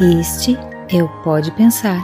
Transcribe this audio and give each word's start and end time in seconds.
Este 0.00 0.56
é 0.94 1.02
o 1.02 1.08
Pode 1.24 1.50
Pensar. 1.50 2.00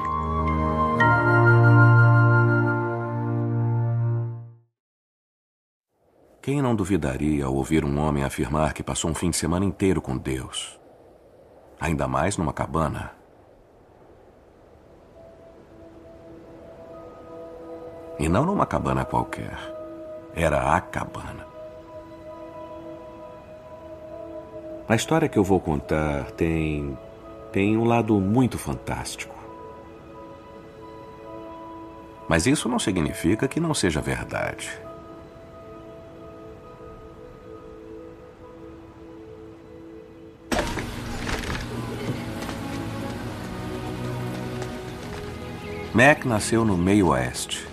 Quem 6.42 6.60
não 6.60 6.74
duvidaria 6.74 7.44
ao 7.44 7.54
ouvir 7.54 7.84
um 7.84 7.96
homem 8.00 8.24
afirmar 8.24 8.72
que 8.72 8.82
passou 8.82 9.12
um 9.12 9.14
fim 9.14 9.30
de 9.30 9.36
semana 9.36 9.64
inteiro 9.64 10.02
com 10.02 10.18
Deus? 10.18 10.76
Ainda 11.78 12.08
mais 12.08 12.36
numa 12.36 12.52
cabana. 12.52 13.12
E 18.18 18.28
não 18.28 18.44
numa 18.44 18.66
cabana 18.66 19.04
qualquer. 19.04 19.56
Era 20.34 20.74
a 20.74 20.80
cabana. 20.80 21.46
A 24.88 24.96
história 24.96 25.28
que 25.28 25.38
eu 25.38 25.44
vou 25.44 25.60
contar 25.60 26.32
tem 26.32 26.98
tem 27.54 27.76
um 27.76 27.84
lado 27.84 28.20
muito 28.20 28.58
fantástico. 28.58 29.32
Mas 32.28 32.48
isso 32.48 32.68
não 32.68 32.80
significa 32.80 33.46
que 33.46 33.60
não 33.60 33.72
seja 33.72 34.00
verdade. 34.00 34.68
Mac 45.92 46.24
nasceu 46.24 46.64
no 46.64 46.76
meio 46.76 47.10
oeste. 47.10 47.68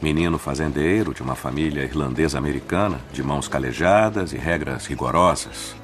Menino 0.00 0.38
fazendeiro 0.38 1.12
de 1.12 1.20
uma 1.20 1.34
família 1.34 1.82
irlandesa-americana, 1.82 3.00
de 3.12 3.24
mãos 3.24 3.48
calejadas 3.48 4.32
e 4.32 4.36
regras 4.36 4.86
rigorosas. 4.86 5.81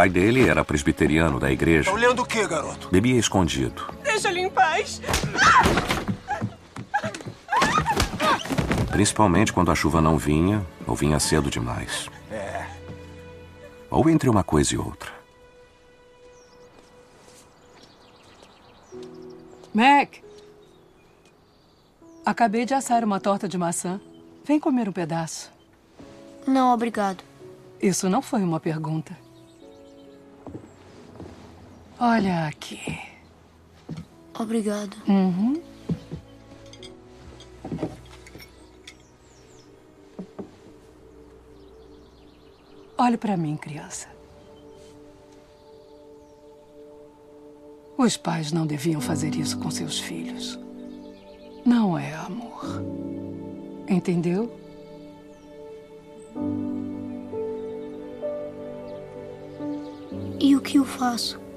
Pai 0.00 0.08
dele 0.08 0.48
era 0.48 0.64
presbiteriano 0.64 1.38
da 1.38 1.52
igreja. 1.52 1.90
Tá 1.90 1.94
olhando 1.94 2.22
o 2.22 2.24
que, 2.24 2.46
garoto? 2.48 2.88
Bebia 2.90 3.18
escondido. 3.18 3.86
Deixa 4.02 4.30
ele 4.30 4.40
em 4.40 4.48
paz. 4.48 4.98
Principalmente 8.90 9.52
quando 9.52 9.70
a 9.70 9.74
chuva 9.74 10.00
não 10.00 10.16
vinha 10.16 10.66
ou 10.86 10.96
vinha 10.96 11.20
cedo 11.20 11.50
demais. 11.50 12.08
É. 12.30 12.64
Ou 13.90 14.08
entre 14.08 14.30
uma 14.30 14.42
coisa 14.42 14.74
e 14.74 14.78
outra. 14.78 15.10
Mac! 19.74 20.14
Acabei 22.24 22.64
de 22.64 22.72
assar 22.72 23.04
uma 23.04 23.20
torta 23.20 23.46
de 23.46 23.58
maçã. 23.58 24.00
Vem 24.46 24.58
comer 24.58 24.88
um 24.88 24.92
pedaço. 24.92 25.52
Não, 26.46 26.72
obrigado. 26.72 27.22
Isso 27.82 28.08
não 28.08 28.22
foi 28.22 28.42
uma 28.42 28.58
pergunta. 28.58 29.14
Olha 32.02 32.46
aqui. 32.46 32.98
Obrigado. 34.38 34.96
Uhum. 35.06 35.60
Olhe 42.96 43.18
para 43.18 43.36
mim, 43.36 43.54
criança. 43.54 44.08
Os 47.98 48.16
pais 48.16 48.50
não 48.50 48.66
deviam 48.66 48.98
fazer 48.98 49.34
isso 49.34 49.58
com 49.58 49.70
seus 49.70 49.98
filhos. 49.98 50.58
Não 51.66 51.98
é 51.98 52.14
amor. 52.14 52.82
Entendeu? 53.86 54.50
E 60.40 60.56
o 60.56 60.62
que 60.62 60.78
eu 60.78 60.86
faço? 60.86 61.49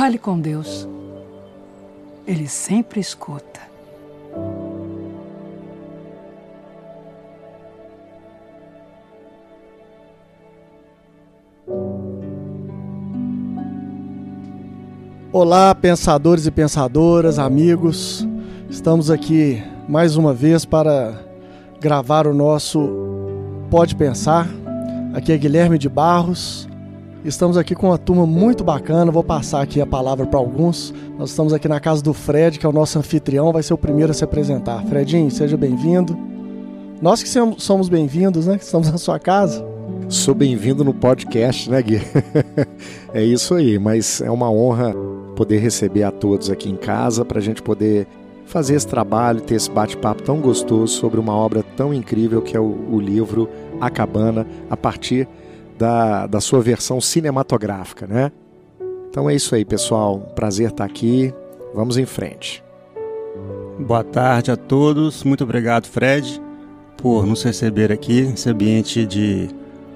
Fale 0.00 0.16
com 0.16 0.40
Deus. 0.40 0.88
Ele 2.26 2.48
sempre 2.48 3.00
escuta. 3.00 3.60
Olá, 15.30 15.74
pensadores 15.74 16.46
e 16.46 16.50
pensadoras, 16.50 17.38
amigos. 17.38 18.26
Estamos 18.70 19.10
aqui 19.10 19.62
mais 19.86 20.16
uma 20.16 20.32
vez 20.32 20.64
para 20.64 21.12
gravar 21.78 22.26
o 22.26 22.32
nosso 22.32 22.88
Pode 23.68 23.94
Pensar. 23.94 24.48
Aqui 25.12 25.30
é 25.30 25.36
Guilherme 25.36 25.76
de 25.76 25.90
Barros. 25.90 26.69
Estamos 27.22 27.58
aqui 27.58 27.74
com 27.74 27.88
uma 27.88 27.98
turma 27.98 28.24
muito 28.24 28.64
bacana. 28.64 29.12
Vou 29.12 29.22
passar 29.22 29.60
aqui 29.60 29.78
a 29.78 29.86
palavra 29.86 30.24
para 30.24 30.38
alguns. 30.38 30.94
Nós 31.18 31.30
estamos 31.30 31.52
aqui 31.52 31.68
na 31.68 31.78
casa 31.78 32.02
do 32.02 32.14
Fred, 32.14 32.58
que 32.58 32.64
é 32.64 32.68
o 32.68 32.72
nosso 32.72 32.98
anfitrião, 32.98 33.52
vai 33.52 33.62
ser 33.62 33.74
o 33.74 33.78
primeiro 33.78 34.10
a 34.10 34.14
se 34.14 34.24
apresentar. 34.24 34.82
Fredinho, 34.86 35.30
seja 35.30 35.54
bem-vindo. 35.54 36.16
Nós 37.02 37.22
que 37.22 37.28
somos 37.58 37.90
bem-vindos, 37.90 38.46
né? 38.46 38.56
Que 38.56 38.64
estamos 38.64 38.90
na 38.90 38.96
sua 38.96 39.18
casa. 39.18 39.62
Sou 40.08 40.34
bem-vindo 40.34 40.82
no 40.82 40.94
podcast, 40.94 41.70
né, 41.70 41.82
Gui? 41.82 42.00
é 43.12 43.22
isso 43.22 43.54
aí, 43.54 43.78
mas 43.78 44.22
é 44.22 44.30
uma 44.30 44.50
honra 44.50 44.94
poder 45.36 45.58
receber 45.58 46.04
a 46.04 46.10
todos 46.10 46.48
aqui 46.48 46.70
em 46.70 46.76
casa 46.76 47.22
para 47.22 47.38
a 47.38 47.42
gente 47.42 47.62
poder 47.62 48.06
fazer 48.46 48.74
esse 48.74 48.86
trabalho, 48.86 49.42
ter 49.42 49.56
esse 49.56 49.70
bate-papo 49.70 50.22
tão 50.22 50.40
gostoso 50.40 50.94
sobre 50.94 51.20
uma 51.20 51.34
obra 51.34 51.62
tão 51.76 51.92
incrível 51.92 52.40
que 52.40 52.56
é 52.56 52.60
o, 52.60 52.88
o 52.90 52.98
livro 52.98 53.48
A 53.78 53.90
Cabana, 53.90 54.46
a 54.70 54.76
partir 54.76 55.28
da, 55.80 56.26
da 56.26 56.42
sua 56.42 56.60
versão 56.60 57.00
cinematográfica, 57.00 58.06
né? 58.06 58.30
Então 59.08 59.30
é 59.30 59.34
isso 59.34 59.54
aí, 59.54 59.64
pessoal. 59.64 60.18
Prazer 60.36 60.68
estar 60.68 60.84
aqui. 60.84 61.32
Vamos 61.74 61.96
em 61.96 62.04
frente. 62.04 62.62
Boa 63.78 64.04
tarde 64.04 64.50
a 64.50 64.56
todos. 64.56 65.24
Muito 65.24 65.42
obrigado, 65.42 65.86
Fred, 65.86 66.40
por 66.98 67.24
nos 67.24 67.42
receber 67.42 67.90
aqui, 67.90 68.22
nesse 68.22 68.50
ambiente 68.50 69.06
de 69.06 69.48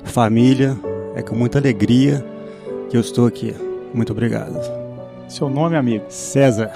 família. 0.04 0.74
É 1.14 1.20
com 1.20 1.36
muita 1.36 1.58
alegria 1.58 2.24
que 2.88 2.96
eu 2.96 3.00
estou 3.02 3.26
aqui. 3.26 3.54
Muito 3.92 4.10
obrigado. 4.10 4.58
Seu 5.28 5.50
nome, 5.50 5.76
amigo? 5.76 6.06
César. 6.08 6.72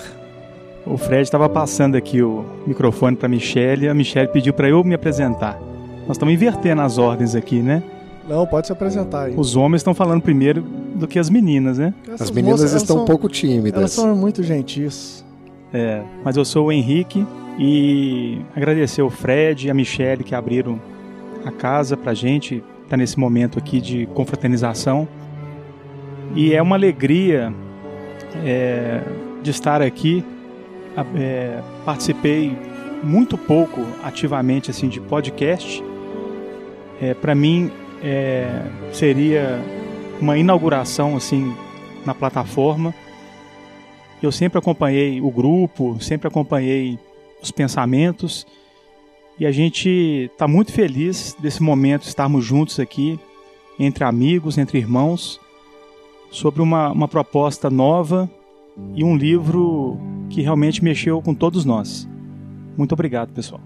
O 0.84 0.98
Fred 0.98 1.22
estava 1.22 1.48
passando 1.48 1.96
aqui 1.96 2.22
o 2.22 2.44
microfone 2.66 3.16
para 3.16 3.26
a 3.26 3.30
Michelle 3.30 3.86
e 3.86 3.88
a 3.88 3.94
Michelle 3.94 4.28
pediu 4.28 4.52
para 4.52 4.68
eu 4.68 4.84
me 4.84 4.94
apresentar. 4.94 5.58
Nós 6.06 6.18
estamos 6.18 6.34
invertendo 6.34 6.82
as 6.82 6.98
ordens 6.98 7.34
aqui, 7.34 7.62
né? 7.62 7.82
Não, 8.28 8.46
pode 8.46 8.66
se 8.66 8.72
apresentar 8.72 9.24
aí. 9.24 9.34
Os 9.36 9.56
homens 9.56 9.80
estão 9.80 9.94
falando 9.94 10.20
primeiro 10.20 10.60
do 10.94 11.08
que 11.08 11.18
as 11.18 11.30
meninas, 11.30 11.78
né? 11.78 11.94
Essas 12.06 12.22
as 12.22 12.30
meninas 12.30 12.60
moças, 12.60 12.82
estão 12.82 12.96
são, 12.96 13.04
um 13.04 13.06
pouco 13.06 13.28
tímidas. 13.28 13.78
Elas 13.78 13.92
são 13.92 14.14
muito 14.14 14.42
gentis. 14.42 15.24
É, 15.72 16.02
mas 16.24 16.36
eu 16.36 16.44
sou 16.44 16.66
o 16.66 16.72
Henrique 16.72 17.26
e 17.58 18.40
agradecer 18.54 19.02
o 19.02 19.10
Fred 19.10 19.66
e 19.66 19.70
a 19.70 19.74
Michelle 19.74 20.22
que 20.22 20.34
abriram 20.34 20.80
a 21.44 21.50
casa 21.50 21.96
pra 21.96 22.14
gente, 22.14 22.62
tá 22.88 22.96
nesse 22.96 23.18
momento 23.18 23.58
aqui 23.58 23.80
de 23.80 24.06
confraternização. 24.14 25.08
E 26.34 26.54
é 26.54 26.60
uma 26.60 26.76
alegria 26.76 27.52
é, 28.44 29.02
de 29.42 29.50
estar 29.50 29.80
aqui. 29.80 30.24
É, 31.16 31.60
participei 31.84 32.56
muito 33.02 33.38
pouco 33.38 33.82
ativamente 34.02 34.70
assim 34.70 34.88
de 34.88 35.00
podcast. 35.00 35.82
É, 37.00 37.14
Para 37.14 37.34
mim 37.34 37.70
é, 38.02 38.62
seria 38.92 39.60
uma 40.20 40.36
inauguração 40.36 41.16
assim 41.16 41.54
na 42.04 42.14
plataforma. 42.14 42.94
Eu 44.22 44.32
sempre 44.32 44.58
acompanhei 44.58 45.20
o 45.20 45.30
grupo, 45.30 45.96
sempre 46.00 46.26
acompanhei 46.26 46.98
os 47.40 47.50
pensamentos 47.50 48.46
e 49.38 49.46
a 49.46 49.52
gente 49.52 49.88
está 50.32 50.48
muito 50.48 50.72
feliz 50.72 51.36
desse 51.38 51.62
momento 51.62 52.02
estarmos 52.02 52.44
juntos 52.44 52.80
aqui 52.80 53.18
entre 53.78 54.02
amigos, 54.02 54.58
entre 54.58 54.78
irmãos, 54.78 55.40
sobre 56.30 56.60
uma, 56.60 56.90
uma 56.90 57.06
proposta 57.06 57.70
nova 57.70 58.28
e 58.94 59.04
um 59.04 59.16
livro 59.16 59.96
que 60.28 60.42
realmente 60.42 60.82
mexeu 60.82 61.22
com 61.22 61.34
todos 61.34 61.64
nós. 61.64 62.08
Muito 62.76 62.92
obrigado, 62.92 63.32
pessoal. 63.32 63.60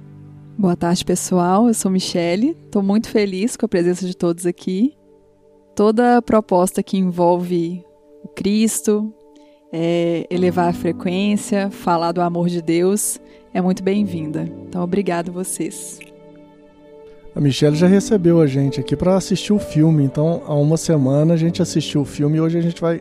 Boa 0.58 0.76
tarde, 0.76 1.04
pessoal. 1.04 1.66
Eu 1.66 1.75
sou 1.75 1.90
Michele. 1.90 2.56
Estou 2.66 2.82
muito 2.82 3.08
feliz 3.08 3.56
com 3.56 3.64
a 3.64 3.69
presença 3.69 4.06
de 4.06 4.14
todos 4.14 4.44
aqui. 4.46 4.94
Toda 5.75 6.20
proposta 6.20 6.82
que 6.82 6.99
envolve 6.99 7.82
o 8.22 8.28
Cristo, 8.28 9.12
é, 9.72 10.26
elevar 10.31 10.69
a 10.69 10.72
frequência, 10.72 11.70
falar 11.70 12.12
do 12.12 12.20
amor 12.20 12.49
de 12.49 12.60
Deus, 12.60 13.19
é 13.54 13.62
muito 13.62 13.82
bem-vinda. 13.82 14.43
Então, 14.69 14.84
obrigado 14.84 15.32
vocês. 15.32 15.99
A 17.34 17.40
Michelle 17.40 17.75
já 17.75 17.87
recebeu 17.87 18.38
a 18.38 18.46
gente 18.46 18.78
aqui 18.78 18.94
para 18.94 19.16
assistir 19.16 19.54
o 19.54 19.58
filme. 19.58 20.04
Então, 20.04 20.43
há 20.46 20.54
uma 20.54 20.76
semana 20.76 21.32
a 21.32 21.37
gente 21.37 21.62
assistiu 21.62 22.02
o 22.02 22.04
filme 22.04 22.37
e 22.37 22.40
hoje 22.43 22.58
a 22.58 22.62
gente 22.62 22.81
vai, 22.81 23.00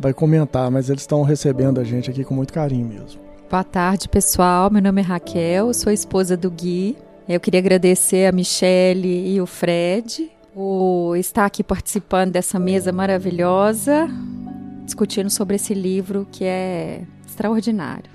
vai 0.00 0.12
comentar. 0.12 0.68
Mas 0.68 0.90
eles 0.90 1.02
estão 1.02 1.22
recebendo 1.22 1.80
a 1.80 1.84
gente 1.84 2.10
aqui 2.10 2.24
com 2.24 2.34
muito 2.34 2.52
carinho 2.52 2.86
mesmo. 2.86 3.27
Boa 3.50 3.64
tarde, 3.64 4.10
pessoal. 4.10 4.70
Meu 4.70 4.82
nome 4.82 5.00
é 5.00 5.04
Raquel, 5.04 5.72
sou 5.72 5.90
esposa 5.90 6.36
do 6.36 6.50
Gui 6.50 6.98
Eu 7.26 7.40
queria 7.40 7.60
agradecer 7.60 8.26
a 8.26 8.32
Michele 8.32 9.34
e 9.34 9.40
o 9.40 9.46
Fred 9.46 10.30
por 10.52 11.16
estar 11.16 11.46
aqui 11.46 11.64
participando 11.64 12.32
dessa 12.32 12.58
mesa 12.58 12.92
maravilhosa, 12.92 14.06
discutindo 14.84 15.30
sobre 15.30 15.56
esse 15.56 15.72
livro 15.72 16.28
que 16.30 16.44
é 16.44 17.04
extraordinário. 17.26 18.10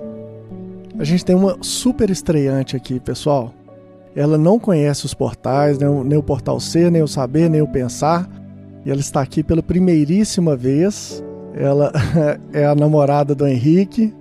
A 0.99 1.03
gente 1.03 1.25
tem 1.25 1.35
uma 1.35 1.57
super 1.61 2.11
estreante 2.11 2.75
aqui, 2.75 2.99
pessoal. 2.99 3.51
Ela 4.15 4.37
não 4.37 4.59
conhece 4.59 5.03
os 5.03 5.15
portais, 5.15 5.79
nem 5.79 5.89
o, 5.89 6.03
nem 6.03 6.19
o 6.19 6.21
Portal 6.21 6.59
Ser, 6.59 6.91
nem 6.91 7.01
o 7.01 7.07
Saber, 7.07 7.49
nem 7.49 7.59
o 7.59 7.67
Pensar. 7.67 8.29
E 8.85 8.91
ela 8.91 8.99
está 8.99 9.21
aqui 9.21 9.41
pela 9.41 9.63
primeiríssima 9.63 10.55
vez. 10.55 11.23
Ela 11.55 11.91
é 12.53 12.67
a 12.67 12.75
namorada 12.75 13.33
do 13.33 13.47
Henrique. 13.47 14.13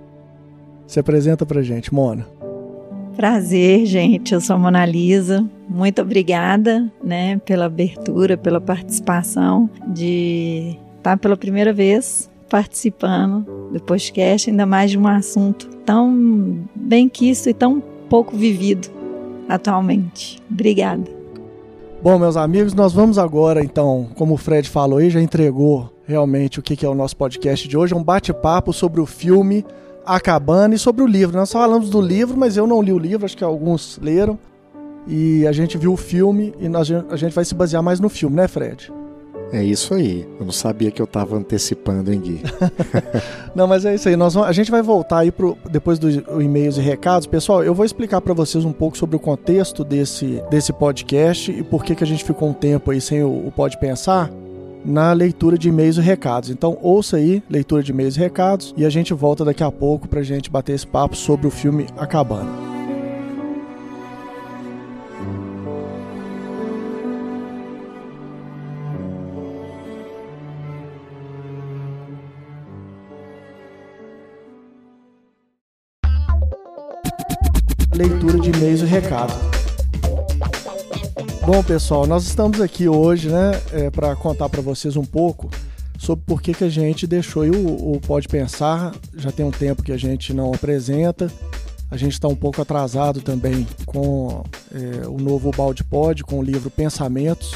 Se 0.87 0.99
apresenta 0.99 1.45
pra 1.45 1.61
gente, 1.61 1.93
Mona. 1.93 2.27
Prazer, 3.15 3.85
gente. 3.85 4.33
Eu 4.33 4.41
sou 4.41 4.55
a 4.55 4.59
Mona 4.59 4.85
Lisa. 4.85 5.47
Muito 5.69 6.01
obrigada, 6.01 6.91
né, 7.03 7.37
pela 7.45 7.65
abertura, 7.65 8.35
pela 8.35 8.59
participação 8.59 9.69
de 9.87 10.77
estar 10.97 11.17
pela 11.17 11.37
primeira 11.37 11.71
vez 11.71 12.29
participando 12.49 13.45
do 13.71 13.79
podcast, 13.81 14.49
ainda 14.49 14.65
mais 14.65 14.91
de 14.91 14.97
um 14.97 15.07
assunto 15.07 15.67
tão 15.85 16.59
bem 16.75 17.09
quisto 17.09 17.49
e 17.49 17.53
tão 17.53 17.81
pouco 18.09 18.37
vivido 18.37 18.89
atualmente. 19.49 20.39
Obrigada. 20.51 21.03
Bom, 22.01 22.19
meus 22.19 22.37
amigos, 22.37 22.73
nós 22.73 22.93
vamos 22.93 23.17
agora, 23.17 23.63
então, 23.63 24.07
como 24.15 24.33
o 24.33 24.37
Fred 24.37 24.69
falou 24.69 24.99
aí, 24.99 25.09
já 25.09 25.21
entregou 25.21 25.91
realmente 26.05 26.59
o 26.59 26.61
que 26.61 26.85
é 26.85 26.89
o 26.89 26.93
nosso 26.93 27.15
podcast 27.15 27.67
de 27.67 27.77
hoje, 27.77 27.93
é 27.93 27.97
um 27.97 28.03
bate-papo 28.03 28.73
sobre 28.73 28.99
o 28.99 29.05
filme 29.05 29.65
A 30.05 30.19
Cabana 30.19 30.75
e 30.75 30.79
sobre 30.79 31.03
o 31.03 31.07
livro. 31.07 31.37
Nós 31.37 31.51
falamos 31.51 31.89
do 31.89 32.01
livro, 32.01 32.37
mas 32.37 32.57
eu 32.57 32.67
não 32.67 32.81
li 32.81 32.91
o 32.91 32.97
livro, 32.97 33.25
acho 33.25 33.37
que 33.37 33.43
alguns 33.43 33.99
leram. 34.01 34.37
E 35.07 35.45
a 35.47 35.51
gente 35.51 35.77
viu 35.77 35.93
o 35.93 35.97
filme 35.97 36.53
e 36.59 36.69
nós, 36.69 36.89
a 37.09 37.15
gente 37.15 37.33
vai 37.33 37.43
se 37.43 37.53
basear 37.53 37.83
mais 37.83 37.99
no 37.99 38.09
filme, 38.09 38.35
né, 38.35 38.47
Fred? 38.47 38.91
É 39.51 39.63
isso 39.63 39.93
aí. 39.93 40.27
Eu 40.39 40.45
não 40.45 40.51
sabia 40.51 40.89
que 40.89 41.01
eu 41.01 41.05
estava 41.05 41.35
antecipando, 41.35 42.11
hein, 42.11 42.19
Gui? 42.19 42.41
não, 43.53 43.67
mas 43.67 43.85
é 43.85 43.93
isso 43.93 44.09
aí. 44.09 44.15
Nós 44.15 44.33
vamos, 44.33 44.49
a 44.49 44.51
gente 44.51 44.71
vai 44.71 44.81
voltar 44.81 45.19
aí 45.19 45.31
pro, 45.31 45.57
depois 45.69 45.99
dos 45.99 46.15
e-mails 46.15 46.77
e 46.77 46.81
recados. 46.81 47.27
Pessoal, 47.27 47.63
eu 47.63 47.73
vou 47.73 47.85
explicar 47.85 48.19
para 48.19 48.33
vocês 48.33 48.65
um 48.65 48.71
pouco 48.71 48.97
sobre 48.97 49.15
o 49.15 49.19
contexto 49.19 49.83
desse, 49.83 50.41
desse 50.49 50.73
podcast 50.73 51.51
e 51.51 51.61
por 51.63 51.83
que, 51.83 51.93
que 51.93 52.03
a 52.03 52.07
gente 52.07 52.23
ficou 52.23 52.49
um 52.49 52.53
tempo 52.53 52.89
aí 52.89 52.99
sem 52.99 53.23
o, 53.23 53.47
o 53.47 53.51
Pode 53.51 53.77
Pensar 53.77 54.31
na 54.85 55.13
leitura 55.13 55.57
de 55.57 55.69
e-mails 55.69 55.97
e 55.97 56.01
recados. 56.01 56.49
Então, 56.49 56.77
ouça 56.81 57.17
aí, 57.17 57.41
leitura 57.49 57.83
de 57.83 57.91
e-mails 57.91 58.15
e 58.15 58.19
recados, 58.19 58.73
e 58.77 58.85
a 58.85 58.89
gente 58.89 59.13
volta 59.13 59.45
daqui 59.45 59.63
a 59.63 59.71
pouco 59.71 60.07
para 60.07 60.19
a 60.19 60.23
gente 60.23 60.49
bater 60.49 60.73
esse 60.73 60.87
papo 60.87 61.15
sobre 61.15 61.47
o 61.47 61.51
filme 61.51 61.87
Acabando. 61.97 62.73
leitura 77.95 78.39
de 78.39 78.49
e-mails 78.49 78.81
e 78.81 78.85
recados. 78.85 79.62
Bom, 81.45 81.61
pessoal, 81.61 82.07
nós 82.07 82.23
estamos 82.23 82.61
aqui 82.61 82.87
hoje, 82.87 83.27
né, 83.27 83.51
é, 83.73 83.89
para 83.89 84.15
contar 84.15 84.47
para 84.47 84.61
vocês 84.61 84.95
um 84.95 85.03
pouco 85.03 85.49
sobre 85.99 86.23
por 86.23 86.41
que, 86.41 86.53
que 86.53 86.63
a 86.63 86.69
gente 86.69 87.05
deixou 87.05 87.43
o, 87.43 87.95
o 87.95 87.99
Pode 87.99 88.29
Pensar. 88.29 88.95
Já 89.13 89.29
tem 89.29 89.45
um 89.45 89.51
tempo 89.51 89.83
que 89.83 89.91
a 89.91 89.97
gente 89.97 90.33
não 90.33 90.53
apresenta. 90.53 91.29
A 91.91 91.97
gente 91.97 92.13
está 92.13 92.29
um 92.29 92.35
pouco 92.35 92.61
atrasado 92.61 93.19
também 93.19 93.67
com 93.85 94.41
é, 94.73 95.05
o 95.05 95.17
novo 95.17 95.51
Balde 95.51 95.83
Pod, 95.83 96.23
com 96.23 96.39
o 96.39 96.41
livro 96.41 96.71
Pensamentos. 96.71 97.53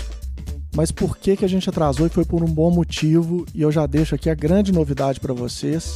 Mas 0.76 0.92
por 0.92 1.18
que, 1.18 1.38
que 1.38 1.46
a 1.46 1.50
gente 1.50 1.70
atrasou 1.70 2.08
e 2.08 2.10
foi 2.10 2.26
por 2.26 2.44
um 2.44 2.54
bom 2.54 2.70
motivo, 2.70 3.46
e 3.56 3.62
eu 3.62 3.72
já 3.72 3.86
deixo 3.88 4.14
aqui 4.14 4.30
a 4.30 4.36
grande 4.36 4.74
novidade 4.74 5.22
para 5.22 5.34
vocês, 5.34 5.96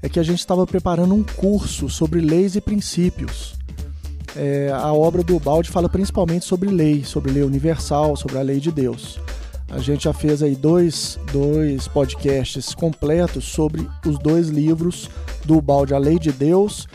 é 0.00 0.08
que 0.08 0.20
a 0.20 0.22
gente 0.22 0.38
estava 0.38 0.64
preparando 0.64 1.16
um 1.16 1.24
curso 1.24 1.88
sobre 1.88 2.20
leis 2.20 2.54
e 2.54 2.60
princípios 2.60 3.57
é, 4.38 4.70
a 4.72 4.92
obra 4.92 5.24
do 5.24 5.38
Balde 5.40 5.68
fala 5.68 5.88
principalmente 5.88 6.44
sobre 6.44 6.70
lei, 6.70 7.04
sobre 7.04 7.32
lei 7.32 7.42
universal, 7.42 8.16
sobre 8.16 8.38
a 8.38 8.42
lei 8.42 8.60
de 8.60 8.70
Deus. 8.70 9.18
A 9.68 9.78
gente 9.78 10.04
já 10.04 10.12
fez 10.12 10.42
aí 10.42 10.54
dois, 10.54 11.18
dois 11.32 11.88
podcasts 11.88 12.72
completos 12.72 13.44
sobre 13.44 13.86
os 14.06 14.16
dois 14.18 14.48
livros 14.48 15.10
do 15.44 15.60
Balde, 15.60 15.92
A 15.92 15.98
Lei 15.98 16.18
de 16.18 16.32
Deus 16.32 16.86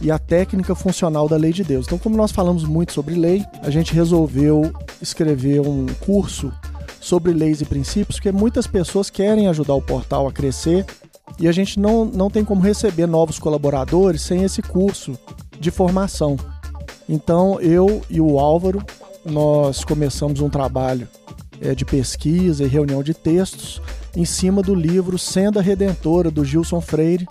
e 0.00 0.10
a 0.10 0.18
Técnica 0.18 0.74
Funcional 0.74 1.28
da 1.28 1.36
Lei 1.36 1.52
de 1.52 1.64
Deus. 1.64 1.86
Então, 1.86 1.98
como 1.98 2.16
nós 2.16 2.32
falamos 2.32 2.64
muito 2.64 2.92
sobre 2.92 3.14
lei, 3.14 3.44
a 3.62 3.70
gente 3.70 3.94
resolveu 3.94 4.70
escrever 5.00 5.60
um 5.60 5.86
curso 6.00 6.52
sobre 7.00 7.32
leis 7.32 7.60
e 7.60 7.64
princípios, 7.64 8.16
porque 8.16 8.32
muitas 8.32 8.66
pessoas 8.66 9.08
querem 9.08 9.46
ajudar 9.46 9.74
o 9.74 9.82
portal 9.82 10.26
a 10.26 10.32
crescer 10.32 10.84
e 11.38 11.46
a 11.46 11.52
gente 11.52 11.78
não, 11.78 12.04
não 12.04 12.28
tem 12.28 12.44
como 12.44 12.60
receber 12.60 13.06
novos 13.06 13.38
colaboradores 13.38 14.20
sem 14.20 14.42
esse 14.42 14.60
curso 14.60 15.16
de 15.58 15.70
formação. 15.70 16.36
Então 17.08 17.60
eu 17.60 18.02
e 18.10 18.20
o 18.20 18.38
Álvaro 18.38 18.82
nós 19.24 19.84
começamos 19.84 20.40
um 20.40 20.48
trabalho 20.48 21.08
é, 21.60 21.74
de 21.74 21.84
pesquisa 21.84 22.64
e 22.64 22.68
reunião 22.68 23.02
de 23.02 23.14
textos 23.14 23.80
em 24.14 24.24
cima 24.24 24.62
do 24.62 24.74
livro 24.74 25.18
Senda 25.18 25.60
Redentora 25.60 26.30
do 26.30 26.44
Gilson 26.44 26.80
Freire 26.80 27.26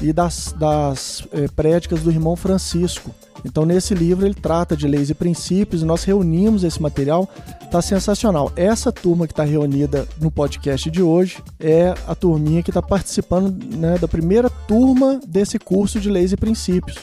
e 0.00 0.12
das, 0.12 0.54
das 0.58 1.26
é, 1.32 1.48
prédicas 1.48 2.00
do 2.00 2.10
irmão 2.10 2.36
Francisco. 2.36 3.10
Então, 3.44 3.64
nesse 3.64 3.94
livro, 3.94 4.26
ele 4.26 4.34
trata 4.34 4.76
de 4.76 4.88
leis 4.88 5.08
e 5.08 5.14
princípios 5.14 5.82
e 5.82 5.84
nós 5.84 6.04
reunimos 6.04 6.64
esse 6.64 6.82
material. 6.82 7.28
Está 7.62 7.80
sensacional. 7.80 8.52
Essa 8.56 8.90
turma 8.90 9.26
que 9.26 9.32
está 9.32 9.44
reunida 9.44 10.06
no 10.20 10.30
podcast 10.30 10.90
de 10.90 11.02
hoje 11.02 11.42
é 11.60 11.94
a 12.06 12.14
turminha 12.14 12.62
que 12.62 12.70
está 12.70 12.82
participando 12.82 13.52
né, 13.76 13.98
da 13.98 14.08
primeira 14.08 14.50
turma 14.50 15.20
desse 15.26 15.58
curso 15.58 16.00
de 16.00 16.10
leis 16.10 16.32
e 16.32 16.36
princípios. 16.36 16.96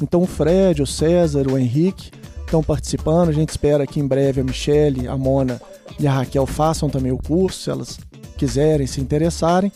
Então 0.00 0.22
o 0.22 0.26
Fred, 0.26 0.82
o 0.82 0.86
César, 0.86 1.46
o 1.48 1.58
Henrique 1.58 2.10
estão 2.44 2.62
participando. 2.62 3.28
A 3.28 3.32
gente 3.32 3.50
espera 3.50 3.86
que 3.86 4.00
em 4.00 4.06
breve 4.06 4.40
a 4.40 4.44
Michelle, 4.44 5.08
a 5.08 5.16
Mona 5.16 5.60
e 5.98 6.06
a 6.06 6.12
Raquel 6.12 6.46
façam 6.46 6.88
também 6.88 7.12
o 7.12 7.18
curso, 7.18 7.62
se 7.62 7.70
elas 7.70 7.98
quiserem, 8.36 8.86
se 8.86 9.00
interessarem. 9.00 9.72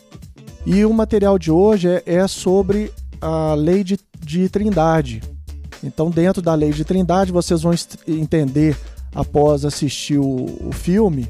E 0.64 0.84
o 0.84 0.92
material 0.92 1.38
de 1.38 1.50
hoje 1.50 1.88
é, 1.88 2.02
é 2.06 2.28
sobre 2.28 2.92
a 3.20 3.54
lei 3.54 3.82
de, 3.82 3.98
de 4.20 4.48
Trindade. 4.48 5.22
Então, 5.82 6.10
dentro 6.10 6.40
da 6.40 6.54
lei 6.54 6.70
de 6.70 6.84
Trindade, 6.84 7.32
vocês 7.32 7.62
vão 7.62 7.74
entender 8.06 8.76
após 9.12 9.64
assistir 9.64 10.18
o, 10.18 10.46
o 10.64 10.72
filme. 10.72 11.28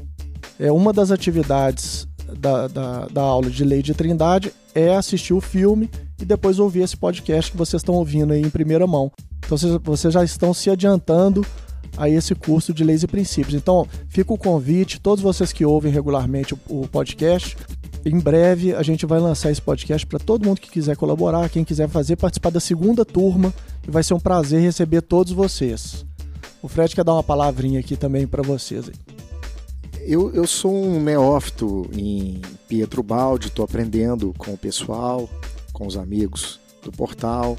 É 0.59 0.71
uma 0.71 0.93
das 0.93 1.09
atividades 1.09 2.07
da, 2.37 2.67
da, 2.67 3.07
da 3.07 3.21
aula 3.21 3.49
de 3.49 3.63
lei 3.63 3.81
de 3.81 3.93
Trindade 3.93 4.53
é 4.73 4.95
assistir 4.95 5.33
o 5.33 5.41
filme 5.41 5.89
e 6.21 6.25
depois 6.25 6.59
ouvir 6.59 6.81
esse 6.81 6.97
podcast 6.97 7.51
que 7.51 7.57
vocês 7.57 7.81
estão 7.81 7.95
ouvindo 7.95 8.33
aí 8.33 8.41
em 8.41 8.49
primeira 8.49 8.87
mão. 8.87 9.11
Então 9.45 9.57
vocês, 9.83 10.13
já 10.13 10.23
estão 10.23 10.53
se 10.53 10.69
adiantando 10.69 11.45
a 11.97 12.09
esse 12.09 12.33
curso 12.33 12.73
de 12.73 12.83
leis 12.83 13.03
e 13.03 13.07
princípios. 13.07 13.53
Então 13.53 13.87
fica 14.07 14.33
o 14.33 14.37
convite, 14.37 14.99
todos 14.99 15.23
vocês 15.23 15.51
que 15.51 15.65
ouvem 15.65 15.91
regularmente 15.91 16.53
o, 16.53 16.59
o 16.67 16.87
podcast, 16.87 17.57
em 18.05 18.19
breve 18.19 18.75
a 18.75 18.83
gente 18.83 19.05
vai 19.05 19.19
lançar 19.19 19.49
esse 19.49 19.61
podcast 19.61 20.05
para 20.05 20.19
todo 20.19 20.45
mundo 20.45 20.59
que 20.59 20.69
quiser 20.69 20.95
colaborar, 20.97 21.49
quem 21.49 21.63
quiser 21.63 21.87
fazer, 21.87 22.17
participar 22.17 22.49
da 22.49 22.59
segunda 22.59 23.05
turma 23.05 23.53
e 23.87 23.91
vai 23.91 24.03
ser 24.03 24.13
um 24.13 24.19
prazer 24.19 24.61
receber 24.61 25.01
todos 25.01 25.31
vocês. 25.31 26.05
O 26.61 26.67
Fred 26.67 26.95
quer 26.95 27.03
dar 27.03 27.13
uma 27.13 27.23
palavrinha 27.23 27.79
aqui 27.79 27.95
também 27.95 28.27
para 28.27 28.41
vocês. 28.41 28.89
Eu, 30.01 30.33
eu 30.33 30.45
sou 30.45 30.73
um 30.73 31.01
neófito 31.01 31.89
em 31.93 32.41
Pietro 32.67 33.01
Baldi, 33.01 33.47
estou 33.47 33.63
aprendendo 33.63 34.33
com 34.37 34.53
o 34.53 34.57
pessoal, 34.57 35.29
com 35.73 35.85
os 35.87 35.97
amigos 35.97 36.59
do 36.83 36.91
portal. 36.91 37.57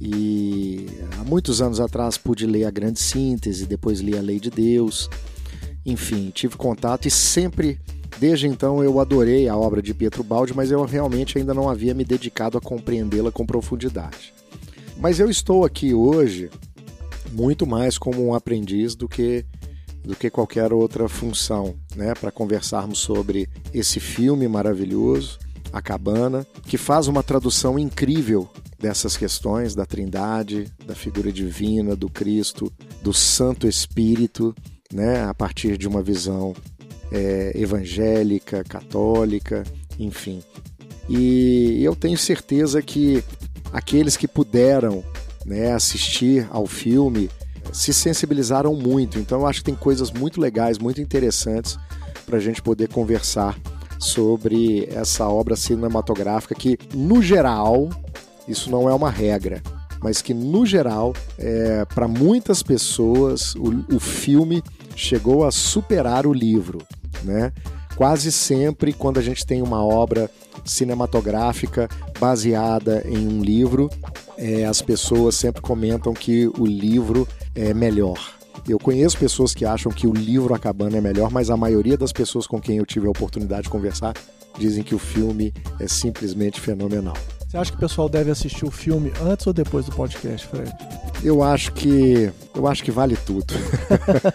E 0.00 0.86
há 1.18 1.24
muitos 1.24 1.60
anos 1.60 1.78
atrás 1.78 2.16
pude 2.16 2.46
ler 2.46 2.64
a 2.64 2.70
Grande 2.70 3.00
Síntese, 3.00 3.66
depois 3.66 4.00
li 4.00 4.16
a 4.16 4.20
Lei 4.22 4.40
de 4.40 4.50
Deus. 4.50 5.10
Enfim, 5.84 6.30
tive 6.30 6.56
contato 6.56 7.06
e 7.06 7.10
sempre, 7.10 7.78
desde 8.18 8.46
então, 8.46 8.82
eu 8.82 8.98
adorei 9.00 9.48
a 9.48 9.56
obra 9.56 9.82
de 9.82 9.92
Pietro 9.92 10.24
Baldi, 10.24 10.54
mas 10.54 10.70
eu 10.70 10.84
realmente 10.84 11.38
ainda 11.38 11.52
não 11.52 11.68
havia 11.68 11.94
me 11.94 12.04
dedicado 12.04 12.56
a 12.56 12.60
compreendê-la 12.60 13.30
com 13.30 13.44
profundidade. 13.44 14.32
Mas 14.96 15.18
eu 15.20 15.28
estou 15.28 15.64
aqui 15.64 15.92
hoje 15.92 16.50
muito 17.32 17.66
mais 17.66 17.98
como 17.98 18.24
um 18.24 18.34
aprendiz 18.34 18.94
do 18.94 19.08
que 19.08 19.44
do 20.04 20.16
que 20.16 20.28
qualquer 20.28 20.72
outra 20.72 21.08
função, 21.08 21.76
né, 21.94 22.12
para 22.12 22.32
conversarmos 22.32 22.98
sobre 22.98 23.48
esse 23.72 24.00
filme 24.00 24.48
maravilhoso 24.48 25.38
a 25.72 25.80
Cabana, 25.80 26.46
que 26.66 26.76
faz 26.76 27.08
uma 27.08 27.22
tradução 27.22 27.78
incrível 27.78 28.48
dessas 28.78 29.16
questões 29.16 29.74
da 29.74 29.86
Trindade, 29.86 30.66
da 30.86 30.94
figura 30.94 31.32
divina, 31.32 31.96
do 31.96 32.08
Cristo, 32.08 32.70
do 33.00 33.12
Santo 33.12 33.66
Espírito, 33.66 34.54
né, 34.92 35.24
a 35.24 35.32
partir 35.32 35.78
de 35.78 35.88
uma 35.88 36.02
visão 36.02 36.54
é, 37.10 37.52
evangélica, 37.54 38.64
católica, 38.64 39.62
enfim. 39.98 40.42
E 41.08 41.82
eu 41.82 41.94
tenho 41.94 42.18
certeza 42.18 42.82
que 42.82 43.22
aqueles 43.72 44.16
que 44.16 44.28
puderam 44.28 45.04
né, 45.46 45.72
assistir 45.72 46.46
ao 46.50 46.66
filme 46.66 47.30
se 47.72 47.92
sensibilizaram 47.92 48.74
muito. 48.74 49.18
Então 49.18 49.40
eu 49.40 49.46
acho 49.46 49.60
que 49.60 49.64
tem 49.64 49.74
coisas 49.74 50.10
muito 50.10 50.40
legais, 50.40 50.78
muito 50.78 51.00
interessantes 51.00 51.78
para 52.26 52.36
a 52.36 52.40
gente 52.40 52.62
poder 52.62 52.88
conversar 52.88 53.58
sobre 54.02 54.88
essa 54.92 55.28
obra 55.28 55.54
cinematográfica 55.54 56.54
que, 56.54 56.76
no 56.92 57.22
geral, 57.22 57.88
isso 58.48 58.70
não 58.70 58.88
é 58.88 58.94
uma 58.94 59.10
regra, 59.10 59.62
mas 60.02 60.20
que, 60.20 60.34
no 60.34 60.66
geral, 60.66 61.14
é, 61.38 61.84
para 61.84 62.08
muitas 62.08 62.62
pessoas, 62.62 63.54
o, 63.54 63.94
o 63.94 64.00
filme 64.00 64.62
chegou 64.96 65.46
a 65.46 65.52
superar 65.52 66.26
o 66.26 66.32
livro, 66.32 66.78
né? 67.22 67.52
Quase 67.94 68.32
sempre, 68.32 68.92
quando 68.92 69.18
a 69.18 69.22
gente 69.22 69.46
tem 69.46 69.62
uma 69.62 69.84
obra 69.84 70.28
cinematográfica 70.64 71.88
baseada 72.18 73.04
em 73.06 73.28
um 73.28 73.40
livro, 73.40 73.88
é, 74.36 74.64
as 74.64 74.82
pessoas 74.82 75.36
sempre 75.36 75.62
comentam 75.62 76.12
que 76.12 76.48
o 76.58 76.66
livro 76.66 77.28
é 77.54 77.72
melhor. 77.72 78.18
Eu 78.68 78.78
conheço 78.78 79.18
pessoas 79.18 79.54
que 79.54 79.64
acham 79.64 79.90
que 79.90 80.06
o 80.06 80.12
livro 80.12 80.54
A 80.54 80.58
Cabana 80.58 80.98
é 80.98 81.00
melhor, 81.00 81.30
mas 81.30 81.50
a 81.50 81.56
maioria 81.56 81.96
das 81.96 82.12
pessoas 82.12 82.46
com 82.46 82.60
quem 82.60 82.78
eu 82.78 82.86
tive 82.86 83.06
a 83.06 83.10
oportunidade 83.10 83.64
de 83.64 83.70
conversar 83.70 84.14
dizem 84.58 84.84
que 84.84 84.94
o 84.94 84.98
filme 84.98 85.52
é 85.80 85.88
simplesmente 85.88 86.60
fenomenal. 86.60 87.16
Você 87.48 87.56
acha 87.58 87.70
que 87.70 87.76
o 87.76 87.80
pessoal 87.80 88.08
deve 88.08 88.30
assistir 88.30 88.64
o 88.64 88.70
filme 88.70 89.12
antes 89.22 89.46
ou 89.46 89.52
depois 89.52 89.84
do 89.84 89.92
podcast, 89.92 90.46
Fred? 90.46 90.72
Eu 91.22 91.42
acho 91.42 91.72
que 91.72 92.32
eu 92.54 92.66
acho 92.66 92.82
que 92.82 92.90
vale 92.90 93.16
tudo. 93.26 93.52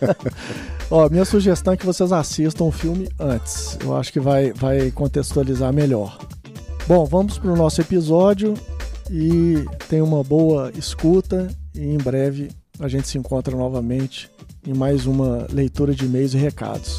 Ó, 0.91 1.10
minha 1.10 1.25
sugestão 1.25 1.74
é 1.74 1.77
que 1.77 1.86
vocês 1.86 2.12
assistam 2.12 2.65
o 2.65 2.72
filme 2.72 3.10
antes. 3.19 3.77
Eu 3.81 3.96
acho 3.96 4.13
que 4.13 4.19
vai, 4.19 4.53
vai 4.53 4.91
contextualizar 4.91 5.74
melhor. 5.74 6.17
Bom, 6.88 7.05
vamos 7.05 7.38
para 7.38 7.51
o 7.51 7.55
nosso 7.55 7.81
episódio 7.81 8.53
e 9.10 9.65
tenha 9.89 10.03
uma 10.03 10.24
boa 10.24 10.72
escuta 10.75 11.48
e 11.74 11.81
em 11.81 11.98
breve 11.98 12.50
a 12.79 12.88
gente 12.88 13.07
se 13.07 13.17
encontra 13.17 13.55
novamente 13.55 14.29
em 14.65 14.74
mais 14.74 15.05
uma 15.05 15.48
leitura 15.51 15.93
de 15.93 16.05
e-mails 16.05 16.34
e 16.34 16.38
recados. 16.38 16.98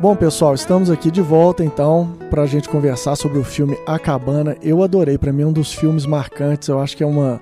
Bom, 0.00 0.16
pessoal, 0.16 0.54
estamos 0.54 0.88
aqui 0.88 1.10
de 1.10 1.20
volta 1.20 1.62
então 1.62 2.16
para 2.30 2.40
a 2.40 2.46
gente 2.46 2.70
conversar 2.70 3.16
sobre 3.16 3.38
o 3.38 3.44
filme 3.44 3.76
A 3.86 3.98
Cabana. 3.98 4.56
Eu 4.62 4.82
adorei, 4.82 5.18
para 5.18 5.30
mim, 5.30 5.42
é 5.42 5.46
um 5.46 5.52
dos 5.52 5.74
filmes 5.74 6.06
marcantes. 6.06 6.68
Eu 6.68 6.80
acho 6.80 6.96
que 6.96 7.02
é 7.02 7.06
uma, 7.06 7.38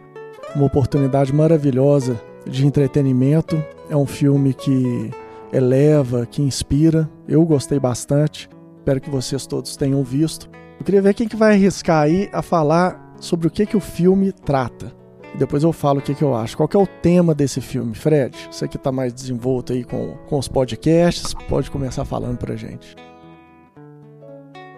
uma 0.59 0.67
oportunidade 0.67 1.33
maravilhosa 1.33 2.21
de 2.45 2.67
entretenimento. 2.67 3.63
É 3.89 3.97
um 3.97 4.07
filme 4.07 4.53
que 4.53 5.11
eleva, 5.53 6.27
que 6.27 6.43
inspira. 6.43 7.09
Eu 7.27 7.45
gostei 7.47 7.79
bastante. 7.79 8.51
Espero 8.79 9.01
que 9.01 9.09
vocês 9.09 9.47
todos 9.47 9.77
tenham 9.77 10.03
visto. 10.03 10.51
Eu 10.79 10.85
queria 10.85 11.03
ver 11.03 11.15
quem 11.15 11.29
que 11.29 11.37
vai 11.37 11.55
arriscar 11.55 12.03
aí 12.03 12.29
a 12.33 12.43
falar 12.43 13.15
sobre 13.21 13.47
o 13.47 13.51
que, 13.51 13.67
que 13.67 13.77
o 13.77 13.81
filme 13.81 14.33
trata. 14.33 14.93
Depois 15.37 15.63
eu 15.63 15.73
falo 15.73 16.01
o 16.01 16.03
que, 16.03 16.15
que 16.15 16.23
eu 16.23 16.35
acho. 16.35 16.57
Qual 16.57 16.69
é 16.73 16.79
o 16.79 16.87
tema 16.87 17.35
desse 17.35 17.61
filme? 17.61 17.95
Fred, 17.95 18.37
você 18.51 18.67
que 18.67 18.77
está 18.77 18.91
mais 18.91 19.13
desenvolto 19.13 19.73
aí 19.73 19.85
com, 19.85 20.17
com 20.27 20.39
os 20.39 20.49
podcasts, 20.49 21.35
pode 21.49 21.71
começar 21.71 22.05
falando 22.05 22.39
pra 22.39 22.57
gente. 22.57 22.97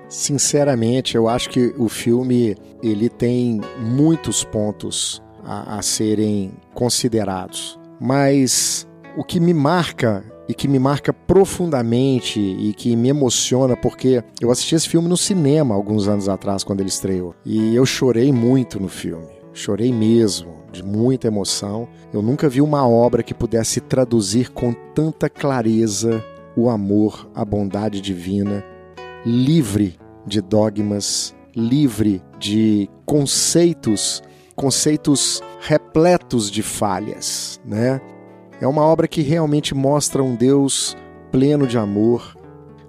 Sinceramente, 0.09 1.17
eu 1.17 1.29
acho 1.29 1.49
que 1.49 1.73
o 1.79 1.89
filme 1.89 2.57
ele 2.83 3.09
tem 3.09 3.61
muitos 3.79 4.43
pontos 4.43 5.23
a, 5.45 5.79
a 5.79 5.83
serem 5.83 6.53
considerados. 6.75 7.79
Mas 8.01 8.87
o 9.17 9.25
que 9.25 9.41
me 9.41 9.53
marca 9.53 10.25
e 10.49 10.55
que 10.55 10.67
me 10.67 10.79
marca 10.79 11.13
profundamente 11.13 12.41
e 12.41 12.73
que 12.73 12.97
me 12.97 13.09
emociona 13.09 13.77
porque 13.77 14.25
eu 14.41 14.51
assisti 14.51 14.75
esse 14.75 14.89
filme 14.89 15.09
no 15.09 15.17
cinema 15.17 15.75
alguns 15.75 16.09
anos 16.09 16.29
atrás 16.29 16.65
quando 16.65 16.81
ele 16.81 16.89
estreou 16.89 17.37
e 17.47 17.73
eu 17.75 17.87
chorei 17.87 18.33
muito 18.33 18.81
no 18.81 18.89
filme. 18.89 19.29
Chorei 19.53 19.93
mesmo, 19.93 20.61
de 20.73 20.83
muita 20.83 21.27
emoção. 21.27 21.89
Eu 22.13 22.23
nunca 22.23 22.49
vi 22.49 22.61
uma 22.61 22.87
obra 22.89 23.23
que 23.23 23.35
pudesse 23.35 23.81
traduzir 23.81 24.51
com 24.51 24.73
tanta 24.95 25.29
clareza 25.29 26.25
o 26.57 26.69
amor, 26.69 27.31
a 27.35 27.45
bondade 27.45 28.01
divina, 28.01 28.65
livre 29.25 29.99
de 30.27 30.41
dogmas, 30.41 31.35
livre 31.55 32.23
de 32.39 32.89
conceitos, 33.05 34.23
conceitos 34.61 35.43
repletos 35.59 36.51
de 36.51 36.63
falhas, 36.63 37.59
né? 37.65 37.99
É 38.61 38.67
uma 38.67 38.83
obra 38.83 39.09
que 39.09 39.23
realmente 39.23 39.75
mostra 39.75 40.23
um 40.23 40.37
Deus 40.37 40.95
pleno 41.33 41.67
de 41.67 41.79
amor, 41.79 42.37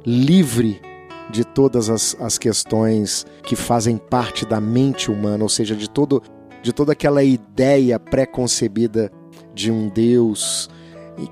livre 0.05 0.81
de 1.29 1.45
todas 1.45 1.89
as, 1.89 2.13
as 2.19 2.37
questões 2.37 3.25
que 3.43 3.55
fazem 3.55 3.95
parte 3.95 4.45
da 4.45 4.59
mente 4.59 5.09
humana, 5.09 5.43
ou 5.43 5.49
seja, 5.49 5.73
de 5.73 5.89
todo 5.89 6.21
de 6.61 6.73
toda 6.73 6.91
aquela 6.91 7.23
ideia 7.23 7.97
pré-concebida 7.97 9.09
de 9.55 9.71
um 9.71 9.87
Deus 9.87 10.69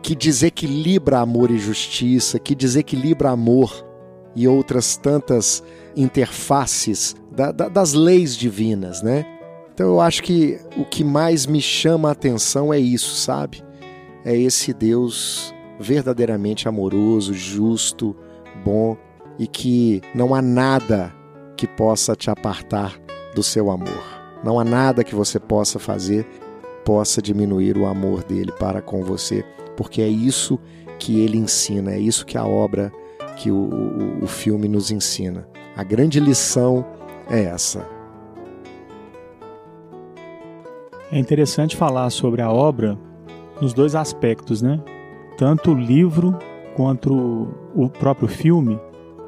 que 0.01 0.15
desequilibra 0.15 1.19
amor 1.19 1.51
e 1.51 1.59
justiça, 1.59 2.39
que 2.39 2.55
desequilibra 2.55 3.29
amor 3.29 3.85
e 4.33 4.47
outras 4.47 4.95
tantas 4.95 5.61
interfaces 5.97 7.13
da, 7.29 7.51
da, 7.51 7.67
das 7.67 7.91
leis 7.91 8.37
divinas, 8.37 9.03
né? 9.03 9.38
Então 9.79 9.91
eu 9.91 10.01
acho 10.01 10.23
que 10.23 10.59
o 10.75 10.83
que 10.83 11.05
mais 11.05 11.45
me 11.45 11.61
chama 11.61 12.09
a 12.09 12.11
atenção 12.11 12.73
é 12.73 12.77
isso, 12.77 13.15
sabe? 13.15 13.63
É 14.25 14.35
esse 14.35 14.73
Deus 14.73 15.55
verdadeiramente 15.79 16.67
amoroso, 16.67 17.33
justo, 17.33 18.13
bom 18.61 18.97
e 19.39 19.47
que 19.47 20.01
não 20.13 20.35
há 20.35 20.41
nada 20.41 21.15
que 21.55 21.65
possa 21.65 22.13
te 22.13 22.29
apartar 22.29 22.99
do 23.33 23.41
seu 23.41 23.71
amor. 23.71 24.03
Não 24.43 24.59
há 24.59 24.65
nada 24.65 25.01
que 25.01 25.15
você 25.15 25.39
possa 25.39 25.79
fazer 25.79 26.27
possa 26.83 27.21
diminuir 27.21 27.77
o 27.77 27.85
amor 27.85 28.21
dele 28.21 28.51
para 28.59 28.81
com 28.81 29.01
você, 29.01 29.45
porque 29.77 30.01
é 30.01 30.09
isso 30.09 30.59
que 30.99 31.21
ele 31.21 31.37
ensina, 31.37 31.93
é 31.93 31.99
isso 31.99 32.25
que 32.25 32.37
a 32.37 32.45
obra, 32.45 32.91
que 33.37 33.49
o, 33.49 33.55
o, 33.55 34.23
o 34.25 34.27
filme 34.27 34.67
nos 34.67 34.91
ensina. 34.91 35.47
A 35.73 35.85
grande 35.85 36.19
lição 36.19 36.85
é 37.29 37.43
essa. 37.43 37.98
É 41.11 41.17
interessante 41.17 41.75
falar 41.75 42.09
sobre 42.09 42.41
a 42.41 42.51
obra 42.51 42.97
nos 43.61 43.73
dois 43.73 43.95
aspectos, 43.95 44.61
né? 44.61 44.79
Tanto 45.37 45.71
o 45.71 45.75
livro 45.75 46.37
quanto 46.75 47.47
o 47.75 47.89
próprio 47.89 48.27
filme, 48.27 48.79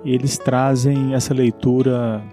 eles 0.05 0.37
trazem 0.37 1.13
essa 1.13 1.33
leitura, 1.33 2.23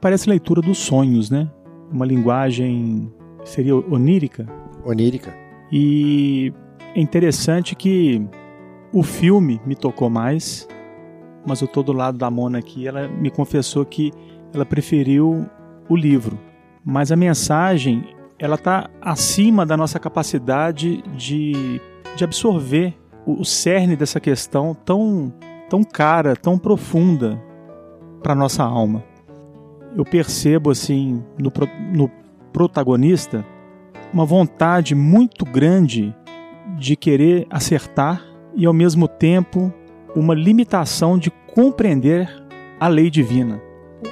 parece 0.00 0.28
leitura 0.28 0.60
dos 0.60 0.78
sonhos, 0.78 1.30
né? 1.30 1.50
uma 1.92 2.04
linguagem 2.04 3.12
seria 3.44 3.74
onírica. 3.74 4.46
Onírica. 4.84 5.34
E 5.72 6.52
é 6.94 7.00
interessante 7.00 7.74
que 7.74 8.26
o 8.92 9.02
filme 9.02 9.60
me 9.66 9.74
tocou 9.74 10.08
mais, 10.08 10.68
mas 11.46 11.60
eu 11.60 11.68
tô 11.68 11.82
do 11.82 11.92
lado 11.92 12.18
da 12.18 12.30
Mona 12.30 12.58
aqui, 12.58 12.86
ela 12.86 13.08
me 13.08 13.30
confessou 13.30 13.84
que 13.84 14.12
ela 14.52 14.64
preferiu 14.64 15.46
o 15.88 15.96
livro. 15.96 16.38
Mas 16.84 17.12
a 17.12 17.16
mensagem, 17.16 18.04
ela 18.38 18.56
tá 18.56 18.88
acima 19.00 19.66
da 19.66 19.76
nossa 19.76 19.98
capacidade 19.98 21.02
de, 21.16 21.80
de 22.16 22.24
absorver 22.24 22.94
o, 23.26 23.40
o 23.40 23.44
cerne 23.44 23.96
dessa 23.96 24.20
questão 24.20 24.74
tão, 24.74 25.32
tão 25.68 25.82
cara, 25.82 26.36
tão 26.36 26.58
profunda 26.58 27.42
para 28.22 28.34
nossa 28.34 28.62
alma. 28.62 29.02
Eu 29.96 30.04
percebo 30.04 30.70
assim 30.70 31.22
no, 31.38 31.52
no 31.92 32.10
protagonista 32.52 33.44
uma 34.12 34.24
vontade 34.24 34.94
muito 34.94 35.44
grande 35.44 36.14
de 36.78 36.94
querer 36.94 37.46
acertar 37.50 38.22
e 38.54 38.64
ao 38.64 38.72
mesmo 38.72 39.08
tempo 39.08 39.72
uma 40.14 40.34
limitação 40.34 41.18
de 41.18 41.30
compreender 41.54 42.28
a 42.78 42.88
lei 42.88 43.10
divina, 43.10 43.60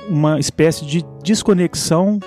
uma 0.08 0.38
espécie 0.38 0.84
de 0.84 1.04
desconexão 1.22 2.18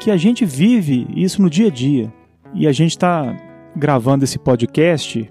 que 0.00 0.10
a 0.10 0.16
gente 0.16 0.44
vive 0.44 1.06
isso 1.14 1.42
no 1.42 1.50
dia 1.50 1.66
a 1.68 1.70
dia. 1.70 2.12
E 2.54 2.66
a 2.66 2.72
gente 2.72 2.92
está 2.92 3.36
gravando 3.76 4.24
esse 4.24 4.38
podcast 4.38 5.30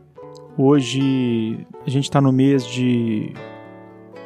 hoje, 0.57 1.65
a 1.85 1.89
gente 1.89 2.03
está 2.05 2.21
no 2.21 2.31
mês 2.31 2.65
de 2.65 3.33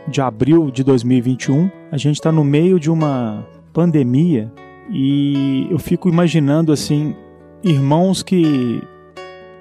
de 0.08 0.20
abril 0.20 0.72
de 0.72 0.84
2021. 0.84 1.70
A 1.92 1.98
gente 1.98 2.16
está 2.16 2.32
no 2.32 2.44
meio 2.44 2.80
de 2.80 2.90
uma 2.90 3.48
pandemia 3.72 4.52
e 4.90 5.68
eu 5.70 5.80
fico 5.80 6.10
imaginando 6.10 6.72
assim 6.72 7.16
irmãos 7.64 8.24
que 8.24 8.82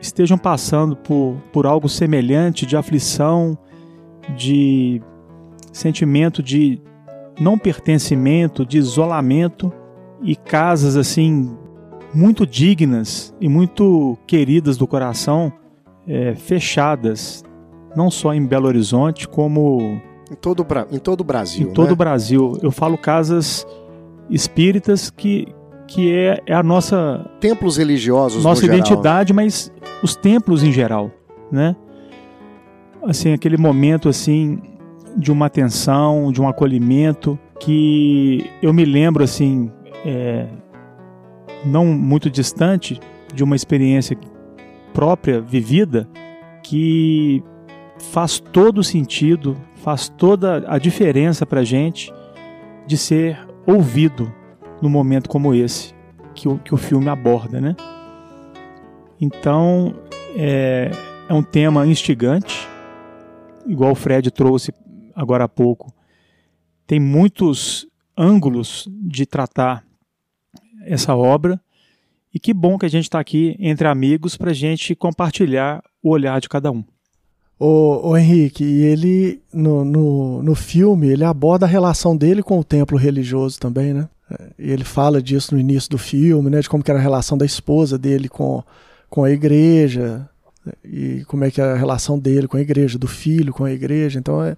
estejam 0.00 0.38
passando 0.38 0.96
por, 0.96 1.36
por 1.52 1.66
algo 1.66 1.88
semelhante 1.88 2.64
de 2.64 2.76
aflição, 2.76 3.56
de 4.34 5.02
sentimento 5.72 6.42
de 6.42 6.80
não 7.38 7.58
pertencimento, 7.58 8.64
de 8.64 8.78
isolamento 8.78 9.72
e 10.22 10.36
casas 10.36 10.96
assim 10.96 11.56
muito 12.12 12.46
dignas 12.46 13.34
e 13.40 13.48
muito 13.48 14.18
queridas 14.26 14.76
do 14.76 14.86
coração, 14.86 15.52
é, 16.06 16.34
fechadas, 16.34 17.44
não 17.94 18.10
só 18.10 18.34
em 18.34 18.44
Belo 18.44 18.66
Horizonte, 18.66 19.28
como. 19.28 20.00
Em 20.30 20.34
todo, 20.34 20.66
em 20.92 20.98
todo 20.98 21.20
o 21.20 21.24
Brasil. 21.24 21.68
Em 21.68 21.72
todo 21.72 21.86
né? 21.86 21.92
o 21.92 21.96
Brasil. 21.96 22.58
Eu 22.62 22.70
falo 22.70 22.96
casas 22.96 23.66
espíritas 24.28 25.10
que, 25.10 25.48
que 25.86 26.12
é, 26.12 26.40
é 26.46 26.54
a 26.54 26.62
nossa. 26.62 27.28
Templos 27.40 27.76
religiosos, 27.76 28.44
Nossa 28.44 28.66
no 28.66 28.72
identidade, 28.72 29.28
geral. 29.28 29.44
mas 29.44 29.72
os 30.02 30.14
templos 30.14 30.62
em 30.62 30.72
geral, 30.72 31.10
né? 31.50 31.74
Assim, 33.02 33.32
aquele 33.32 33.56
momento 33.56 34.08
assim 34.08 34.60
de 35.16 35.32
uma 35.32 35.46
atenção, 35.46 36.30
de 36.30 36.40
um 36.40 36.48
acolhimento 36.48 37.38
que 37.58 38.48
eu 38.62 38.72
me 38.72 38.84
lembro 38.84 39.24
assim, 39.24 39.70
é, 40.04 40.46
não 41.64 41.86
muito 41.86 42.30
distante 42.30 43.00
de 43.34 43.44
uma 43.44 43.56
experiência 43.56 44.16
própria 44.92 45.40
vivida 45.40 46.08
que 46.62 47.42
faz 47.98 48.40
todo 48.40 48.82
sentido, 48.82 49.56
faz 49.76 50.08
toda 50.08 50.64
a 50.66 50.78
diferença 50.78 51.44
para 51.44 51.64
gente 51.64 52.12
de 52.86 52.96
ser 52.96 53.38
ouvido 53.66 54.32
num 54.80 54.88
momento 54.88 55.28
como 55.28 55.54
esse 55.54 55.94
que 56.34 56.48
o, 56.48 56.58
que 56.58 56.74
o 56.74 56.76
filme 56.76 57.08
aborda, 57.08 57.60
né? 57.60 57.76
Então 59.20 59.94
é, 60.34 60.90
é 61.28 61.34
um 61.34 61.42
tema 61.42 61.86
instigante, 61.86 62.68
igual 63.66 63.92
o 63.92 63.96
Fred 63.96 64.30
trouxe 64.30 64.72
agora 65.14 65.44
há 65.44 65.48
pouco. 65.48 65.92
Tem 66.86 66.98
muitos 66.98 67.86
ângulos 68.16 68.88
de 68.90 69.26
tratar 69.26 69.84
essa 70.84 71.14
obra 71.14 71.60
e 72.32 72.38
que 72.38 72.54
bom 72.54 72.78
que 72.78 72.86
a 72.86 72.90
gente 72.90 73.04
está 73.04 73.18
aqui 73.18 73.56
entre 73.58 73.88
amigos 73.88 74.36
para 74.36 74.50
a 74.50 74.54
gente 74.54 74.94
compartilhar 74.94 75.82
o 76.02 76.10
olhar 76.10 76.40
de 76.40 76.48
cada 76.48 76.70
um. 76.70 76.84
O, 77.58 78.10
o 78.10 78.16
Henrique, 78.16 78.64
e 78.64 78.82
ele 78.84 79.42
no, 79.52 79.84
no, 79.84 80.42
no 80.42 80.54
filme 80.54 81.08
ele 81.08 81.24
aborda 81.24 81.66
a 81.66 81.68
relação 81.68 82.16
dele 82.16 82.42
com 82.42 82.58
o 82.58 82.64
templo 82.64 82.96
religioso 82.96 83.58
também, 83.60 83.92
né? 83.92 84.08
E 84.58 84.70
ele 84.70 84.84
fala 84.84 85.20
disso 85.20 85.54
no 85.54 85.60
início 85.60 85.90
do 85.90 85.98
filme, 85.98 86.48
né? 86.48 86.60
De 86.60 86.70
como 86.70 86.82
que 86.82 86.90
era 86.90 86.98
a 86.98 87.02
relação 87.02 87.36
da 87.36 87.44
esposa 87.44 87.98
dele 87.98 88.28
com, 88.28 88.62
com 89.10 89.24
a 89.24 89.30
igreja 89.30 90.26
e 90.84 91.22
como 91.26 91.44
é 91.44 91.50
que 91.50 91.60
é 91.60 91.64
a 91.64 91.76
relação 91.76 92.18
dele 92.18 92.46
com 92.46 92.56
a 92.56 92.60
igreja, 92.60 92.98
do 92.98 93.08
filho 93.08 93.52
com 93.52 93.64
a 93.64 93.72
igreja. 93.72 94.18
Então 94.18 94.42
é, 94.42 94.56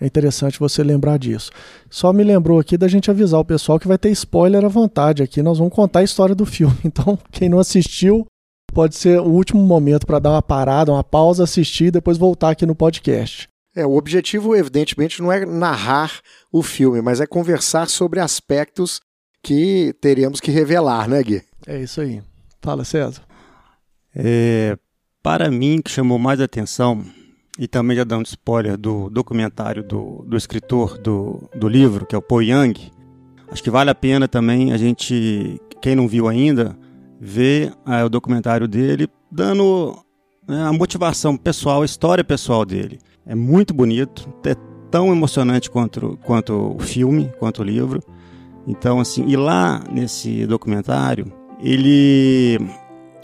é 0.00 0.06
interessante 0.06 0.58
você 0.58 0.82
lembrar 0.82 1.18
disso. 1.18 1.50
Só 1.90 2.12
me 2.12 2.22
lembrou 2.22 2.58
aqui 2.58 2.76
da 2.76 2.86
gente 2.86 3.10
avisar 3.10 3.40
o 3.40 3.44
pessoal 3.44 3.78
que 3.78 3.88
vai 3.88 3.98
ter 3.98 4.10
spoiler 4.10 4.64
à 4.64 4.68
vontade 4.68 5.22
aqui. 5.22 5.42
Nós 5.42 5.58
vamos 5.58 5.74
contar 5.74 6.00
a 6.00 6.04
história 6.04 6.34
do 6.34 6.46
filme. 6.46 6.76
Então, 6.84 7.18
quem 7.30 7.48
não 7.48 7.58
assistiu, 7.58 8.26
pode 8.72 8.96
ser 8.96 9.20
o 9.20 9.24
último 9.24 9.62
momento 9.62 10.06
para 10.06 10.18
dar 10.18 10.30
uma 10.30 10.42
parada, 10.42 10.92
uma 10.92 11.04
pausa, 11.04 11.44
assistir 11.44 11.86
e 11.86 11.90
depois 11.90 12.16
voltar 12.16 12.50
aqui 12.50 12.64
no 12.64 12.74
podcast. 12.74 13.48
É, 13.76 13.86
o 13.86 13.96
objetivo, 13.96 14.56
evidentemente, 14.56 15.20
não 15.20 15.30
é 15.30 15.44
narrar 15.44 16.20
o 16.50 16.62
filme, 16.62 17.02
mas 17.02 17.20
é 17.20 17.26
conversar 17.26 17.88
sobre 17.88 18.20
aspectos 18.20 19.00
que 19.42 19.94
teremos 20.00 20.40
que 20.40 20.50
revelar, 20.50 21.08
né, 21.08 21.22
Gui? 21.22 21.42
É 21.66 21.80
isso 21.80 22.00
aí. 22.00 22.22
Fala, 22.60 22.84
César. 22.84 23.22
É, 24.14 24.76
para 25.22 25.50
mim, 25.50 25.80
que 25.82 25.90
chamou 25.90 26.18
mais 26.18 26.40
atenção, 26.40 27.04
e 27.58 27.66
também 27.66 27.96
já 27.96 28.04
dando 28.04 28.26
spoiler 28.26 28.76
do 28.76 29.10
documentário 29.10 29.82
do, 29.82 30.24
do 30.26 30.36
escritor 30.36 30.96
do, 30.98 31.48
do 31.54 31.68
livro, 31.68 32.06
que 32.06 32.14
é 32.14 32.18
o 32.18 32.22
Po 32.22 32.40
Yang, 32.40 32.92
acho 33.50 33.62
que 33.62 33.70
vale 33.70 33.90
a 33.90 33.94
pena 33.94 34.28
também 34.28 34.72
a 34.72 34.76
gente, 34.76 35.60
quem 35.80 35.96
não 35.96 36.06
viu 36.06 36.28
ainda, 36.28 36.78
ver 37.20 37.74
é, 37.86 38.04
o 38.04 38.08
documentário 38.08 38.68
dele 38.68 39.08
dando 39.30 39.98
né, 40.46 40.62
a 40.62 40.72
motivação 40.72 41.36
pessoal, 41.36 41.82
a 41.82 41.84
história 41.84 42.24
pessoal 42.24 42.64
dele. 42.64 42.98
É 43.26 43.34
muito 43.34 43.74
bonito, 43.74 44.32
é 44.44 44.54
tão 44.90 45.12
emocionante 45.12 45.70
quanto, 45.70 46.18
quanto 46.24 46.76
o 46.76 46.78
filme, 46.78 47.30
quanto 47.38 47.60
o 47.60 47.64
livro. 47.64 48.02
Então, 48.66 49.00
assim, 49.00 49.24
e 49.26 49.36
lá 49.36 49.82
nesse 49.90 50.46
documentário, 50.46 51.32
ele. 51.60 52.58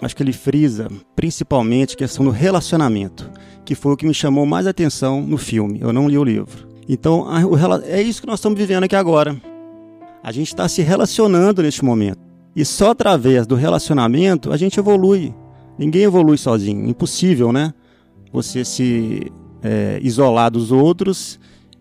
Acho 0.03 0.15
que 0.17 0.23
ele 0.23 0.33
frisa 0.33 0.89
principalmente 1.15 1.95
a 1.95 1.99
questão 1.99 2.25
do 2.25 2.31
relacionamento, 2.31 3.31
que 3.65 3.75
foi 3.75 3.93
o 3.93 3.97
que 3.97 4.07
me 4.07 4.15
chamou 4.15 4.45
mais 4.45 4.67
atenção 4.67 5.21
no 5.23 5.39
filme. 5.39 5.81
Eu 5.81 5.93
não 5.93 6.09
li 6.09 6.19
o 6.19 6.25
livro. 6.25 6.69
Então, 6.89 7.29
a, 7.29 7.45
o, 7.47 7.57
é 7.85 8.03
isso 8.03 8.21
que 8.21 8.27
nós 8.27 8.39
estamos 8.39 8.59
vivendo 8.59 8.85
aqui 8.85 8.97
agora. 8.97 9.37
A 10.23 10.33
gente 10.33 10.49
está 10.49 10.69
se 10.69 10.83
relacionando 10.83 11.63
neste 11.63 11.85
momento. 11.85 12.19
E 12.57 12.65
só 12.65 12.91
através 12.91 13.47
do 13.47 13.55
relacionamento 13.55 14.53
a 14.53 14.57
gente 14.57 14.79
evolui. 14.79 15.35
Ninguém 15.79 16.03
evolui 16.03 16.39
sozinho. 16.39 16.89
Impossível, 16.89 17.53
né? 17.53 17.73
Você 18.33 18.65
se 18.65 19.33
é, 19.63 19.99
isolar 20.03 20.51
dos 20.51 20.71
outros 20.71 21.39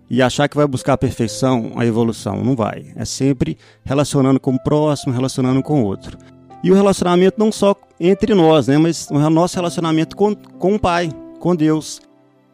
e 0.09 0.21
achar 0.21 0.47
que 0.47 0.55
vai 0.55 0.67
buscar 0.67 0.93
a 0.93 0.97
perfeição, 0.97 1.73
a 1.75 1.85
evolução. 1.85 2.43
Não 2.43 2.55
vai. 2.55 2.91
É 2.95 3.05
sempre 3.05 3.57
relacionando 3.83 4.39
com 4.39 4.53
o 4.53 4.63
próximo, 4.63 5.13
relacionando 5.13 5.61
com 5.61 5.81
o 5.81 5.85
outro. 5.85 6.17
E 6.63 6.71
o 6.71 6.75
relacionamento 6.75 7.37
não 7.37 7.51
só 7.51 7.75
entre 7.99 8.33
nós, 8.33 8.67
né, 8.67 8.77
mas 8.77 9.09
o 9.11 9.29
nosso 9.29 9.55
relacionamento 9.55 10.15
com, 10.15 10.33
com 10.35 10.75
o 10.75 10.79
Pai, 10.79 11.09
com 11.39 11.55
Deus. 11.55 12.01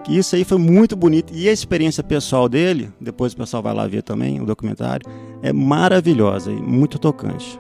Isso 0.08 0.36
aí 0.36 0.43
foi 0.43 0.58
muito 0.58 0.95
bonito. 0.95 1.34
E 1.34 1.48
a 1.48 1.52
experiência 1.52 2.04
pessoal 2.04 2.50
dele, 2.50 2.91
depois 3.00 3.34
o 3.34 3.38
pessoal 3.38 3.62
vai 3.62 3.74
lá 3.74 3.86
ver 3.86 4.02
também 4.02 4.41
o 4.41 4.45
documentário, 4.45 5.08
é 5.43 5.54
maravilhosa 5.54 6.52
e 6.52 6.56
muito 6.56 6.98
tocante. 6.98 7.60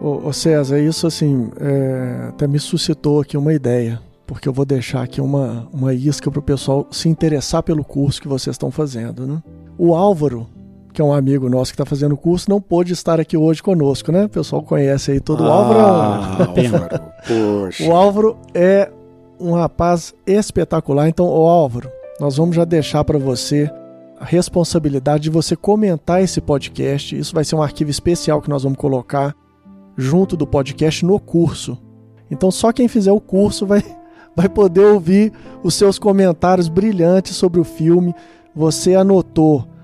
Ô, 0.00 0.28
ô 0.28 0.32
César, 0.32 0.78
isso 0.78 1.06
assim 1.06 1.50
é, 1.58 2.26
até 2.28 2.46
me 2.46 2.58
suscitou 2.58 3.20
aqui 3.20 3.36
uma 3.36 3.54
ideia 3.54 4.00
porque 4.26 4.48
eu 4.48 4.52
vou 4.52 4.64
deixar 4.64 5.02
aqui 5.02 5.20
uma, 5.20 5.68
uma 5.72 5.94
isca 5.94 6.30
para 6.30 6.40
o 6.40 6.42
pessoal 6.42 6.86
se 6.90 7.08
interessar 7.08 7.62
pelo 7.62 7.84
curso 7.84 8.20
que 8.20 8.28
vocês 8.28 8.54
estão 8.54 8.70
fazendo. 8.70 9.26
Né? 9.26 9.42
O 9.78 9.94
Álvaro, 9.94 10.48
que 10.96 11.02
é 11.02 11.04
um 11.04 11.12
amigo 11.12 11.46
nosso 11.50 11.72
que 11.72 11.74
está 11.74 11.84
fazendo 11.84 12.12
o 12.12 12.16
curso, 12.16 12.48
não 12.48 12.58
pôde 12.58 12.94
estar 12.94 13.20
aqui 13.20 13.36
hoje 13.36 13.62
conosco, 13.62 14.10
né? 14.10 14.24
O 14.24 14.28
pessoal 14.30 14.62
conhece 14.62 15.10
aí 15.10 15.20
todo 15.20 15.44
ah, 15.44 15.46
o 15.46 15.52
Álvaro. 15.52 15.82
O 17.86 17.92
Álvaro 17.92 18.38
é 18.54 18.90
um 19.38 19.52
rapaz 19.52 20.14
espetacular. 20.26 21.06
Então, 21.06 21.26
o 21.26 21.46
Álvaro, 21.46 21.90
nós 22.18 22.38
vamos 22.38 22.56
já 22.56 22.64
deixar 22.64 23.04
para 23.04 23.18
você 23.18 23.70
a 24.18 24.24
responsabilidade 24.24 25.24
de 25.24 25.30
você 25.30 25.54
comentar 25.54 26.22
esse 26.22 26.40
podcast. 26.40 27.14
Isso 27.14 27.34
vai 27.34 27.44
ser 27.44 27.56
um 27.56 27.62
arquivo 27.62 27.90
especial 27.90 28.40
que 28.40 28.48
nós 28.48 28.62
vamos 28.62 28.78
colocar 28.78 29.36
junto 29.98 30.34
do 30.34 30.46
podcast 30.46 31.04
no 31.04 31.20
curso. 31.20 31.76
Então, 32.30 32.50
só 32.50 32.72
quem 32.72 32.88
fizer 32.88 33.12
o 33.12 33.20
curso 33.20 33.66
vai 33.66 33.84
vai 34.34 34.48
poder 34.48 34.86
ouvir 34.86 35.30
os 35.62 35.74
seus 35.74 35.98
comentários 35.98 36.68
brilhantes 36.70 37.36
sobre 37.36 37.60
o 37.60 37.64
filme. 37.64 38.14
Você 38.54 38.94
anotou 38.94 39.75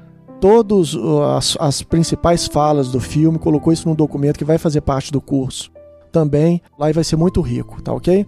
todas 0.42 0.96
as, 1.36 1.56
as, 1.60 1.82
principais 1.82 2.48
falas 2.48 2.90
do 2.90 2.98
filme, 2.98 3.38
colocou 3.38 3.72
isso 3.72 3.88
num 3.88 3.94
documento 3.94 4.36
que 4.36 4.44
vai 4.44 4.58
fazer 4.58 4.80
parte 4.80 5.12
do 5.12 5.20
curso 5.20 5.70
também. 6.10 6.60
Lá 6.76 6.90
vai 6.90 7.04
ser 7.04 7.14
muito 7.14 7.40
rico, 7.40 7.80
tá 7.80 7.92
ok? 7.92 8.26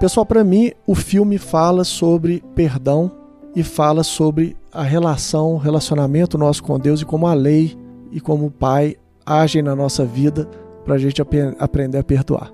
Pessoal, 0.00 0.26
para 0.26 0.42
mim, 0.42 0.72
o 0.84 0.96
filme 0.96 1.38
fala 1.38 1.84
sobre 1.84 2.42
perdão 2.56 3.08
e 3.54 3.62
fala 3.62 4.02
sobre 4.02 4.56
a 4.72 4.82
relação, 4.82 5.58
relacionamento 5.58 6.36
nosso 6.36 6.64
com 6.64 6.76
Deus 6.76 7.02
e 7.02 7.04
como 7.04 7.28
a 7.28 7.34
lei 7.34 7.78
e 8.10 8.20
como 8.20 8.46
o 8.46 8.50
Pai 8.50 8.96
agem 9.24 9.62
na 9.62 9.76
nossa 9.76 10.04
vida 10.04 10.48
para 10.84 10.96
a 10.96 10.98
gente 10.98 11.22
ap 11.22 11.32
aprender 11.60 11.98
a 11.98 12.04
perdoar. 12.04 12.52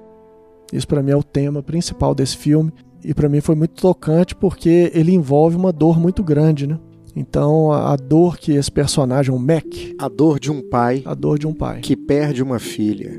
Isso 0.70 0.86
para 0.86 1.02
mim 1.02 1.12
é 1.12 1.16
o 1.16 1.22
tema 1.22 1.62
principal 1.62 2.14
desse 2.14 2.36
filme 2.36 2.70
e 3.04 3.12
para 3.12 3.28
mim 3.28 3.40
foi 3.40 3.54
muito 3.54 3.80
tocante 3.80 4.34
porque 4.34 4.90
ele 4.94 5.12
envolve 5.12 5.56
uma 5.56 5.72
dor 5.72 5.98
muito 6.00 6.22
grande, 6.22 6.66
né? 6.66 6.78
Então 7.14 7.70
a 7.70 7.94
dor 7.96 8.38
que 8.38 8.52
esse 8.52 8.70
personagem, 8.70 9.32
o 9.32 9.38
Mac, 9.38 9.66
a 9.98 10.08
dor 10.08 10.40
de 10.40 10.50
um 10.50 10.60
pai, 10.68 11.02
a 11.04 11.14
dor 11.14 11.38
de 11.38 11.46
um 11.46 11.54
pai 11.54 11.80
que 11.80 11.96
perde 11.96 12.42
uma 12.42 12.58
filha, 12.58 13.12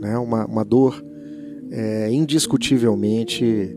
né? 0.00 0.18
Uma, 0.18 0.46
uma 0.46 0.64
dor 0.64 1.04
é, 1.70 2.10
indiscutivelmente 2.10 3.76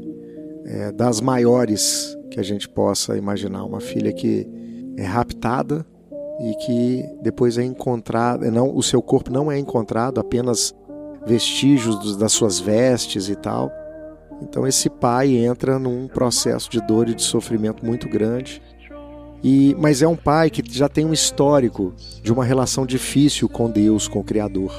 é, 0.66 0.92
das 0.92 1.22
maiores 1.22 2.16
que 2.32 2.40
a 2.40 2.44
gente 2.44 2.68
possa 2.68 3.18
imaginar, 3.18 3.64
uma 3.64 3.80
filha 3.80 4.12
que 4.12 4.48
é 4.98 5.04
raptada 5.04 5.86
e 6.40 6.54
que 6.66 7.06
depois 7.22 7.58
é 7.58 7.64
encontrado, 7.64 8.50
não, 8.52 8.76
o 8.76 8.84
seu 8.84 9.02
corpo 9.02 9.32
não 9.32 9.52
é 9.52 9.58
encontrado, 9.58 10.20
apenas 10.20 10.76
vestígios 11.26 12.16
das 12.18 12.32
suas 12.32 12.60
vestes 12.60 13.30
e 13.30 13.36
tal. 13.36 13.72
Então 14.42 14.68
esse 14.68 14.90
pai 14.90 15.36
entra 15.36 15.80
num 15.80 16.08
processo 16.08 16.70
de 16.70 16.80
dor 16.86 17.10
e 17.10 17.16
de 17.16 17.24
sofrimento 17.24 17.86
muito 17.86 18.08
grande. 18.08 18.62
E, 19.44 19.76
mas 19.80 20.02
é 20.02 20.08
um 20.08 20.16
pai 20.16 20.50
que 20.50 20.64
já 20.66 20.90
tem 20.90 21.06
um 21.06 21.14
histórico 21.14 21.94
de 22.24 22.32
uma 22.32 22.44
relação 22.44 22.86
difícil 22.86 23.48
com 23.48 23.70
Deus, 23.70 24.08
com 24.08 24.20
o 24.20 24.24
Criador. 24.24 24.74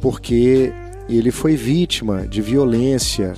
Porque 0.00 0.72
ele 1.08 1.30
foi 1.30 1.56
vítima 1.56 2.26
de 2.26 2.42
violência, 2.42 3.34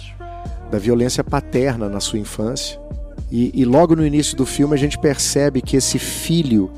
da 0.70 0.78
violência 0.78 1.22
paterna 1.22 1.88
na 1.88 2.00
sua 2.00 2.18
infância. 2.18 2.80
E, 3.30 3.50
e, 3.54 3.64
logo 3.64 3.94
no 3.94 4.06
início 4.06 4.36
do 4.36 4.46
filme 4.46 4.74
a 4.74 4.78
gente 4.78 4.98
percebe 4.98 5.60
que 5.60 5.76
esse 5.76 5.98
filho 5.98 6.70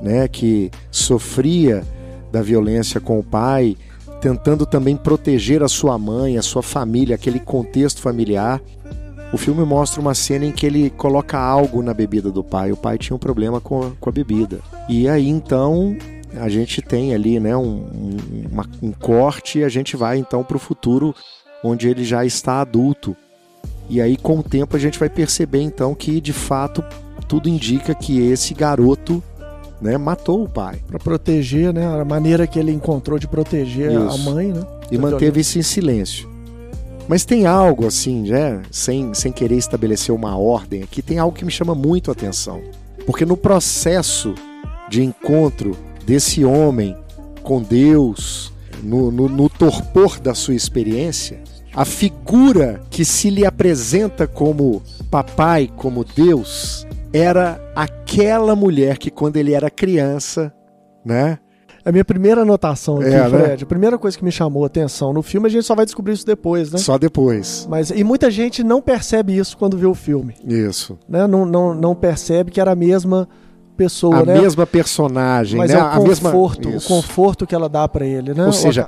né, 0.00 0.26
que 0.26 0.70
sofria 0.90 1.84
da 2.32 2.40
violência 2.40 2.98
com 2.98 3.18
o 3.18 3.22
pai, 3.22 3.76
tentando 4.22 4.64
também 4.64 4.96
proteger 4.96 5.64
a 5.64 5.68
sua 5.68 5.98
mãe, 5.98 6.38
a 6.38 6.42
sua 6.42 6.62
família, 6.62 7.16
aquele 7.16 7.40
contexto 7.40 8.00
familiar. 8.00 8.62
O 9.32 9.36
filme 9.36 9.64
mostra 9.64 10.00
uma 10.00 10.14
cena 10.14 10.44
em 10.44 10.52
que 10.52 10.64
ele 10.64 10.90
coloca 10.90 11.36
algo 11.36 11.82
na 11.82 11.92
bebida 11.92 12.30
do 12.30 12.44
pai. 12.44 12.70
O 12.70 12.76
pai 12.76 12.98
tinha 12.98 13.16
um 13.16 13.18
problema 13.18 13.60
com 13.60 13.82
a, 13.82 13.90
com 13.98 14.08
a 14.08 14.12
bebida. 14.12 14.60
E 14.88 15.08
aí 15.08 15.28
então 15.28 15.96
a 16.36 16.48
gente 16.48 16.80
tem 16.80 17.12
ali 17.12 17.40
né, 17.40 17.56
um, 17.56 17.62
um, 17.62 18.16
uma, 18.52 18.64
um 18.80 18.92
corte 18.92 19.58
e 19.58 19.64
a 19.64 19.68
gente 19.68 19.96
vai 19.96 20.18
então 20.18 20.44
para 20.44 20.56
o 20.56 20.60
futuro 20.60 21.12
onde 21.64 21.88
ele 21.88 22.04
já 22.04 22.24
está 22.24 22.60
adulto. 22.60 23.16
E 23.90 24.00
aí 24.00 24.16
com 24.16 24.38
o 24.38 24.42
tempo 24.42 24.76
a 24.76 24.78
gente 24.78 25.00
vai 25.00 25.08
perceber 25.08 25.62
então 25.62 25.96
que 25.96 26.20
de 26.20 26.32
fato 26.32 26.84
tudo 27.26 27.48
indica 27.48 27.92
que 27.92 28.20
esse 28.20 28.54
garoto 28.54 29.20
né, 29.82 29.98
matou 29.98 30.44
o 30.44 30.48
pai. 30.48 30.80
Para 30.86 30.98
proteger, 30.98 31.72
né? 31.74 31.84
A 32.00 32.04
maneira 32.04 32.46
que 32.46 32.58
ele 32.58 32.70
encontrou 32.70 33.18
de 33.18 33.26
proteger 33.26 33.90
isso. 33.90 34.00
a 34.00 34.16
mãe, 34.18 34.52
né? 34.52 34.64
E 34.90 34.96
manteve 34.96 35.40
isso 35.40 35.58
em 35.58 35.62
silêncio. 35.62 36.30
Mas 37.08 37.24
tem 37.24 37.46
algo 37.46 37.86
assim, 37.86 38.30
né? 38.30 38.62
Sem, 38.70 39.12
sem 39.12 39.32
querer 39.32 39.56
estabelecer 39.56 40.14
uma 40.14 40.36
ordem 40.36 40.82
aqui, 40.82 41.02
tem 41.02 41.18
algo 41.18 41.36
que 41.36 41.44
me 41.44 41.50
chama 41.50 41.74
muito 41.74 42.10
a 42.10 42.12
atenção. 42.12 42.60
Porque 43.04 43.26
no 43.26 43.36
processo 43.36 44.34
de 44.88 45.02
encontro 45.02 45.76
desse 46.06 46.44
homem 46.44 46.96
com 47.42 47.60
Deus, 47.60 48.52
no, 48.82 49.10
no, 49.10 49.28
no 49.28 49.48
torpor 49.48 50.20
da 50.20 50.34
sua 50.34 50.54
experiência, 50.54 51.40
a 51.74 51.84
figura 51.84 52.82
que 52.90 53.04
se 53.04 53.30
lhe 53.30 53.44
apresenta 53.44 54.26
como 54.26 54.82
papai, 55.10 55.70
como 55.76 56.04
Deus, 56.04 56.86
era 57.12 57.60
aquela 57.76 58.56
mulher 58.56 58.96
que 58.98 59.10
quando 59.10 59.36
ele 59.36 59.52
era 59.52 59.70
criança, 59.70 60.52
né? 61.04 61.38
A 61.84 61.90
minha 61.90 62.04
primeira 62.04 62.42
anotação 62.42 62.98
aqui, 62.98 63.08
é, 63.08 63.28
Fred, 63.28 63.48
né? 63.48 63.56
a 63.60 63.66
primeira 63.66 63.98
coisa 63.98 64.16
que 64.16 64.24
me 64.24 64.30
chamou 64.30 64.62
a 64.62 64.68
atenção 64.68 65.12
no 65.12 65.20
filme, 65.20 65.48
a 65.48 65.50
gente 65.50 65.64
só 65.64 65.74
vai 65.74 65.84
descobrir 65.84 66.12
isso 66.12 66.24
depois, 66.24 66.70
né? 66.70 66.78
Só 66.78 66.96
depois. 66.96 67.66
Mas, 67.68 67.90
e 67.90 68.04
muita 68.04 68.30
gente 68.30 68.62
não 68.62 68.80
percebe 68.80 69.36
isso 69.36 69.56
quando 69.56 69.76
vê 69.76 69.86
o 69.86 69.94
filme. 69.94 70.36
Isso. 70.46 70.96
Né? 71.08 71.26
Não, 71.26 71.44
não, 71.44 71.74
não 71.74 71.94
percebe 71.94 72.52
que 72.52 72.60
era 72.60 72.70
a 72.70 72.76
mesma 72.76 73.28
pessoa, 73.76 74.20
a 74.20 74.24
né? 74.24 74.40
mesma 74.40 74.64
personagem, 74.64 75.58
Mas 75.58 75.72
né? 75.72 75.80
é 75.80 75.82
o 75.82 76.04
conforto, 76.04 76.68
mesma... 76.68 76.78
o 76.78 76.88
conforto 76.88 77.46
que 77.48 77.54
ela 77.54 77.68
dá 77.68 77.88
para 77.88 78.06
ele, 78.06 78.32
né? 78.32 78.46
Ou 78.46 78.52
seja, 78.52 78.86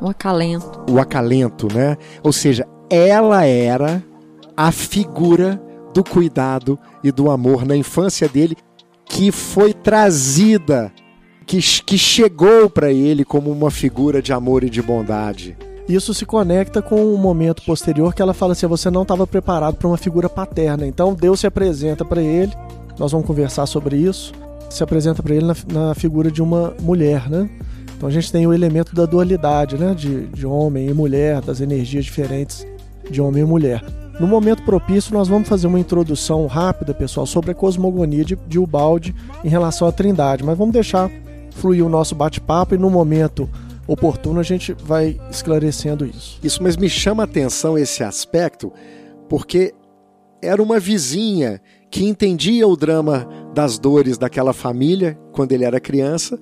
o 0.00 0.08
acalento. 0.08 0.84
O 0.88 1.00
acalento, 1.00 1.66
né? 1.74 1.96
Ou 2.22 2.32
seja, 2.32 2.68
ela 2.88 3.44
era 3.44 4.00
a 4.56 4.70
figura 4.70 5.60
do 5.96 6.04
cuidado 6.04 6.78
e 7.02 7.10
do 7.10 7.30
amor 7.30 7.64
na 7.64 7.74
infância 7.74 8.28
dele 8.28 8.54
que 9.06 9.32
foi 9.32 9.72
trazida, 9.72 10.92
que, 11.46 11.58
que 11.58 11.96
chegou 11.96 12.68
para 12.68 12.92
ele 12.92 13.24
como 13.24 13.50
uma 13.50 13.70
figura 13.70 14.20
de 14.20 14.30
amor 14.30 14.62
e 14.62 14.68
de 14.68 14.82
bondade. 14.82 15.56
Isso 15.88 16.12
se 16.12 16.26
conecta 16.26 16.82
com 16.82 17.02
um 17.02 17.16
momento 17.16 17.62
posterior 17.62 18.12
que 18.14 18.20
ela 18.20 18.34
fala 18.34 18.52
assim: 18.52 18.66
você 18.66 18.90
não 18.90 19.02
estava 19.02 19.26
preparado 19.26 19.76
para 19.76 19.88
uma 19.88 19.96
figura 19.96 20.28
paterna. 20.28 20.86
Então 20.86 21.14
Deus 21.14 21.40
se 21.40 21.46
apresenta 21.46 22.04
para 22.04 22.20
ele. 22.20 22.52
Nós 22.98 23.12
vamos 23.12 23.26
conversar 23.26 23.64
sobre 23.64 23.96
isso. 23.96 24.34
Se 24.68 24.82
apresenta 24.82 25.22
para 25.22 25.34
ele 25.34 25.46
na, 25.46 25.54
na, 25.72 25.94
figura 25.94 26.30
de 26.30 26.42
uma 26.42 26.74
mulher, 26.80 27.30
né? 27.30 27.48
Então 27.96 28.06
a 28.06 28.12
gente 28.12 28.30
tem 28.30 28.46
o 28.46 28.52
elemento 28.52 28.94
da 28.94 29.06
dualidade, 29.06 29.78
né? 29.78 29.94
De, 29.94 30.26
de 30.26 30.46
homem 30.46 30.88
e 30.88 30.92
mulher, 30.92 31.40
das 31.40 31.62
energias 31.62 32.04
diferentes 32.04 32.66
de 33.08 33.22
homem 33.22 33.44
e 33.44 33.46
mulher. 33.46 33.82
No 34.18 34.26
momento 34.26 34.62
propício, 34.62 35.12
nós 35.12 35.28
vamos 35.28 35.46
fazer 35.46 35.66
uma 35.66 35.78
introdução 35.78 36.46
rápida, 36.46 36.94
pessoal, 36.94 37.26
sobre 37.26 37.50
a 37.50 37.54
cosmogonia 37.54 38.24
de, 38.24 38.34
de 38.34 38.58
Ubaldi 38.58 39.14
em 39.44 39.48
relação 39.48 39.86
à 39.86 39.92
Trindade, 39.92 40.42
mas 40.42 40.56
vamos 40.56 40.72
deixar 40.72 41.10
fluir 41.50 41.84
o 41.84 41.88
nosso 41.88 42.14
bate-papo 42.14 42.74
e 42.74 42.78
no 42.78 42.88
momento 42.88 43.48
oportuno 43.86 44.40
a 44.40 44.42
gente 44.42 44.72
vai 44.72 45.20
esclarecendo 45.30 46.06
isso. 46.06 46.38
Isso, 46.42 46.62
mas 46.62 46.78
me 46.78 46.88
chama 46.88 47.22
a 47.22 47.24
atenção 47.24 47.76
esse 47.76 48.02
aspecto, 48.02 48.72
porque 49.28 49.74
era 50.40 50.62
uma 50.62 50.80
vizinha 50.80 51.60
que 51.90 52.04
entendia 52.04 52.66
o 52.66 52.76
drama 52.76 53.28
das 53.54 53.78
dores 53.78 54.16
daquela 54.16 54.54
família 54.54 55.18
quando 55.30 55.52
ele 55.52 55.64
era 55.64 55.78
criança 55.78 56.38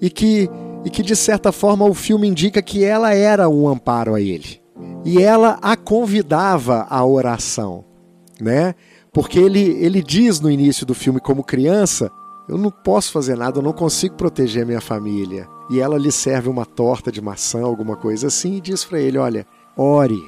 e 0.00 0.10
que, 0.10 0.50
e 0.84 0.90
que 0.90 1.04
de 1.04 1.14
certa 1.14 1.52
forma 1.52 1.84
o 1.84 1.94
filme 1.94 2.26
indica 2.26 2.60
que 2.60 2.82
ela 2.82 3.14
era 3.14 3.48
um 3.48 3.68
amparo 3.68 4.14
a 4.14 4.20
ele 4.20 4.61
e 5.04 5.22
ela 5.22 5.58
a 5.60 5.76
convidava 5.76 6.86
à 6.88 7.04
oração, 7.04 7.84
né? 8.40 8.74
Porque 9.12 9.38
ele, 9.38 9.60
ele 9.60 10.02
diz 10.02 10.40
no 10.40 10.50
início 10.50 10.86
do 10.86 10.94
filme, 10.94 11.20
como 11.20 11.44
criança, 11.44 12.10
eu 12.48 12.56
não 12.56 12.70
posso 12.70 13.12
fazer 13.12 13.36
nada, 13.36 13.58
eu 13.58 13.62
não 13.62 13.72
consigo 13.72 14.16
proteger 14.16 14.64
minha 14.64 14.80
família. 14.80 15.46
E 15.70 15.80
ela 15.80 15.98
lhe 15.98 16.10
serve 16.10 16.48
uma 16.48 16.64
torta 16.64 17.12
de 17.12 17.20
maçã, 17.20 17.62
alguma 17.62 17.96
coisa 17.96 18.28
assim, 18.28 18.56
e 18.56 18.60
diz 18.60 18.84
para 18.84 19.00
ele: 19.00 19.18
Olha, 19.18 19.46
ore, 19.76 20.20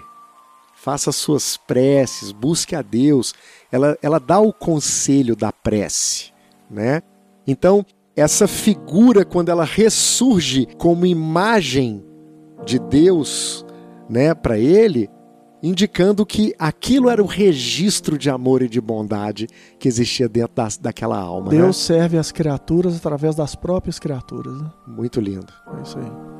faça 0.74 1.10
suas 1.12 1.56
preces, 1.56 2.30
busque 2.30 2.76
a 2.76 2.82
Deus. 2.82 3.34
Ela, 3.72 3.98
ela 4.02 4.20
dá 4.20 4.38
o 4.38 4.52
conselho 4.52 5.34
da 5.34 5.50
prece, 5.50 6.32
né? 6.70 7.02
Então, 7.46 7.84
essa 8.16 8.46
figura, 8.46 9.24
quando 9.24 9.48
ela 9.48 9.64
ressurge 9.64 10.68
como 10.78 11.04
imagem 11.04 12.04
de 12.64 12.78
Deus 12.78 13.66
né, 14.08 14.34
para 14.34 14.58
ele, 14.58 15.10
indicando 15.62 16.26
que 16.26 16.54
aquilo 16.58 17.08
era 17.08 17.22
o 17.22 17.26
registro 17.26 18.18
de 18.18 18.28
amor 18.28 18.62
e 18.62 18.68
de 18.68 18.80
bondade 18.80 19.48
que 19.78 19.88
existia 19.88 20.28
dentro 20.28 20.54
da, 20.54 20.68
daquela 20.80 21.18
alma. 21.18 21.48
Deus 21.48 21.66
né? 21.88 21.96
serve 21.96 22.18
as 22.18 22.30
criaturas 22.30 22.96
através 22.96 23.34
das 23.34 23.54
próprias 23.54 23.98
criaturas. 23.98 24.60
Né? 24.60 24.70
Muito 24.86 25.20
lindo. 25.20 25.52
É 25.78 25.82
isso 25.82 25.98
aí. 25.98 26.34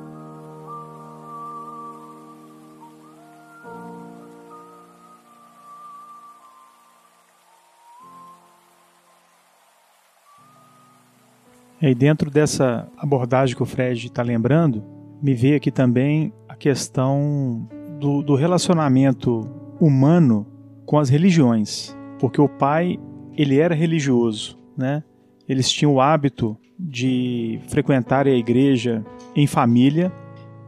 E 11.80 11.88
aí, 11.88 11.94
dentro 11.94 12.30
dessa 12.30 12.88
abordagem 12.96 13.54
que 13.54 13.62
o 13.62 13.66
Fred 13.66 14.06
está 14.06 14.22
lembrando, 14.22 14.82
me 15.24 15.32
veio 15.32 15.56
aqui 15.56 15.70
também 15.70 16.34
a 16.46 16.54
questão 16.54 17.66
do, 17.98 18.22
do 18.22 18.34
relacionamento 18.34 19.50
humano 19.80 20.46
com 20.84 20.98
as 20.98 21.08
religiões, 21.08 21.96
porque 22.18 22.38
o 22.38 22.46
pai 22.46 22.98
ele 23.34 23.58
era 23.58 23.74
religioso, 23.74 24.58
né? 24.76 25.02
Eles 25.48 25.72
tinham 25.72 25.94
o 25.94 26.00
hábito 26.00 26.58
de 26.78 27.58
frequentar 27.68 28.26
a 28.26 28.32
igreja 28.32 29.02
em 29.34 29.46
família 29.46 30.12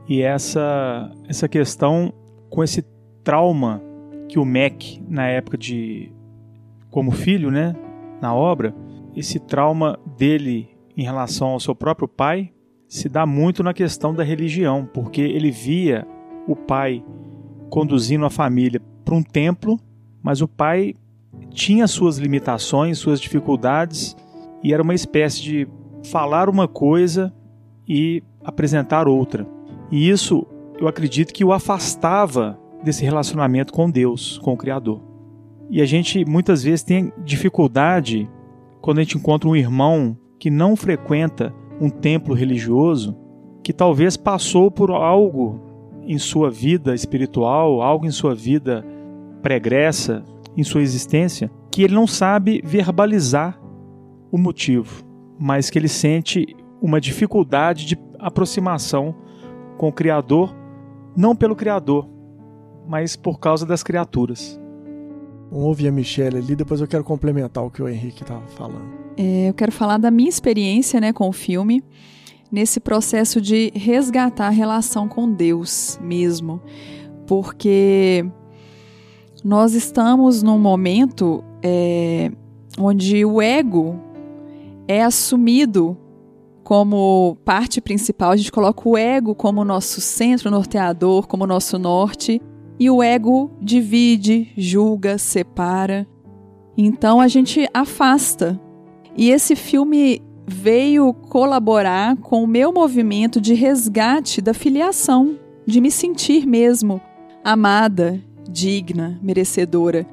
e 0.09 0.23
essa 0.23 1.13
essa 1.29 1.47
questão 1.47 2.11
com 2.49 2.65
esse 2.65 2.83
trauma 3.23 3.83
que 4.27 4.39
o 4.39 4.45
Mac 4.47 4.83
na 5.07 5.27
época 5.27 5.59
de 5.59 6.11
como 6.91 7.11
filho, 7.11 7.51
né, 7.51 7.77
na 8.23 8.35
obra, 8.35 8.75
esse 9.15 9.39
trauma 9.39 9.99
dele 10.17 10.71
em 10.97 11.03
relação 11.03 11.49
ao 11.49 11.61
seu 11.61 11.75
próprio 11.75 12.09
pai 12.09 12.55
se 12.89 13.09
dá 13.09 13.27
muito 13.27 13.63
na 13.63 13.75
questão 13.75 14.15
da 14.15 14.23
religião, 14.23 14.89
porque 14.93 15.21
ele 15.21 15.51
via 15.51 16.07
o 16.47 16.55
pai 16.55 17.05
conduzindo 17.69 18.25
a 18.25 18.31
família 18.31 18.81
para 19.05 19.15
um 19.15 19.23
templo, 19.23 19.79
mas 20.23 20.41
o 20.41 20.49
pai 20.49 20.95
tinha 21.51 21.87
suas 21.87 22.19
limitações, 22.19 22.99
suas 22.99 23.21
dificuldades, 23.21 24.17
e 24.63 24.73
era 24.73 24.83
uma 24.83 24.95
espécie 24.95 25.43
de 25.43 25.69
falar 26.05 26.49
uma 26.49 26.69
coisa 26.69 27.33
e 27.89 28.23
apresentar 28.45 29.09
outra. 29.09 29.47
E 29.91 30.09
isso 30.09 30.47
eu 30.79 30.87
acredito 30.89 31.33
que 31.33 31.45
o 31.45 31.53
afastava 31.53 32.59
desse 32.83 33.05
relacionamento 33.05 33.73
com 33.73 33.91
Deus, 33.91 34.39
com 34.39 34.53
o 34.53 34.57
Criador. 34.57 35.01
E 35.71 35.81
a 35.81 35.87
gente 35.87 36.25
muitas 36.25 36.63
vezes 36.63 36.83
tem 36.83 37.13
dificuldade 37.25 38.29
quando 38.81 38.99
a 38.99 39.03
gente 39.03 39.17
encontra 39.17 39.49
um 39.49 39.57
irmão 39.57 40.17
que 40.39 40.51
não 40.51 40.77
frequenta 40.77 41.53
um 41.81 41.91
templo 41.91 42.35
religioso 42.35 43.17
que 43.63 43.73
talvez 43.73 44.17
passou 44.17 44.71
por 44.71 44.91
algo 44.91 45.61
em 46.03 46.19
sua 46.19 46.51
vida 46.51 46.95
espiritual, 46.95 47.83
algo 47.83 48.07
em 48.07 48.11
sua 48.11 48.35
vida 48.35 48.85
pregressa, 49.43 50.25
em 50.57 50.63
sua 50.63 50.83
existência, 50.83 51.51
que 51.71 51.83
ele 51.83 51.95
não 51.95 52.07
sabe 52.07 52.63
verbalizar 52.65 53.61
o 54.31 54.39
motivo, 54.39 55.05
mas 55.39 55.69
que 55.69 55.79
ele 55.79 55.89
sente 55.89 56.57
uma 56.81 57.01
dificuldade 57.01 57.87
de 57.87 57.99
aproximação 58.19 59.15
com 59.77 59.89
o 59.89 59.93
Criador, 59.93 60.55
não 61.17 61.35
pelo 61.35 61.57
Criador, 61.57 62.09
mas 62.89 63.17
por 63.17 63.39
causa 63.39 63.67
das 63.67 63.83
criaturas. 63.83 64.61
Vamos 65.51 65.67
ouvir 65.67 65.89
a 65.89 65.93
Michelle 65.93 66.39
ali, 66.39 66.57
depois 66.57 66.81
eu 66.81 66.89
quero 66.89 67.05
complementar 67.05 67.65
o 67.65 67.71
que 67.71 67.83
o 67.83 67.89
Henrique 67.89 68.23
estava 68.23 68.47
falando. 68.49 69.07
É, 69.17 69.49
eu 69.49 69.55
quero 69.55 69.73
falar 69.73 69.99
da 69.99 70.11
minha 70.11 70.29
experiência 70.29 71.01
né, 71.01 71.13
com 71.13 71.29
o 71.29 71.33
filme, 71.33 71.83
nesse 72.51 72.81
processo 72.81 73.41
de 73.41 73.73
resgatar 73.75 74.49
a 74.49 74.51
relação 74.51 75.09
com 75.09 75.31
Deus 75.31 75.99
mesmo. 76.03 76.61
Porque 77.27 78.25
nós 79.45 79.75
estamos 79.75 80.43
num 80.43 80.59
momento 80.59 81.43
é, 81.63 82.31
onde 82.79 83.25
o 83.25 83.41
ego 83.41 83.99
é 84.89 85.03
assumido 85.03 85.97
como 86.63 87.37
parte 87.45 87.81
principal, 87.81 88.33
a 88.33 88.37
gente 88.37 88.51
coloca 88.51 88.89
o 88.89 88.99
ego 88.99 89.37
como 89.37 89.65
nosso 89.65 90.01
centro 90.01 90.51
norteador, 90.51 91.29
como 91.29 91.47
nosso 91.47 91.79
norte, 91.79 92.43
e 92.79 92.91
o 92.91 93.03
ego 93.03 93.51
divide, 93.61 94.53
julga, 94.57 95.19
separa. 95.19 96.07
Então 96.77 97.21
a 97.21 97.29
gente 97.29 97.67
afasta. 97.73 98.61
E 99.17 99.31
esse 99.31 99.57
filme 99.57 100.23
veio 100.47 101.13
colaborar 101.13 102.17
com 102.17 102.45
o 102.45 102.47
meu 102.47 102.73
movimento 102.73 103.41
de 103.41 103.55
resgate 103.55 104.41
da 104.41 104.55
filiação, 104.55 105.39
de 105.67 105.81
me 105.81 105.91
sentir 105.91 106.47
mesmo 106.47 107.01
amada, 107.43 108.21
digna, 108.49 109.19
merecedora. 109.23 110.07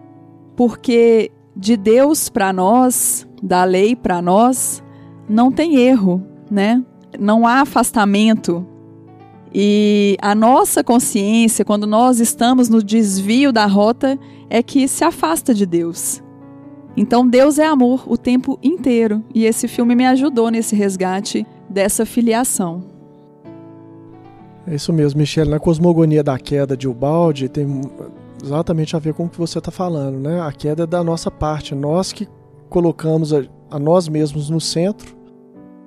Porque 0.56 1.32
de 1.56 1.76
Deus 1.76 2.30
para 2.30 2.54
nós, 2.54 3.28
da 3.42 3.64
lei 3.64 3.96
para 3.96 4.22
nós, 4.22 4.84
não 5.28 5.52
tem 5.52 5.76
erro, 5.76 6.24
né? 6.50 6.84
Não 7.20 7.46
há 7.46 7.62
afastamento. 7.62 8.66
E 9.54 10.18
a 10.20 10.34
nossa 10.34 10.84
consciência, 10.84 11.64
quando 11.64 11.86
nós 11.86 12.20
estamos 12.20 12.70
no 12.70 12.82
desvio 12.82 13.52
da 13.52 13.68
rota, 13.68 14.18
é 14.50 14.64
que 14.64 14.88
se 14.88 15.04
afasta 15.04 15.54
de 15.54 15.66
Deus. 15.66 16.24
Então 16.98 17.28
Deus 17.28 17.60
é 17.60 17.66
amor 17.66 18.04
o 18.08 18.18
tempo 18.18 18.58
inteiro 18.64 19.24
e 19.34 19.46
esse 19.46 19.68
filme 19.68 19.96
me 19.96 20.06
ajudou 20.06 20.50
nesse 20.50 20.76
resgate 20.76 21.46
dessa 21.70 22.06
filiação. 22.06 22.84
É 24.66 24.76
isso 24.76 24.94
mesmo, 24.94 25.20
Michele. 25.20 25.50
Na 25.50 25.60
cosmogonia 25.60 26.24
da 26.24 26.38
queda 26.40 26.76
de 26.76 26.88
Ubaldi 26.88 27.50
tem 27.50 27.82
exatamente 28.44 28.96
a 28.96 29.00
ver 29.00 29.14
com 29.14 29.26
o 29.26 29.30
que 29.30 29.38
você 29.38 29.60
está 29.60 29.72
falando, 29.72 30.20
né? 30.20 30.42
A 30.42 30.52
queda 30.52 30.84
é 30.84 30.88
da 30.88 31.04
nossa 31.04 31.30
parte, 31.30 31.76
nós 31.76 32.12
que 32.12 32.28
colocamos 32.70 33.34
a, 33.34 33.44
a 33.70 33.78
nós 33.78 34.08
mesmos 34.08 34.50
no 34.50 34.60
centro, 34.60 35.16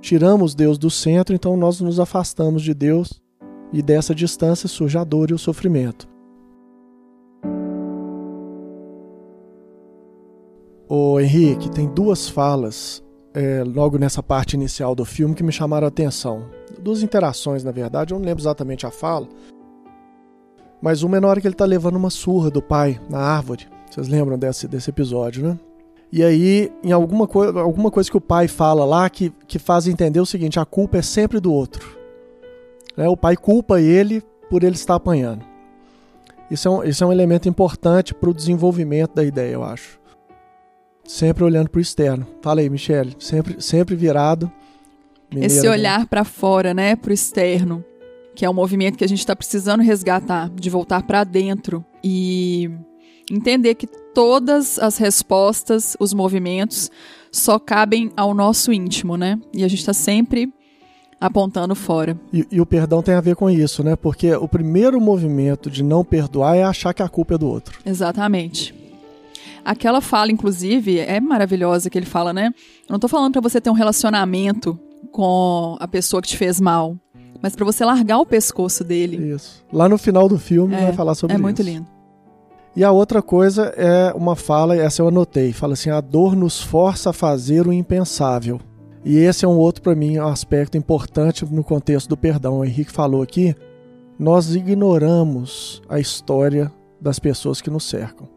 tiramos 0.01 0.55
Deus 0.55 0.79
do 0.79 0.91
centro, 0.91 1.35
então 1.35 1.57
nós 1.57 1.81
nos 1.81 1.99
afastamos 1.99 2.63
de 2.63 2.75
Deus 2.75 3.21
e 3.73 3.83
dessa 3.83 4.15
distância 4.15 4.69
surge 4.69 4.97
a 4.97 5.05
dor 5.05 5.31
e 5.31 5.35
o 5.35 5.39
sofrimento. 5.39 6.09
O 10.89 11.19
Henrique 11.19 11.69
tem 11.71 11.89
duas 11.89 12.29
falas 12.29 13.03
é, 13.35 13.65
logo 13.65 13.99
nessa 13.99 14.23
parte 14.23 14.55
inicial 14.55 14.95
do 14.95 15.05
filme 15.05 15.35
que 15.35 15.43
me 15.43 15.53
chamaram 15.53 15.85
a 15.85 15.89
atenção. 15.89 16.47
Duas 16.81 17.03
interações, 17.03 17.65
na 17.65 17.73
verdade, 17.73 18.15
eu 18.15 18.19
não 18.19 18.25
lembro 18.25 18.41
exatamente 18.41 18.87
a 18.87 18.91
fala. 18.91 19.29
Mas 20.81 21.03
uma 21.03 21.17
é 21.17 21.21
na 21.21 21.29
hora 21.29 21.41
que 21.41 21.47
ele 21.47 21.55
está 21.55 21.65
levando 21.65 21.97
uma 21.97 22.11
surra 22.11 22.51
do 22.51 22.63
pai 22.63 23.01
na 23.11 23.19
árvore. 23.19 23.67
Vocês 23.91 24.09
lembram 24.09 24.39
desse, 24.39 24.69
desse 24.69 24.91
episódio, 24.91 25.49
né? 25.49 25.59
E 26.13 26.23
aí, 26.23 26.73
em 26.85 26.93
alguma, 26.93 27.27
co 27.27 27.43
alguma 27.59 27.91
coisa 27.91 28.09
que 28.09 28.17
o 28.17 28.21
pai 28.21 28.47
fala 28.47 28.85
lá 28.85 29.11
que, 29.11 29.33
que 29.49 29.59
faz 29.59 29.89
entender 29.89 30.21
o 30.21 30.27
seguinte: 30.27 30.61
a 30.61 30.65
culpa 30.65 30.99
é 30.99 31.03
sempre 31.03 31.41
do 31.41 31.53
outro. 31.53 31.99
Né? 32.97 33.09
O 33.09 33.17
pai 33.17 33.37
culpa 33.37 33.81
ele 33.81 34.23
por 34.49 34.63
ele 34.63 34.75
estar 34.75 34.95
apanhando. 34.95 35.45
Isso 36.51 36.69
é 36.69 36.71
um, 36.71 36.85
isso 36.85 37.03
é 37.03 37.07
um 37.07 37.13
elemento 37.13 37.49
importante 37.49 38.15
para 38.15 38.31
o 38.31 38.35
desenvolvimento 38.35 39.15
da 39.15 39.25
ideia, 39.25 39.53
eu 39.53 39.65
acho 39.65 39.99
sempre 41.07 41.45
olhando 41.45 41.71
para 41.71 41.79
o 41.79 41.83
externo. 41.83 42.27
Fala 42.43 42.61
aí, 42.61 42.69
Michele, 42.69 43.15
sempre, 43.19 43.61
sempre 43.61 43.95
virado. 43.95 44.51
Mineira, 45.31 45.53
Esse 45.53 45.69
olhar 45.69 46.07
para 46.07 46.25
fora, 46.25 46.75
né, 46.75 46.97
para 46.97 47.11
o 47.11 47.15
externo, 47.15 47.85
que 48.35 48.45
é 48.45 48.51
um 48.51 48.55
movimento 48.55 48.97
que 48.97 49.05
a 49.05 49.09
gente 49.09 49.21
está 49.21 49.35
precisando 49.35 49.83
resgatar, 49.83 50.51
de 50.51 50.71
voltar 50.71 51.03
para 51.03 51.25
dentro 51.25 51.85
e 52.03 52.71
entender 53.31 53.75
que 53.75 53.87
todas 53.87 54.79
as 54.79 54.99
respostas, 54.99 55.97
os 55.99 56.13
movimentos, 56.13 56.91
só 57.31 57.59
cabem 57.59 58.11
ao 58.17 58.35
nosso 58.35 58.73
íntimo, 58.73 59.17
né? 59.17 59.39
E 59.53 59.65
a 59.65 59.69
gente 59.69 59.81
está 59.81 59.93
sempre 59.93 60.53
apontando 61.21 61.75
fora. 61.75 62.19
E, 62.33 62.47
e, 62.51 62.61
o 62.61 62.67
perdão 62.67 63.03
tem 63.03 63.15
a 63.15 63.21
ver 63.21 63.37
com 63.37 63.49
isso, 63.49 63.83
né? 63.83 63.97
Porque 63.97 64.35
o 64.35 64.47
primeiro 64.47 65.01
movimento 65.01 65.71
de 65.71 65.83
não 65.83 66.05
perdoar 66.05 66.57
é 66.57 66.63
achar 66.63 66.93
que 66.93 67.03
a 67.03 67.09
culpa 67.09 67.35
é 67.35 67.39
do 67.39 67.49
outro. 67.49 67.79
Exatamente. 67.85 68.75
Aquela 69.65 70.01
fala, 70.01 70.31
inclusive, 70.31 70.99
é 71.01 71.19
maravilhosa 71.21 71.91
que 71.91 71.99
ele 71.99 72.07
fala, 72.07 72.33
né? 72.33 72.53
Eu 72.89 72.93
não 72.93 72.99
tô 72.99 73.09
falando 73.09 73.33
para 73.33 73.41
você 73.41 73.61
ter 73.61 73.71
um 73.71 73.75
relacionamento 73.75 74.79
com 75.11 75.77
a 75.81 75.89
pessoa 75.89 76.23
que 76.23 76.29
te 76.29 76.37
fez 76.37 76.61
mal, 76.61 76.97
mas 77.43 77.57
para 77.57 77.65
você 77.65 77.85
largar 77.85 78.19
o 78.19 78.27
pescoço 78.27 78.85
dele. 78.85 79.33
Isso. 79.33 79.65
Lá 79.73 79.89
no 79.89 79.99
final 79.99 80.29
do 80.29 80.39
filme 80.39 80.75
é, 80.75 80.83
vai 80.83 80.93
falar 80.93 81.15
sobre 81.15 81.35
isso. 81.35 81.41
É 81.41 81.43
muito 81.43 81.63
lindo. 81.63 81.87
E 82.77 82.85
a 82.85 82.93
outra 82.93 83.23
coisa 83.23 83.73
é 83.77 84.13
uma 84.15 84.37
fala, 84.37 84.77
essa 84.77 85.01
eu 85.01 85.09
anotei, 85.09 85.53
fala 85.53 85.73
assim: 85.73 85.89
a 85.89 86.01
dor 86.01 86.37
nos 86.37 86.61
força 86.61 87.11
a 87.11 87.13
fazer 87.13 87.67
o 87.67 87.73
impensável. 87.73 88.61
E 89.07 89.19
esse 89.19 89.45
é 89.45 89.49
um 89.49 89.57
outro 89.57 89.83
para 89.83 89.95
mim 89.95 90.19
aspecto 90.19 90.77
importante 90.77 91.47
no 91.47 91.63
contexto 91.63 92.09
do 92.09 92.17
perdão. 92.17 92.59
O 92.59 92.65
Henrique 92.65 92.91
falou 92.91 93.23
aqui, 93.23 93.55
nós 94.19 94.55
ignoramos 94.55 95.81
a 95.89 96.01
história 96.01 96.73
das 97.01 97.19
pessoas 97.19 97.61
que 97.61 97.71
nos 97.71 97.89
cercam 97.89 98.37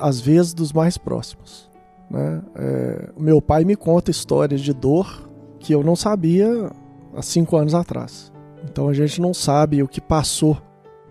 às 0.00 0.20
vezes 0.20 0.54
dos 0.54 0.72
mais 0.72 0.98
próximos. 0.98 1.70
Né? 2.10 2.42
É, 2.56 3.10
meu 3.18 3.40
pai 3.40 3.64
me 3.64 3.76
conta 3.76 4.10
histórias 4.10 4.60
de 4.60 4.72
dor 4.72 5.30
que 5.58 5.74
eu 5.74 5.82
não 5.82 5.96
sabia 5.96 6.70
há 7.14 7.22
cinco 7.22 7.56
anos 7.56 7.74
atrás. 7.74 8.32
Então 8.64 8.88
a 8.88 8.94
gente 8.94 9.20
não 9.20 9.32
sabe 9.32 9.82
o 9.82 9.88
que 9.88 10.00
passou 10.00 10.60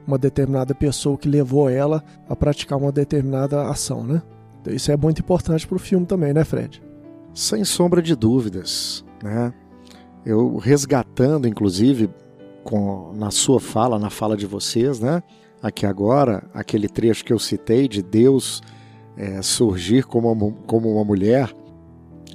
uma 0.06 0.18
determinada 0.18 0.74
pessoa 0.74 1.18
que 1.18 1.28
levou 1.28 1.70
ela 1.70 2.04
a 2.28 2.36
praticar 2.36 2.78
uma 2.78 2.92
determinada 2.92 3.68
ação, 3.68 4.04
né? 4.04 4.22
Então, 4.60 4.74
isso 4.74 4.92
é 4.92 4.98
muito 4.98 5.20
importante 5.20 5.68
para 5.68 5.76
o 5.76 5.80
filme 5.80 6.06
também, 6.06 6.34
né, 6.34 6.44
Fred? 6.44 6.82
Sem 7.34 7.64
sombra 7.64 8.02
de 8.02 8.16
dúvidas, 8.16 9.06
né? 9.24 9.54
Eu 10.26 10.58
resgatando, 10.58 11.48
inclusive, 11.48 12.10
com, 12.64 13.12
na 13.16 13.32
sua 13.32 13.60
fala, 13.60 13.98
na 13.98 14.10
fala 14.10 14.38
de 14.38 14.46
vocês, 14.46 15.00
né? 15.00 15.24
aqui 15.62 15.86
agora, 15.86 16.44
aquele 16.54 16.90
trecho 16.90 17.24
que 17.24 17.32
eu 17.32 17.40
citei 17.40 17.88
de 17.88 18.02
Deus 18.02 18.62
é, 19.16 19.42
surgir 19.42 20.06
como 20.06 20.32
uma, 20.32 20.52
como 20.66 20.92
uma 20.92 21.04
mulher, 21.04 21.54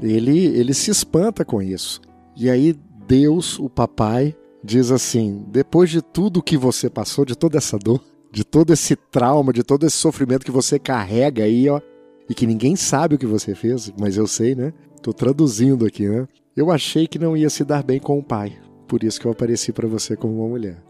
ele, 0.00 0.46
ele 0.46 0.72
se 0.72 0.90
espanta 0.90 1.44
com 1.44 1.60
isso. 1.60 2.00
E 2.36 2.48
aí 2.48 2.74
Deus, 3.06 3.58
o 3.58 3.68
papai, 3.68 4.36
diz 4.62 4.90
assim: 4.90 5.44
depois 5.48 5.90
de 5.90 6.00
tudo 6.00 6.42
que 6.42 6.56
você 6.56 6.88
passou, 6.88 7.24
de 7.24 7.34
toda 7.34 7.58
essa 7.58 7.78
dor, 7.78 8.02
de 8.30 8.44
todo 8.44 8.72
esse 8.72 8.94
trauma, 8.94 9.52
de 9.52 9.62
todo 9.62 9.86
esse 9.86 9.96
sofrimento 9.96 10.44
que 10.44 10.50
você 10.50 10.78
carrega 10.78 11.44
aí, 11.44 11.68
ó, 11.68 11.80
e 12.28 12.34
que 12.34 12.46
ninguém 12.46 12.76
sabe 12.76 13.14
o 13.14 13.18
que 13.18 13.26
você 13.26 13.54
fez, 13.54 13.92
mas 13.98 14.16
eu 14.16 14.26
sei, 14.26 14.54
né? 14.54 14.72
Tô 15.06 15.12
traduzindo 15.12 15.86
aqui, 15.86 16.08
né? 16.08 16.26
Eu 16.56 16.68
achei 16.68 17.06
que 17.06 17.16
não 17.16 17.36
ia 17.36 17.48
se 17.48 17.64
dar 17.64 17.84
bem 17.84 18.00
com 18.00 18.18
o 18.18 18.22
pai, 18.24 18.58
por 18.88 19.04
isso 19.04 19.20
que 19.20 19.26
eu 19.28 19.30
apareci 19.30 19.72
para 19.72 19.86
você 19.86 20.16
como 20.16 20.40
uma 20.40 20.48
mulher, 20.48 20.82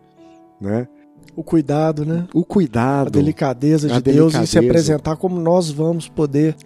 né? 0.59 0.89
O 1.37 1.45
cuidado, 1.45 2.07
né? 2.07 2.27
O 2.33 2.43
cuidado. 2.43 3.09
A 3.09 3.11
delicadeza 3.11 3.89
de 3.89 3.93
a 3.93 4.01
Deus 4.01 4.33
delicadeza. 4.33 4.45
e 4.45 4.47
se 4.47 4.59
apresentar 4.59 5.17
como 5.17 5.39
nós 5.39 5.71
vamos 5.71 6.09
poder 6.09 6.57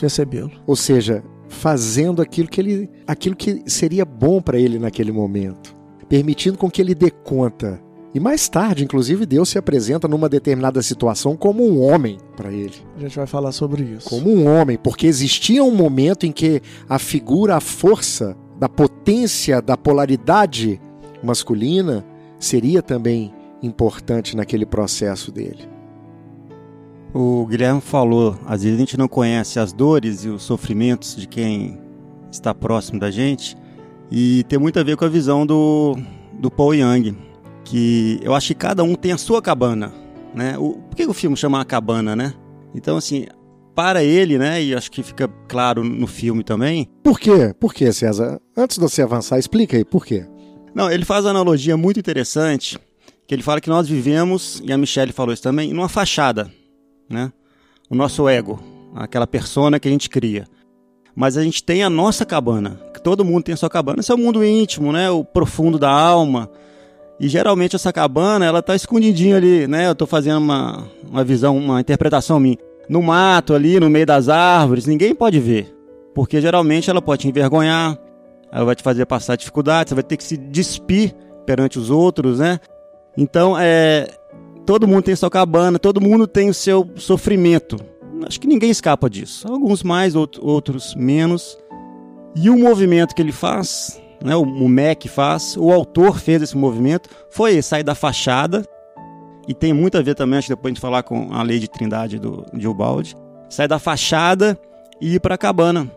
recebê-lo. 0.00 0.52
Ou 0.64 0.76
seja, 0.76 1.20
fazendo 1.48 2.22
aquilo 2.22 2.46
que 2.46 2.60
ele, 2.60 2.88
aquilo 3.08 3.34
que 3.34 3.64
seria 3.66 4.04
bom 4.04 4.40
para 4.40 4.56
ele 4.56 4.78
naquele 4.78 5.10
momento, 5.10 5.74
permitindo 6.08 6.56
com 6.56 6.70
que 6.70 6.80
ele 6.80 6.94
dê 6.94 7.10
conta. 7.10 7.80
E 8.12 8.18
mais 8.18 8.48
tarde, 8.48 8.82
inclusive, 8.82 9.24
Deus 9.24 9.50
se 9.50 9.58
apresenta 9.58 10.08
numa 10.08 10.28
determinada 10.28 10.82
situação 10.82 11.36
como 11.36 11.64
um 11.64 11.80
homem 11.80 12.18
para 12.36 12.52
ele. 12.52 12.74
A 12.96 13.00
gente 13.00 13.16
vai 13.16 13.26
falar 13.26 13.52
sobre 13.52 13.84
isso. 13.84 14.08
Como 14.08 14.28
um 14.30 14.48
homem, 14.48 14.76
porque 14.76 15.06
existia 15.06 15.62
um 15.62 15.74
momento 15.74 16.26
em 16.26 16.32
que 16.32 16.60
a 16.88 16.98
figura, 16.98 17.56
a 17.56 17.60
força 17.60 18.36
da 18.58 18.68
potência, 18.68 19.62
da 19.62 19.76
polaridade 19.76 20.80
masculina 21.22 22.04
seria 22.38 22.82
também 22.82 23.32
importante 23.62 24.36
naquele 24.36 24.66
processo 24.66 25.30
dele. 25.30 25.68
O 27.14 27.46
Guilherme 27.46 27.80
falou, 27.80 28.36
às 28.46 28.62
vezes 28.62 28.76
a 28.76 28.80
gente 28.80 28.96
não 28.96 29.08
conhece 29.08 29.58
as 29.58 29.72
dores 29.72 30.24
e 30.24 30.28
os 30.28 30.42
sofrimentos 30.42 31.16
de 31.16 31.26
quem 31.26 31.78
está 32.30 32.54
próximo 32.54 32.98
da 32.98 33.10
gente, 33.10 33.56
e 34.10 34.44
tem 34.44 34.58
muito 34.58 34.78
a 34.78 34.82
ver 34.82 34.96
com 34.96 35.04
a 35.04 35.08
visão 35.08 35.44
do, 35.44 35.96
do 36.32 36.50
Paul 36.50 36.74
Young, 36.74 37.16
que 37.70 38.18
eu 38.22 38.34
acho 38.34 38.48
que 38.48 38.54
cada 38.54 38.82
um 38.82 38.96
tem 38.96 39.12
a 39.12 39.18
sua 39.18 39.40
cabana, 39.40 39.92
né? 40.34 40.58
O, 40.58 40.72
por 40.72 40.96
que 40.96 41.06
o 41.06 41.14
filme 41.14 41.36
chama 41.36 41.60
a 41.60 41.64
cabana, 41.64 42.16
né? 42.16 42.34
Então, 42.74 42.96
assim, 42.96 43.26
para 43.76 44.02
ele, 44.02 44.36
né, 44.38 44.62
e 44.62 44.74
acho 44.74 44.90
que 44.90 45.02
fica 45.02 45.28
claro 45.48 45.84
no 45.84 46.06
filme 46.08 46.42
também. 46.42 46.88
Por 47.02 47.18
quê? 47.18 47.54
Por 47.58 47.72
quê, 47.72 47.92
César? 47.92 48.40
Antes 48.56 48.76
de 48.76 48.82
você 48.82 49.02
avançar, 49.02 49.38
explica 49.38 49.76
aí, 49.76 49.84
por 49.84 50.04
quê? 50.04 50.26
Não, 50.74 50.90
ele 50.90 51.04
faz 51.04 51.24
uma 51.24 51.30
analogia 51.30 51.76
muito 51.76 52.00
interessante 52.00 52.78
que 53.26 53.34
ele 53.34 53.42
fala 53.42 53.60
que 53.60 53.70
nós 53.70 53.88
vivemos, 53.88 54.60
e 54.64 54.72
a 54.72 54.78
Michelle 54.78 55.12
falou 55.12 55.32
isso 55.32 55.42
também, 55.42 55.72
numa 55.72 55.88
fachada, 55.88 56.50
né? 57.08 57.32
O 57.88 57.94
nosso 57.94 58.28
ego, 58.28 58.60
aquela 58.94 59.26
persona 59.26 59.78
que 59.78 59.86
a 59.86 59.90
gente 59.90 60.10
cria. 60.10 60.46
Mas 61.14 61.36
a 61.36 61.42
gente 61.44 61.62
tem 61.62 61.84
a 61.84 61.90
nossa 61.90 62.24
cabana, 62.24 62.80
que 62.92 63.00
todo 63.00 63.24
mundo 63.24 63.44
tem 63.44 63.52
a 63.52 63.56
sua 63.56 63.70
cabana. 63.70 64.00
Esse 64.00 64.10
é 64.10 64.14
o 64.14 64.18
mundo 64.18 64.44
íntimo, 64.44 64.92
né? 64.92 65.08
O 65.10 65.24
profundo 65.24 65.78
da 65.78 65.90
alma. 65.90 66.50
E 67.20 67.28
geralmente 67.28 67.76
essa 67.76 67.92
cabana, 67.92 68.46
ela 68.46 68.62
tá 68.62 68.74
escondidinha 68.74 69.36
ali, 69.36 69.66
né? 69.66 69.86
Eu 69.86 69.94
tô 69.94 70.06
fazendo 70.06 70.38
uma, 70.38 70.88
uma 71.06 71.22
visão, 71.22 71.58
uma 71.58 71.78
interpretação 71.78 72.40
minha. 72.40 72.56
No 72.88 73.02
mato 73.02 73.52
ali, 73.52 73.78
no 73.78 73.90
meio 73.90 74.06
das 74.06 74.30
árvores, 74.30 74.86
ninguém 74.86 75.14
pode 75.14 75.38
ver. 75.38 75.76
Porque 76.14 76.40
geralmente 76.40 76.88
ela 76.88 77.02
pode 77.02 77.20
te 77.20 77.28
envergonhar, 77.28 77.98
ela 78.50 78.64
vai 78.64 78.74
te 78.74 78.82
fazer 78.82 79.04
passar 79.04 79.36
dificuldades, 79.36 79.90
você 79.90 79.94
vai 79.94 80.02
ter 80.02 80.16
que 80.16 80.24
se 80.24 80.38
despir 80.38 81.14
perante 81.44 81.78
os 81.78 81.90
outros, 81.90 82.38
né? 82.38 82.58
Então, 83.14 83.54
é, 83.58 84.08
todo 84.64 84.88
mundo 84.88 85.02
tem 85.02 85.14
sua 85.14 85.30
cabana, 85.30 85.78
todo 85.78 86.00
mundo 86.00 86.26
tem 86.26 86.48
o 86.48 86.54
seu 86.54 86.88
sofrimento. 86.96 87.76
Acho 88.26 88.40
que 88.40 88.46
ninguém 88.46 88.70
escapa 88.70 89.10
disso. 89.10 89.46
Alguns 89.46 89.82
mais, 89.82 90.14
outros 90.16 90.94
menos. 90.94 91.58
E 92.34 92.48
o 92.48 92.58
movimento 92.58 93.14
que 93.14 93.20
ele 93.20 93.32
faz, 93.32 93.99
né, 94.22 94.36
o, 94.36 94.42
o 94.42 94.68
MEC 94.68 95.08
faz, 95.08 95.56
o 95.56 95.72
autor 95.72 96.18
fez 96.18 96.42
esse 96.42 96.56
movimento, 96.56 97.08
foi 97.30 97.60
sair 97.62 97.82
da 97.82 97.94
fachada, 97.94 98.64
e 99.48 99.54
tem 99.54 99.72
muito 99.72 99.98
a 99.98 100.02
ver 100.02 100.14
também, 100.14 100.38
acho 100.38 100.46
que 100.46 100.54
depois 100.54 100.70
a 100.70 100.74
gente 100.74 100.80
falar 100.80 101.02
com 101.02 101.32
a 101.32 101.42
lei 101.42 101.58
de 101.58 101.68
trindade 101.68 102.18
do, 102.18 102.44
de 102.52 102.68
Ubaldi, 102.68 103.16
sair 103.48 103.66
da 103.66 103.78
fachada 103.78 104.58
e 105.00 105.14
ir 105.14 105.20
para 105.20 105.34
a 105.34 105.38
cabana. 105.38 105.90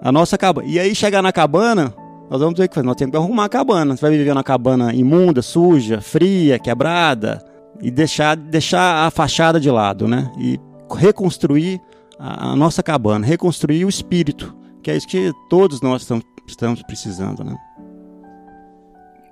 A 0.00 0.12
nossa 0.12 0.38
cabana. 0.38 0.68
E 0.68 0.78
aí 0.78 0.94
chegar 0.94 1.22
na 1.22 1.32
cabana, 1.32 1.92
nós 2.30 2.40
vamos 2.40 2.54
ter 2.54 2.68
que 2.68 2.74
fazer, 2.74 2.86
nós 2.86 2.96
temos 2.96 3.10
que 3.10 3.16
arrumar 3.16 3.46
a 3.46 3.48
cabana. 3.48 3.96
Você 3.96 4.02
vai 4.02 4.16
viver 4.16 4.34
na 4.34 4.44
cabana 4.44 4.94
imunda, 4.94 5.42
suja, 5.42 6.00
fria, 6.00 6.58
quebrada 6.58 7.44
e 7.80 7.90
deixar, 7.90 8.36
deixar 8.36 9.06
a 9.06 9.10
fachada 9.10 9.58
de 9.58 9.70
lado, 9.70 10.06
né? 10.06 10.30
E 10.38 10.60
reconstruir 10.94 11.80
a, 12.18 12.50
a 12.50 12.56
nossa 12.56 12.82
cabana, 12.82 13.26
reconstruir 13.26 13.84
o 13.84 13.88
espírito, 13.88 14.54
que 14.82 14.90
é 14.90 14.96
isso 14.96 15.08
que 15.08 15.32
todos 15.48 15.80
nós 15.80 16.02
estamos, 16.02 16.24
estamos 16.50 16.82
precisando, 16.82 17.44
né? 17.44 17.56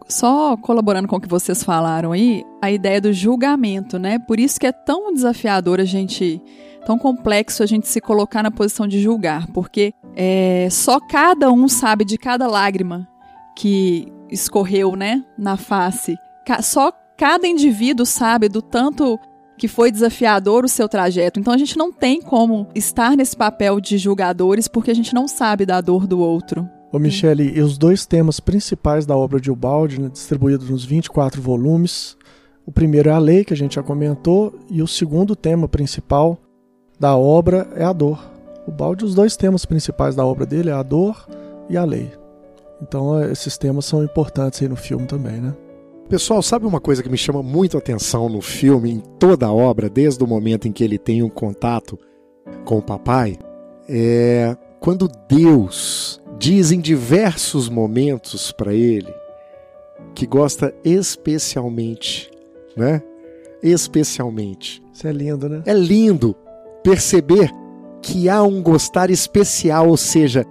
Só 0.08 0.56
colaborando 0.56 1.08
com 1.08 1.16
o 1.16 1.20
que 1.20 1.28
vocês 1.28 1.64
falaram 1.64 2.12
aí, 2.12 2.44
a 2.62 2.70
ideia 2.70 3.00
do 3.00 3.12
julgamento, 3.12 3.98
né? 3.98 4.18
Por 4.20 4.38
isso 4.38 4.60
que 4.60 4.66
é 4.66 4.72
tão 4.72 5.12
desafiador 5.12 5.80
a 5.80 5.84
gente, 5.84 6.40
tão 6.84 6.96
complexo 6.96 7.62
a 7.62 7.66
gente 7.66 7.88
se 7.88 8.00
colocar 8.00 8.42
na 8.42 8.50
posição 8.50 8.86
de 8.86 9.00
julgar, 9.00 9.48
porque 9.48 9.92
é, 10.14 10.68
só 10.70 11.00
cada 11.00 11.50
um 11.50 11.66
sabe 11.66 12.04
de 12.04 12.16
cada 12.16 12.46
lágrima 12.46 13.08
que 13.56 14.12
escorreu, 14.30 14.94
né, 14.94 15.24
na 15.36 15.56
face. 15.56 16.16
Só 16.62 16.92
cada 17.16 17.46
indivíduo 17.46 18.06
sabe 18.06 18.48
do 18.48 18.62
tanto 18.62 19.18
que 19.58 19.68
foi 19.68 19.90
desafiador 19.90 20.64
o 20.64 20.68
seu 20.68 20.88
trajeto. 20.88 21.40
Então 21.40 21.52
a 21.52 21.58
gente 21.58 21.76
não 21.76 21.90
tem 21.90 22.20
como 22.20 22.68
estar 22.74 23.16
nesse 23.16 23.36
papel 23.36 23.80
de 23.80 23.98
julgadores 23.98 24.68
porque 24.68 24.90
a 24.90 24.94
gente 24.94 25.14
não 25.14 25.26
sabe 25.26 25.64
da 25.64 25.80
dor 25.80 26.06
do 26.06 26.20
outro. 26.20 26.68
Ô 26.92 26.98
Michele, 26.98 27.52
e 27.54 27.60
os 27.60 27.76
dois 27.76 28.06
temas 28.06 28.38
principais 28.38 29.04
da 29.04 29.16
obra 29.16 29.40
de 29.40 29.50
Ubaldi, 29.50 30.00
né, 30.00 30.08
distribuídos 30.08 30.70
nos 30.70 30.84
24 30.84 31.42
volumes, 31.42 32.16
o 32.64 32.72
primeiro 32.72 33.08
é 33.08 33.12
a 33.12 33.18
lei, 33.18 33.44
que 33.44 33.52
a 33.52 33.56
gente 33.56 33.74
já 33.74 33.82
comentou, 33.82 34.54
e 34.70 34.82
o 34.82 34.86
segundo 34.86 35.34
tema 35.34 35.68
principal 35.68 36.38
da 36.98 37.16
obra 37.16 37.68
é 37.74 37.84
a 37.84 37.92
dor. 37.92 38.18
O 38.66 38.72
Balde, 38.72 39.04
os 39.04 39.14
dois 39.14 39.36
temas 39.36 39.64
principais 39.64 40.14
da 40.14 40.24
obra 40.24 40.44
dele 40.44 40.70
é 40.70 40.72
a 40.72 40.82
dor 40.82 41.26
e 41.68 41.76
a 41.76 41.84
lei. 41.84 42.10
Então 42.82 43.22
esses 43.22 43.56
temas 43.56 43.84
são 43.84 44.02
importantes 44.02 44.60
aí 44.62 44.68
no 44.68 44.76
filme 44.76 45.06
também, 45.06 45.40
né? 45.40 45.54
Pessoal, 46.08 46.40
sabe 46.40 46.66
uma 46.66 46.80
coisa 46.80 47.02
que 47.02 47.08
me 47.08 47.16
chama 47.16 47.42
muito 47.42 47.76
a 47.76 47.80
atenção 47.80 48.28
no 48.28 48.40
filme, 48.40 48.92
em 48.92 49.00
toda 49.18 49.46
a 49.46 49.52
obra, 49.52 49.88
desde 49.88 50.22
o 50.22 50.26
momento 50.26 50.68
em 50.68 50.72
que 50.72 50.84
ele 50.84 50.98
tem 50.98 51.22
um 51.22 51.28
contato 51.28 51.98
com 52.64 52.78
o 52.78 52.82
papai? 52.82 53.36
É 53.88 54.56
quando 54.80 55.08
Deus 55.28 56.20
diz 56.38 56.72
em 56.72 56.80
diversos 56.80 57.68
momentos 57.68 58.52
para 58.52 58.72
ele 58.72 59.12
que 60.14 60.26
gosta 60.26 60.74
especialmente, 60.84 62.30
né? 62.76 63.02
Especialmente. 63.62 64.82
Isso 64.92 65.06
é 65.06 65.12
lindo, 65.12 65.48
né? 65.48 65.62
É 65.66 65.74
lindo 65.74 66.34
perceber 66.82 67.50
que 68.00 68.28
há 68.28 68.42
um 68.42 68.62
gostar 68.62 69.10
especial, 69.10 69.88
ou 69.88 69.96
seja, 69.96 70.44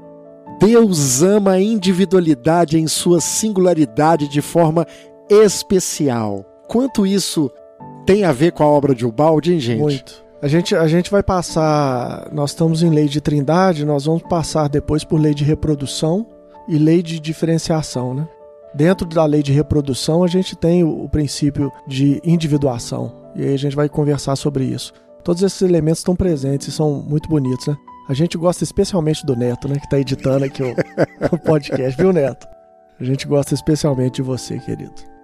Deus 0.60 1.24
ama 1.24 1.52
a 1.52 1.62
individualidade 1.62 2.78
em 2.78 2.88
sua 2.88 3.22
singularidade 3.22 4.28
de 4.28 4.42
forma 4.42 4.86
especial. 5.30 6.46
Quanto 6.68 7.06
isso 7.06 7.52
tem 8.06 8.24
a 8.24 8.32
ver 8.32 8.52
com 8.52 8.64
a 8.64 8.68
obra 8.68 8.94
de 8.94 9.06
Ubaldi, 9.06 9.54
hein, 9.54 9.60
gente? 9.60 9.82
Muito. 9.82 10.25
A 10.46 10.48
gente, 10.48 10.76
a 10.76 10.88
gente 10.88 11.10
vai 11.10 11.24
passar. 11.24 12.30
Nós 12.32 12.52
estamos 12.52 12.84
em 12.84 12.92
lei 12.92 13.08
de 13.08 13.20
trindade, 13.20 13.84
nós 13.84 14.06
vamos 14.06 14.22
passar 14.22 14.70
depois 14.70 15.04
por 15.04 15.20
lei 15.20 15.34
de 15.34 15.44
reprodução 15.44 16.28
e 16.68 16.78
lei 16.78 17.02
de 17.02 17.20
diferenciação, 17.20 18.14
né? 18.14 18.28
Dentro 18.72 19.08
da 19.08 19.26
lei 19.26 19.42
de 19.42 19.52
reprodução, 19.52 20.24
a 20.24 20.28
gente 20.28 20.56
tem 20.56 20.84
o, 20.84 21.06
o 21.06 21.10
princípio 21.10 21.72
de 21.88 22.22
individuação. 22.24 23.12
E 23.36 23.42
aí 23.42 23.56
a 23.56 23.58
gente 23.58 23.76
vai 23.76 23.90
conversar 23.90 24.36
sobre 24.36 24.66
isso. 24.66 24.94
Todos 25.24 25.42
esses 25.42 25.64
elementos 25.64 26.02
estão 26.02 26.16
presentes 26.16 26.68
e 26.68 26.72
são 26.72 27.02
muito 27.02 27.28
bonitos, 27.28 27.66
né? 27.66 27.76
A 28.08 28.14
gente 28.14 28.38
gosta 28.38 28.64
especialmente 28.64 29.26
do 29.26 29.36
Neto, 29.36 29.68
né? 29.68 29.80
Que 29.80 29.86
está 29.86 30.00
editando 30.00 30.46
aqui 30.46 30.62
o, 30.62 30.76
o 31.34 31.40
podcast, 31.40 32.00
viu, 32.00 32.14
Neto? 32.14 32.48
A 33.00 33.04
gente 33.04 33.28
gosta 33.28 33.56
especialmente 33.56 34.18
de 34.18 34.22
você, 34.22 34.60
querido. 34.60 35.15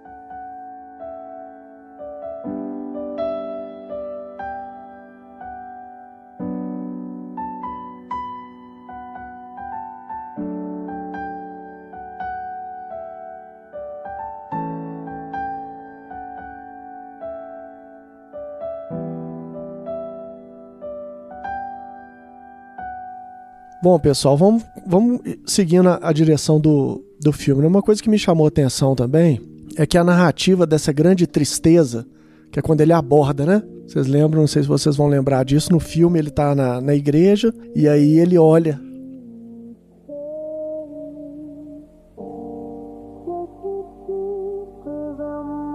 Bom, 23.82 23.98
pessoal, 23.98 24.36
vamos, 24.36 24.62
vamos 24.86 25.20
seguindo 25.44 25.88
a, 25.88 25.98
a 26.00 26.12
direção 26.12 26.60
do, 26.60 27.04
do 27.20 27.32
filme. 27.32 27.66
Uma 27.66 27.82
coisa 27.82 28.00
que 28.00 28.08
me 28.08 28.16
chamou 28.16 28.44
a 28.44 28.48
atenção 28.48 28.94
também 28.94 29.40
é 29.76 29.84
que 29.84 29.98
a 29.98 30.04
narrativa 30.04 30.64
dessa 30.64 30.92
grande 30.92 31.26
tristeza, 31.26 32.06
que 32.52 32.60
é 32.60 32.62
quando 32.62 32.80
ele 32.80 32.92
aborda, 32.92 33.44
né? 33.44 33.60
Vocês 33.84 34.06
lembram, 34.06 34.42
não 34.42 34.46
sei 34.46 34.62
se 34.62 34.68
vocês 34.68 34.94
vão 34.94 35.08
lembrar 35.08 35.44
disso, 35.44 35.72
no 35.72 35.80
filme 35.80 36.16
ele 36.16 36.30
tá 36.30 36.54
na, 36.54 36.80
na 36.80 36.94
igreja 36.94 37.52
e 37.74 37.88
aí 37.88 38.20
ele 38.20 38.38
olha. 38.38 38.80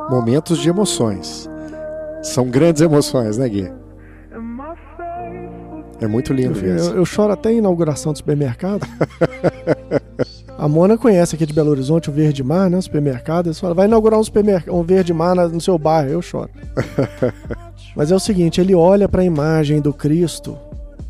Momentos 0.09 0.59
de 0.59 0.69
emoções. 0.69 1.49
São 2.23 2.49
grandes 2.49 2.81
emoções, 2.81 3.37
né, 3.37 3.49
Gui? 3.49 3.69
É 5.99 6.07
muito 6.07 6.33
lindo 6.33 6.59
eu, 6.59 6.75
isso. 6.75 6.89
Eu, 6.91 6.97
eu, 6.97 7.05
choro 7.05 7.33
até 7.33 7.51
em 7.51 7.57
inauguração 7.57 8.13
do 8.13 8.17
supermercado. 8.17 8.87
a 10.57 10.67
Mona 10.67 10.97
conhece 10.97 11.35
aqui 11.35 11.45
de 11.45 11.53
Belo 11.53 11.71
Horizonte 11.71 12.09
o 12.09 12.13
Verde 12.13 12.43
Mar, 12.43 12.69
né? 12.69 12.79
Supermercado. 12.79 13.47
Eles 13.47 13.59
falam, 13.59 13.75
vai 13.75 13.87
inaugurar 13.87 14.19
um, 14.19 14.23
supermercado, 14.23 14.75
um 14.75 14.83
Verde 14.83 15.13
Mar 15.13 15.35
no 15.35 15.59
seu 15.61 15.77
bairro. 15.77 16.09
Eu 16.09 16.21
choro. 16.21 16.49
Mas 17.95 18.11
é 18.11 18.15
o 18.15 18.19
seguinte, 18.19 18.61
ele 18.61 18.75
olha 18.75 19.09
para 19.09 19.21
a 19.21 19.25
imagem 19.25 19.81
do 19.81 19.91
Cristo 19.91 20.57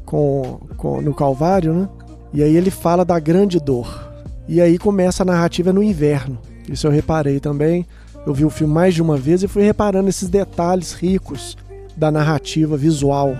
com, 0.06 0.62
com, 0.78 1.02
no 1.02 1.13
Calvário, 1.13 1.73
né? 1.73 1.89
E 2.34 2.41
aí 2.41 2.56
ele 2.56 2.71
fala 2.71 3.04
da 3.04 3.19
grande 3.19 3.60
dor. 3.60 4.08
E 4.47 4.62
aí 4.62 4.78
começa 4.78 5.23
a 5.23 5.26
narrativa 5.26 5.73
no 5.73 5.84
inverno. 5.84 6.38
Isso 6.69 6.88
eu 6.88 6.91
reparei 6.91 7.39
também. 7.39 7.86
Eu 8.26 8.34
vi 8.34 8.45
o 8.45 8.50
filme 8.50 8.73
mais 8.73 8.93
de 8.93 9.02
uma 9.02 9.17
vez 9.17 9.43
e 9.43 9.47
fui 9.47 9.63
reparando 9.63 10.08
esses 10.08 10.30
detalhes 10.30 10.93
ricos 10.93 11.58
da 11.95 12.10
narrativa 12.10 12.78
visual 12.78 13.36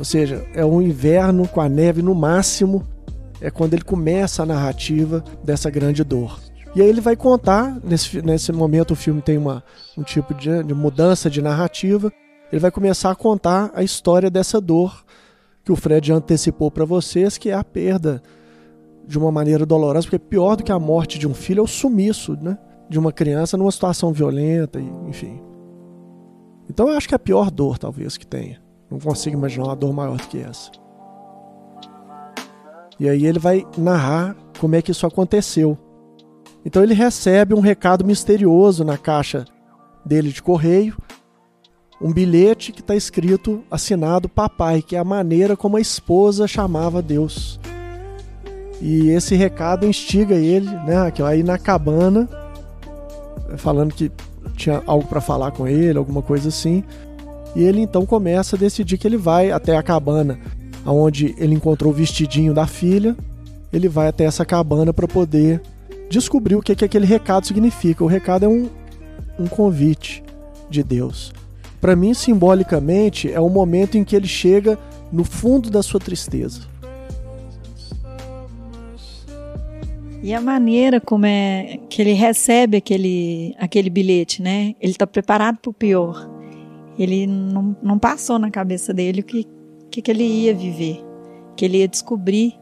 ou 0.00 0.04
seja, 0.04 0.46
é 0.54 0.64
um 0.64 0.80
inverno 0.80 1.46
com 1.46 1.60
a 1.60 1.68
neve 1.68 2.00
no 2.00 2.14
máximo, 2.14 2.82
é 3.38 3.50
quando 3.50 3.74
ele 3.74 3.82
começa 3.82 4.42
a 4.42 4.46
narrativa 4.46 5.22
dessa 5.44 5.68
grande 5.68 6.02
dor. 6.02 6.40
E 6.74 6.80
aí 6.80 6.88
ele 6.88 7.02
vai 7.02 7.14
contar, 7.14 7.78
nesse, 7.84 8.22
nesse 8.22 8.50
momento 8.50 8.92
o 8.92 8.96
filme 8.96 9.20
tem 9.20 9.36
uma, 9.36 9.62
um 9.98 10.02
tipo 10.02 10.32
de, 10.32 10.64
de 10.64 10.72
mudança 10.72 11.28
de 11.28 11.42
narrativa, 11.42 12.10
ele 12.50 12.60
vai 12.62 12.70
começar 12.70 13.10
a 13.10 13.14
contar 13.14 13.70
a 13.74 13.82
história 13.82 14.30
dessa 14.30 14.58
dor 14.58 15.04
que 15.62 15.70
o 15.70 15.76
Fred 15.76 16.10
antecipou 16.10 16.70
para 16.70 16.86
vocês, 16.86 17.36
que 17.36 17.50
é 17.50 17.54
a 17.54 17.62
perda 17.62 18.22
de 19.06 19.18
uma 19.18 19.30
maneira 19.30 19.66
dolorosa, 19.66 20.06
porque 20.06 20.18
pior 20.18 20.56
do 20.56 20.64
que 20.64 20.72
a 20.72 20.78
morte 20.78 21.18
de 21.18 21.28
um 21.28 21.34
filho 21.34 21.60
é 21.60 21.62
o 21.62 21.66
sumiço, 21.66 22.38
né? 22.40 22.56
De 22.88 22.98
uma 22.98 23.12
criança 23.12 23.54
numa 23.58 23.70
situação 23.70 24.14
violenta, 24.14 24.80
enfim. 25.06 25.42
Então 26.70 26.88
eu 26.88 26.96
acho 26.96 27.06
que 27.06 27.14
é 27.14 27.16
a 27.16 27.18
pior 27.18 27.50
dor, 27.50 27.76
talvez, 27.76 28.16
que 28.16 28.26
tenha. 28.26 28.59
Não 28.90 28.98
consigo 28.98 29.36
imaginar 29.36 29.66
uma 29.66 29.76
dor 29.76 29.92
maior 29.92 30.16
do 30.16 30.26
que 30.26 30.38
essa. 30.38 30.70
E 32.98 33.08
aí 33.08 33.24
ele 33.24 33.38
vai 33.38 33.66
narrar 33.78 34.36
como 34.58 34.74
é 34.74 34.82
que 34.82 34.90
isso 34.90 35.06
aconteceu. 35.06 35.78
Então 36.64 36.82
ele 36.82 36.92
recebe 36.92 37.54
um 37.54 37.60
recado 37.60 38.04
misterioso 38.04 38.84
na 38.84 38.98
caixa 38.98 39.44
dele 40.04 40.30
de 40.30 40.42
correio, 40.42 40.96
um 42.00 42.12
bilhete 42.12 42.72
que 42.72 42.80
está 42.80 42.94
escrito, 42.96 43.62
assinado 43.70 44.28
papai, 44.28 44.82
que 44.82 44.96
é 44.96 44.98
a 44.98 45.04
maneira 45.04 45.56
como 45.56 45.76
a 45.76 45.80
esposa 45.80 46.48
chamava 46.48 47.02
Deus. 47.02 47.60
E 48.80 49.10
esse 49.10 49.34
recado 49.34 49.86
instiga 49.86 50.34
ele, 50.34 50.70
né, 50.70 50.96
aí 51.24 51.42
na 51.42 51.58
cabana, 51.58 52.28
falando 53.58 53.94
que 53.94 54.10
tinha 54.56 54.82
algo 54.86 55.06
para 55.06 55.20
falar 55.20 55.50
com 55.50 55.68
ele, 55.68 55.98
alguma 55.98 56.22
coisa 56.22 56.48
assim. 56.48 56.82
E 57.54 57.62
ele 57.62 57.80
então 57.80 58.06
começa 58.06 58.56
a 58.56 58.58
decidir 58.58 58.98
que 58.98 59.06
ele 59.06 59.16
vai 59.16 59.50
até 59.50 59.76
a 59.76 59.82
cabana 59.82 60.38
onde 60.86 61.34
ele 61.38 61.54
encontrou 61.54 61.92
o 61.92 61.94
vestidinho 61.94 62.54
da 62.54 62.66
filha, 62.66 63.16
ele 63.72 63.88
vai 63.88 64.08
até 64.08 64.24
essa 64.24 64.44
cabana 64.44 64.92
para 64.92 65.06
poder 65.06 65.60
descobrir 66.08 66.56
o 66.56 66.62
que, 66.62 66.74
que 66.74 66.84
aquele 66.84 67.06
recado 67.06 67.46
significa. 67.46 68.02
O 68.02 68.06
recado 68.06 68.44
é 68.44 68.48
um, 68.48 68.68
um 69.38 69.46
convite 69.46 70.22
de 70.68 70.82
Deus. 70.82 71.32
Para 71.80 71.96
mim, 71.96 72.12
simbolicamente, 72.14 73.32
é 73.32 73.40
o 73.40 73.48
momento 73.48 73.96
em 73.96 74.04
que 74.04 74.14
ele 74.16 74.28
chega 74.28 74.78
no 75.12 75.24
fundo 75.24 75.70
da 75.70 75.82
sua 75.82 76.00
tristeza. 76.00 76.68
E 80.22 80.34
a 80.34 80.40
maneira 80.40 81.00
como 81.00 81.24
é 81.24 81.78
que 81.88 82.02
ele 82.02 82.12
recebe 82.12 82.76
aquele, 82.76 83.54
aquele 83.58 83.88
bilhete, 83.88 84.42
né? 84.42 84.74
Ele 84.78 84.92
está 84.92 85.06
preparado 85.06 85.56
para 85.56 85.70
o 85.70 85.72
pior. 85.72 86.29
Ele 87.02 87.26
não, 87.26 87.74
não 87.82 87.98
passou 87.98 88.38
na 88.38 88.50
cabeça 88.50 88.92
dele 88.92 89.22
o 89.22 89.24
que, 89.24 89.46
que, 89.90 90.02
que 90.02 90.10
ele 90.10 90.22
ia 90.22 90.54
viver, 90.54 91.02
que 91.56 91.64
ele 91.64 91.78
ia 91.78 91.88
descobrir 91.88 92.58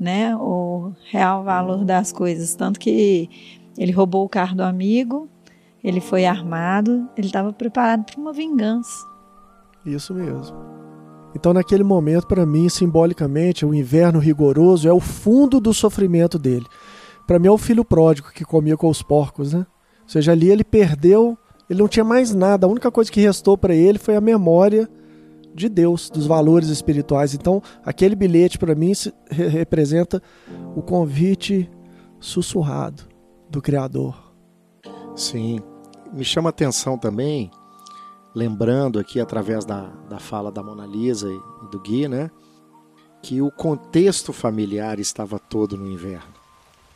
né, 0.00 0.34
o 0.36 0.92
real 1.10 1.44
valor 1.44 1.84
das 1.84 2.10
coisas. 2.10 2.54
Tanto 2.54 2.80
que 2.80 3.28
ele 3.76 3.92
roubou 3.92 4.24
o 4.24 4.28
carro 4.30 4.56
do 4.56 4.62
amigo, 4.62 5.28
ele 5.84 6.00
foi 6.00 6.24
armado, 6.24 7.06
ele 7.18 7.26
estava 7.26 7.52
preparado 7.52 8.04
para 8.04 8.18
uma 8.18 8.32
vingança. 8.32 9.06
Isso 9.84 10.14
mesmo. 10.14 10.56
Então, 11.34 11.52
naquele 11.52 11.84
momento, 11.84 12.26
para 12.26 12.46
mim, 12.46 12.70
simbolicamente, 12.70 13.66
o 13.66 13.74
inverno 13.74 14.18
rigoroso 14.18 14.88
é 14.88 14.92
o 14.92 15.00
fundo 15.00 15.60
do 15.60 15.74
sofrimento 15.74 16.38
dele. 16.38 16.66
Para 17.26 17.38
mim, 17.38 17.48
é 17.48 17.50
o 17.50 17.58
filho 17.58 17.84
pródigo 17.84 18.30
que 18.32 18.44
comia 18.44 18.76
com 18.76 18.88
os 18.88 19.02
porcos, 19.02 19.52
né? 19.52 19.66
Ou 20.02 20.08
seja, 20.08 20.32
ali 20.32 20.50
ele 20.50 20.64
perdeu, 20.64 21.38
ele 21.72 21.80
não 21.80 21.88
tinha 21.88 22.04
mais 22.04 22.34
nada. 22.34 22.66
A 22.66 22.70
única 22.70 22.90
coisa 22.90 23.10
que 23.10 23.20
restou 23.20 23.56
para 23.56 23.74
ele 23.74 23.98
foi 23.98 24.14
a 24.14 24.20
memória 24.20 24.88
de 25.54 25.68
Deus, 25.68 26.10
dos 26.10 26.26
valores 26.26 26.68
espirituais. 26.68 27.34
Então, 27.34 27.62
aquele 27.84 28.14
bilhete 28.14 28.58
para 28.58 28.74
mim 28.74 28.92
representa 29.30 30.22
o 30.76 30.82
convite 30.82 31.70
sussurrado 32.20 33.04
do 33.48 33.62
Criador. 33.62 34.34
Sim. 35.16 35.60
Me 36.12 36.24
chama 36.24 36.50
atenção 36.50 36.98
também, 36.98 37.50
lembrando 38.34 38.98
aqui 38.98 39.18
através 39.18 39.64
da, 39.64 39.86
da 40.10 40.18
fala 40.18 40.52
da 40.52 40.62
Mona 40.62 40.84
Lisa 40.86 41.30
e 41.30 41.70
do 41.70 41.80
Gui, 41.80 42.06
né? 42.06 42.30
Que 43.22 43.40
o 43.40 43.50
contexto 43.50 44.30
familiar 44.30 45.00
estava 45.00 45.38
todo 45.38 45.76
no 45.78 45.90
inverno. 45.90 46.34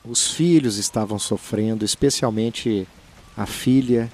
Os 0.05 0.31
filhos 0.31 0.77
estavam 0.77 1.19
sofrendo, 1.19 1.83
especialmente 1.83 2.87
a 3.35 3.47
filha 3.47 4.11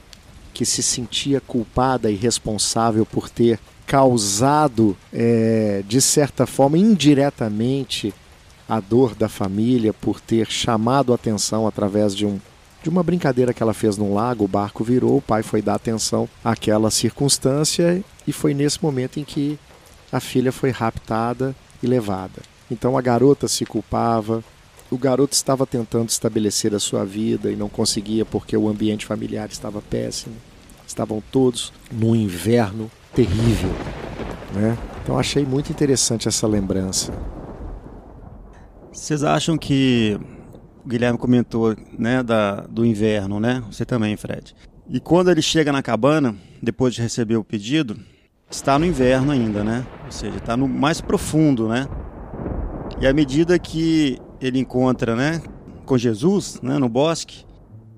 que 0.52 0.64
se 0.66 0.82
sentia 0.82 1.40
culpada 1.40 2.10
e 2.10 2.14
responsável 2.14 3.06
por 3.06 3.28
ter 3.28 3.58
causado, 3.86 4.96
é, 5.12 5.82
de 5.86 6.00
certa 6.00 6.46
forma, 6.46 6.78
indiretamente, 6.78 8.14
a 8.68 8.80
dor 8.80 9.14
da 9.14 9.28
família 9.28 9.92
por 9.92 10.20
ter 10.20 10.50
chamado 10.50 11.12
atenção 11.12 11.66
através 11.66 12.14
de 12.14 12.24
um 12.24 12.40
de 12.82 12.88
uma 12.88 13.02
brincadeira 13.02 13.54
que 13.54 13.62
ela 13.62 13.72
fez 13.72 13.96
num 13.96 14.12
lago, 14.12 14.44
o 14.44 14.48
barco 14.48 14.82
virou, 14.82 15.18
o 15.18 15.22
pai 15.22 15.42
foi 15.44 15.62
dar 15.62 15.76
atenção 15.76 16.28
àquela 16.44 16.90
circunstância 16.90 18.02
e 18.26 18.32
foi 18.32 18.54
nesse 18.54 18.82
momento 18.82 19.20
em 19.20 19.24
que 19.24 19.56
a 20.10 20.18
filha 20.18 20.50
foi 20.50 20.70
raptada 20.70 21.54
e 21.80 21.86
levada. 21.86 22.42
Então 22.68 22.98
a 22.98 23.00
garota 23.00 23.46
se 23.46 23.64
culpava, 23.64 24.42
o 24.92 24.98
garoto 24.98 25.32
estava 25.32 25.66
tentando 25.66 26.10
estabelecer 26.10 26.74
a 26.74 26.78
sua 26.78 27.02
vida 27.02 27.50
e 27.50 27.56
não 27.56 27.66
conseguia 27.66 28.26
porque 28.26 28.54
o 28.54 28.68
ambiente 28.68 29.06
familiar 29.06 29.48
estava 29.50 29.80
péssimo. 29.80 30.34
Estavam 30.86 31.22
todos 31.32 31.72
no 31.90 32.14
inverno 32.14 32.90
terrível. 33.14 33.70
Né? 34.54 34.76
Então 35.02 35.18
achei 35.18 35.46
muito 35.46 35.72
interessante 35.72 36.28
essa 36.28 36.46
lembrança. 36.46 37.10
Vocês 38.92 39.24
acham 39.24 39.56
que 39.56 40.20
o 40.84 40.88
Guilherme 40.88 41.18
comentou, 41.18 41.74
né, 41.98 42.22
da, 42.22 42.60
do 42.60 42.84
inverno, 42.84 43.40
né? 43.40 43.64
Você 43.70 43.86
também, 43.86 44.14
Fred. 44.18 44.54
E 44.90 45.00
quando 45.00 45.30
ele 45.30 45.40
chega 45.40 45.72
na 45.72 45.82
cabana, 45.82 46.36
depois 46.62 46.92
de 46.92 47.00
receber 47.00 47.36
o 47.36 47.44
pedido, 47.44 47.98
está 48.50 48.78
no 48.78 48.84
inverno 48.84 49.32
ainda, 49.32 49.64
né? 49.64 49.86
Ou 50.04 50.12
seja, 50.12 50.36
está 50.36 50.54
no 50.54 50.68
mais 50.68 51.00
profundo, 51.00 51.66
né? 51.66 51.88
E 53.00 53.06
à 53.06 53.14
medida 53.14 53.58
que 53.58 54.20
ele 54.42 54.58
encontra, 54.58 55.14
né, 55.14 55.40
com 55.86 55.96
Jesus, 55.96 56.58
né, 56.62 56.78
no 56.78 56.88
bosque, 56.88 57.44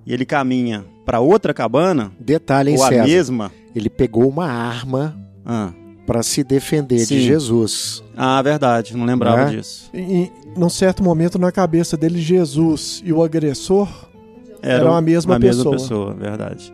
e 0.06 0.12
ele 0.12 0.26
caminha 0.26 0.84
para 1.04 1.20
outra 1.20 1.54
cabana, 1.54 2.12
detalhe 2.20 2.72
hein, 2.72 2.78
ou 2.78 2.84
a 2.84 2.88
César, 2.88 3.04
mesma, 3.06 3.52
ele 3.74 3.88
pegou 3.88 4.28
uma 4.28 4.46
arma 4.46 5.16
ah. 5.44 5.72
para 6.06 6.22
se 6.22 6.44
defender 6.44 6.98
Sim. 7.00 7.16
de 7.16 7.22
Jesus. 7.22 8.02
Ah, 8.16 8.40
verdade, 8.42 8.96
não 8.96 9.06
lembrava 9.06 9.50
é? 9.50 9.56
disso. 9.56 9.90
E, 9.94 10.30
num 10.56 10.68
certo 10.68 11.02
momento 11.02 11.38
na 11.38 11.50
cabeça 11.50 11.96
dele, 11.96 12.20
Jesus 12.20 13.02
e 13.04 13.12
o 13.12 13.22
agressor 13.22 13.88
eram, 14.62 14.86
eram 14.86 14.94
a 14.94 15.00
mesma 15.00 15.36
a 15.36 15.40
pessoa. 15.40 15.72
mesma 15.72 15.88
pessoa, 15.88 16.14
verdade. 16.14 16.72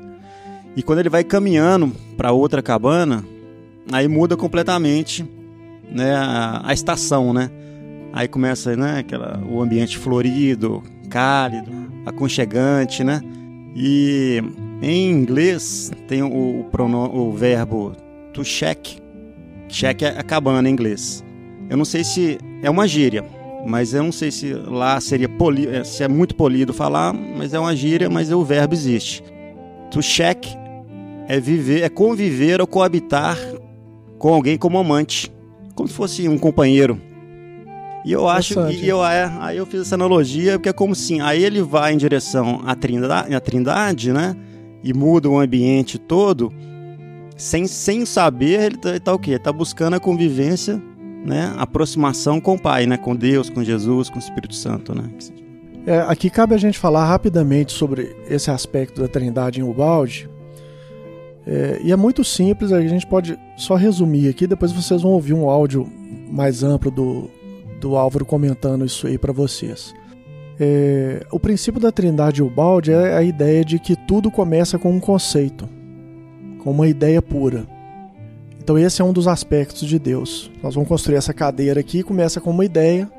E 0.76 0.82
quando 0.82 1.00
ele 1.00 1.08
vai 1.08 1.24
caminhando 1.24 1.92
para 2.16 2.32
outra 2.32 2.62
cabana, 2.62 3.24
aí 3.90 4.06
muda 4.06 4.36
completamente, 4.36 5.28
né, 5.90 6.14
a, 6.14 6.62
a, 6.64 6.72
estação, 6.72 7.32
né? 7.32 7.50
Aí 8.12 8.26
começa, 8.26 8.76
né, 8.76 8.98
aquela, 8.98 9.40
o 9.48 9.60
ambiente 9.62 9.96
florido, 9.96 10.82
cálido, 11.08 11.70
aconchegante, 12.06 13.04
né? 13.04 13.20
E 13.74 14.42
em 14.82 15.10
inglês 15.10 15.92
tem 16.08 16.22
o, 16.22 16.28
o, 16.28 17.18
o 17.18 17.32
verbo 17.32 17.92
to 18.32 18.42
check. 18.42 18.98
Check 19.68 20.02
é 20.02 20.18
a 20.18 20.22
cabana 20.22 20.68
em 20.68 20.72
inglês. 20.72 21.24
Eu 21.68 21.76
não 21.76 21.84
sei 21.84 22.02
se 22.02 22.38
é 22.62 22.68
uma 22.68 22.88
gíria, 22.88 23.24
mas 23.66 23.94
eu 23.94 24.02
não 24.02 24.12
sei 24.12 24.30
se 24.30 24.52
lá 24.52 25.00
seria 25.00 25.28
poli, 25.28 25.68
é, 25.68 25.84
se 25.84 26.02
é 26.02 26.08
muito 26.08 26.34
polido 26.34 26.72
falar, 26.72 27.12
mas 27.12 27.54
é 27.54 27.58
uma 27.58 27.76
gíria, 27.76 28.10
mas 28.10 28.32
o 28.32 28.44
verbo 28.44 28.74
existe. 28.74 29.22
To 29.90 30.00
check 30.00 30.46
é 31.28 31.38
viver, 31.38 31.82
é 31.82 31.88
conviver 31.88 32.60
ou 32.60 32.66
coabitar 32.66 33.38
com 34.18 34.34
alguém 34.34 34.58
como 34.58 34.78
amante, 34.78 35.32
como 35.74 35.88
se 35.88 35.94
fosse 35.94 36.28
um 36.28 36.38
companheiro. 36.38 37.00
E 38.04 38.12
eu 38.12 38.26
acho 38.28 38.54
que 38.66 38.86
eu, 38.86 39.04
é, 39.04 39.30
aí 39.40 39.58
eu 39.58 39.66
fiz 39.66 39.82
essa 39.82 39.94
analogia, 39.94 40.52
porque 40.52 40.68
é 40.68 40.72
como 40.72 40.92
assim, 40.92 41.20
aí 41.20 41.44
ele 41.44 41.60
vai 41.60 41.92
em 41.92 41.96
direção 41.96 42.62
à 42.64 42.74
trindade, 42.74 43.34
à 43.34 43.40
trindade 43.40 44.12
né? 44.12 44.34
E 44.82 44.94
muda 44.94 45.28
o 45.28 45.38
ambiente 45.38 45.98
todo, 45.98 46.50
sem, 47.36 47.66
sem 47.66 48.06
saber, 48.06 48.60
ele 48.60 48.76
tá, 48.78 48.90
ele 48.90 49.00
tá 49.00 49.12
o 49.12 49.18
quê? 49.18 49.32
Ele 49.32 49.38
tá 49.38 49.52
buscando 49.52 49.94
a 49.94 50.00
convivência, 50.00 50.80
né? 51.24 51.52
A 51.56 51.62
aproximação 51.62 52.40
com 52.40 52.54
o 52.54 52.58
Pai, 52.58 52.86
né? 52.86 52.96
Com 52.96 53.14
Deus, 53.14 53.50
com 53.50 53.62
Jesus, 53.62 54.08
com 54.08 54.16
o 54.16 54.18
Espírito 54.18 54.54
Santo, 54.54 54.94
né? 54.94 55.04
É, 55.86 56.00
aqui 56.00 56.30
cabe 56.30 56.54
a 56.54 56.58
gente 56.58 56.78
falar 56.78 57.04
rapidamente 57.04 57.72
sobre 57.72 58.16
esse 58.28 58.50
aspecto 58.50 59.00
da 59.00 59.08
trindade 59.08 59.60
em 59.60 59.62
Ubalde. 59.62 60.28
É, 61.46 61.80
e 61.82 61.92
é 61.92 61.96
muito 61.96 62.22
simples, 62.22 62.72
a 62.72 62.80
gente 62.80 63.06
pode 63.06 63.38
só 63.56 63.74
resumir 63.74 64.28
aqui, 64.28 64.46
depois 64.46 64.72
vocês 64.72 65.02
vão 65.02 65.12
ouvir 65.12 65.34
um 65.34 65.48
áudio 65.48 65.86
mais 66.30 66.62
amplo 66.62 66.90
do, 66.90 67.30
do 67.80 67.96
Álvaro 67.96 68.24
comentando 68.24 68.84
isso 68.84 69.06
aí 69.06 69.18
para 69.18 69.32
vocês. 69.32 69.94
É, 70.58 71.24
o 71.30 71.40
princípio 71.40 71.80
da 71.80 71.90
Trindade 71.90 72.42
Ubaldi 72.42 72.92
é 72.92 73.16
a 73.16 73.22
ideia 73.22 73.64
de 73.64 73.78
que 73.78 73.96
tudo 73.96 74.30
começa 74.30 74.78
com 74.78 74.92
um 74.92 75.00
conceito, 75.00 75.68
com 76.62 76.70
uma 76.70 76.86
ideia 76.86 77.22
pura. 77.22 77.66
Então 78.62 78.78
esse 78.78 79.00
é 79.00 79.04
um 79.04 79.12
dos 79.12 79.26
aspectos 79.26 79.88
de 79.88 79.98
Deus. 79.98 80.50
Nós 80.62 80.74
vamos 80.74 80.88
construir 80.88 81.16
essa 81.16 81.32
cadeira 81.32 81.80
aqui, 81.80 82.02
começa 82.02 82.40
com 82.40 82.50
uma 82.50 82.64
ideia. 82.64 83.10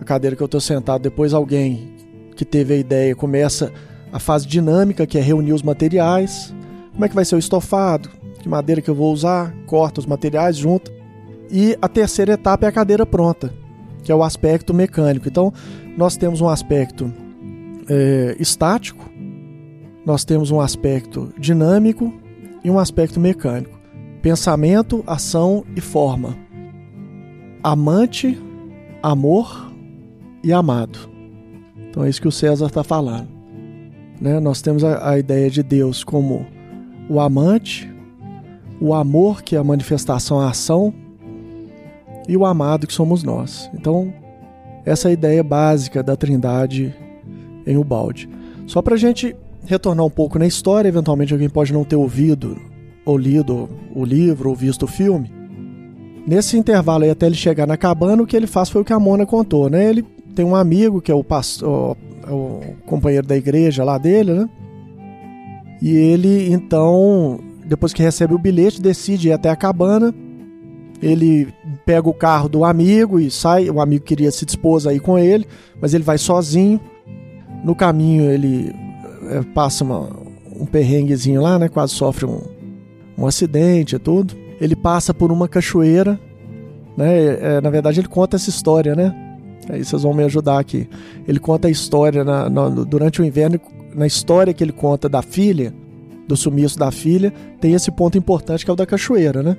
A 0.00 0.04
cadeira 0.04 0.34
que 0.34 0.42
eu 0.42 0.46
estou 0.46 0.60
sentado, 0.60 1.02
depois 1.02 1.32
alguém 1.32 1.94
que 2.34 2.44
teve 2.44 2.74
a 2.74 2.76
ideia 2.76 3.14
começa 3.14 3.72
a 4.12 4.18
fase 4.18 4.46
dinâmica, 4.46 5.06
que 5.06 5.18
é 5.18 5.20
reunir 5.20 5.52
os 5.52 5.62
materiais. 5.62 6.52
Como 6.92 7.04
é 7.04 7.08
que 7.08 7.14
vai 7.14 7.24
ser 7.24 7.36
o 7.36 7.38
estofado? 7.38 8.08
Que 8.40 8.48
madeira 8.48 8.80
que 8.80 8.90
eu 8.90 8.94
vou 8.94 9.12
usar? 9.12 9.54
Corta 9.66 10.00
os 10.00 10.06
materiais, 10.06 10.56
junta. 10.56 10.90
E 11.50 11.76
a 11.80 11.88
terceira 11.88 12.32
etapa 12.32 12.66
é 12.66 12.68
a 12.68 12.72
cadeira 12.72 13.04
pronta, 13.04 13.52
que 14.02 14.10
é 14.10 14.14
o 14.14 14.22
aspecto 14.22 14.72
mecânico. 14.74 15.28
Então, 15.28 15.52
nós 15.96 16.16
temos 16.16 16.40
um 16.40 16.48
aspecto 16.48 17.12
é, 17.88 18.36
estático, 18.38 19.10
nós 20.04 20.24
temos 20.24 20.50
um 20.50 20.60
aspecto 20.60 21.32
dinâmico 21.38 22.12
e 22.64 22.70
um 22.70 22.78
aspecto 22.78 23.20
mecânico. 23.20 23.78
Pensamento, 24.22 25.02
ação 25.06 25.64
e 25.76 25.80
forma. 25.80 26.36
Amante, 27.62 28.38
amor 29.02 29.72
e 30.42 30.52
amado. 30.52 30.98
Então 31.88 32.04
é 32.04 32.08
isso 32.08 32.20
que 32.20 32.28
o 32.28 32.32
César 32.32 32.66
está 32.66 32.84
falando. 32.84 33.28
Né? 34.20 34.38
Nós 34.40 34.62
temos 34.62 34.84
a, 34.84 35.10
a 35.10 35.18
ideia 35.18 35.50
de 35.50 35.62
Deus 35.62 36.04
como 36.04 36.46
o 37.08 37.18
amante, 37.18 37.90
o 38.80 38.94
amor, 38.94 39.42
que 39.42 39.56
é 39.56 39.58
a 39.58 39.64
manifestação, 39.64 40.40
a 40.40 40.50
ação, 40.50 40.94
e 42.30 42.36
o 42.36 42.46
amado 42.46 42.86
que 42.86 42.94
somos 42.94 43.24
nós. 43.24 43.68
Então, 43.74 44.14
essa 44.86 45.08
é 45.08 45.10
a 45.10 45.12
ideia 45.12 45.42
básica 45.42 46.00
da 46.00 46.14
Trindade 46.14 46.94
em 47.66 47.76
Ubalde. 47.76 48.28
Só 48.68 48.80
para 48.80 48.94
a 48.94 48.98
gente 48.98 49.34
retornar 49.66 50.06
um 50.06 50.10
pouco 50.10 50.38
na 50.38 50.46
história, 50.46 50.88
eventualmente 50.88 51.32
alguém 51.32 51.48
pode 51.48 51.72
não 51.72 51.82
ter 51.82 51.96
ouvido 51.96 52.56
ou 53.04 53.18
lido 53.18 53.68
o 53.92 54.04
livro 54.04 54.48
ou 54.48 54.54
visto 54.54 54.84
o 54.84 54.86
filme. 54.86 55.28
Nesse 56.24 56.56
intervalo 56.56 57.02
aí, 57.02 57.10
até 57.10 57.26
ele 57.26 57.34
chegar 57.34 57.66
na 57.66 57.76
cabana, 57.76 58.22
o 58.22 58.26
que 58.26 58.36
ele 58.36 58.46
faz 58.46 58.70
foi 58.70 58.82
o 58.82 58.84
que 58.84 58.92
a 58.92 59.00
Mona 59.00 59.26
contou, 59.26 59.68
né? 59.68 59.90
Ele 59.90 60.04
tem 60.32 60.44
um 60.44 60.54
amigo 60.54 61.00
que 61.00 61.10
é 61.10 61.14
o, 61.14 61.24
pastor, 61.24 61.96
é 62.28 62.30
o 62.30 62.60
companheiro 62.86 63.26
da 63.26 63.36
igreja 63.36 63.82
lá 63.82 63.98
dele, 63.98 64.34
né? 64.34 64.48
E 65.82 65.90
ele, 65.90 66.52
então, 66.52 67.40
depois 67.66 67.92
que 67.92 68.04
recebe 68.04 68.34
o 68.34 68.38
bilhete, 68.38 68.80
decide 68.80 69.30
ir 69.30 69.32
até 69.32 69.50
a 69.50 69.56
cabana. 69.56 70.14
Ele 71.02 71.48
pega 71.84 72.08
o 72.08 72.14
carro 72.14 72.48
do 72.48 72.64
amigo 72.64 73.18
e 73.18 73.30
sai. 73.30 73.70
O 73.70 73.80
amigo 73.80 74.04
queria 74.04 74.30
se 74.30 74.44
dispor 74.44 74.86
aí 74.86 75.00
com 75.00 75.18
ele, 75.18 75.46
mas 75.80 75.94
ele 75.94 76.04
vai 76.04 76.18
sozinho. 76.18 76.80
No 77.64 77.74
caminho, 77.74 78.30
ele 78.30 78.74
é, 79.28 79.42
passa 79.54 79.84
uma, 79.84 80.10
um 80.58 80.66
perrenguezinho 80.66 81.40
lá, 81.40 81.58
né? 81.58 81.68
Quase 81.68 81.94
sofre 81.94 82.26
um, 82.26 82.40
um 83.16 83.26
acidente 83.26 83.96
e 83.96 83.98
tudo. 83.98 84.34
Ele 84.60 84.76
passa 84.76 85.14
por 85.14 85.32
uma 85.32 85.48
cachoeira, 85.48 86.20
né? 86.96 87.56
É, 87.56 87.60
na 87.60 87.70
verdade, 87.70 88.00
ele 88.00 88.08
conta 88.08 88.36
essa 88.36 88.50
história, 88.50 88.94
né? 88.94 89.14
Aí 89.68 89.84
vocês 89.84 90.02
vão 90.02 90.12
me 90.12 90.24
ajudar 90.24 90.58
aqui. 90.58 90.88
Ele 91.26 91.38
conta 91.38 91.68
a 91.68 91.70
história 91.70 92.24
na, 92.24 92.50
na, 92.50 92.68
durante 92.68 93.22
o 93.22 93.24
inverno, 93.24 93.60
na 93.94 94.06
história 94.06 94.52
que 94.52 94.62
ele 94.62 94.72
conta 94.72 95.08
da 95.08 95.22
filha, 95.22 95.72
do 96.26 96.36
sumiço 96.36 96.78
da 96.78 96.90
filha, 96.90 97.32
tem 97.60 97.74
esse 97.74 97.90
ponto 97.90 98.16
importante 98.16 98.64
que 98.64 98.70
é 98.70 98.74
o 98.74 98.76
da 98.76 98.86
cachoeira, 98.86 99.42
né? 99.42 99.56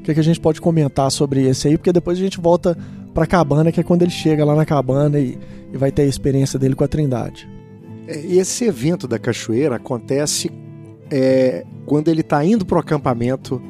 O 0.00 0.02
que, 0.02 0.10
é 0.10 0.14
que 0.14 0.20
a 0.20 0.24
gente 0.24 0.40
pode 0.40 0.60
comentar 0.60 1.10
sobre 1.10 1.46
esse 1.46 1.68
aí? 1.68 1.76
Porque 1.76 1.92
depois 1.92 2.18
a 2.18 2.20
gente 2.20 2.40
volta 2.40 2.76
para 3.12 3.24
a 3.24 3.26
cabana, 3.26 3.70
que 3.70 3.80
é 3.80 3.82
quando 3.82 4.02
ele 4.02 4.10
chega 4.10 4.44
lá 4.44 4.54
na 4.54 4.64
cabana 4.64 5.18
e, 5.18 5.38
e 5.72 5.76
vai 5.76 5.92
ter 5.92 6.02
a 6.02 6.06
experiência 6.06 6.58
dele 6.58 6.74
com 6.74 6.84
a 6.84 6.88
Trindade. 6.88 7.48
É, 8.08 8.18
esse 8.26 8.64
evento 8.64 9.06
da 9.06 9.18
cachoeira 9.18 9.76
acontece 9.76 10.50
é, 11.10 11.64
quando 11.84 12.08
ele 12.08 12.22
está 12.22 12.42
indo 12.44 12.64
para 12.64 12.76
o 12.76 12.80
acampamento 12.80 13.60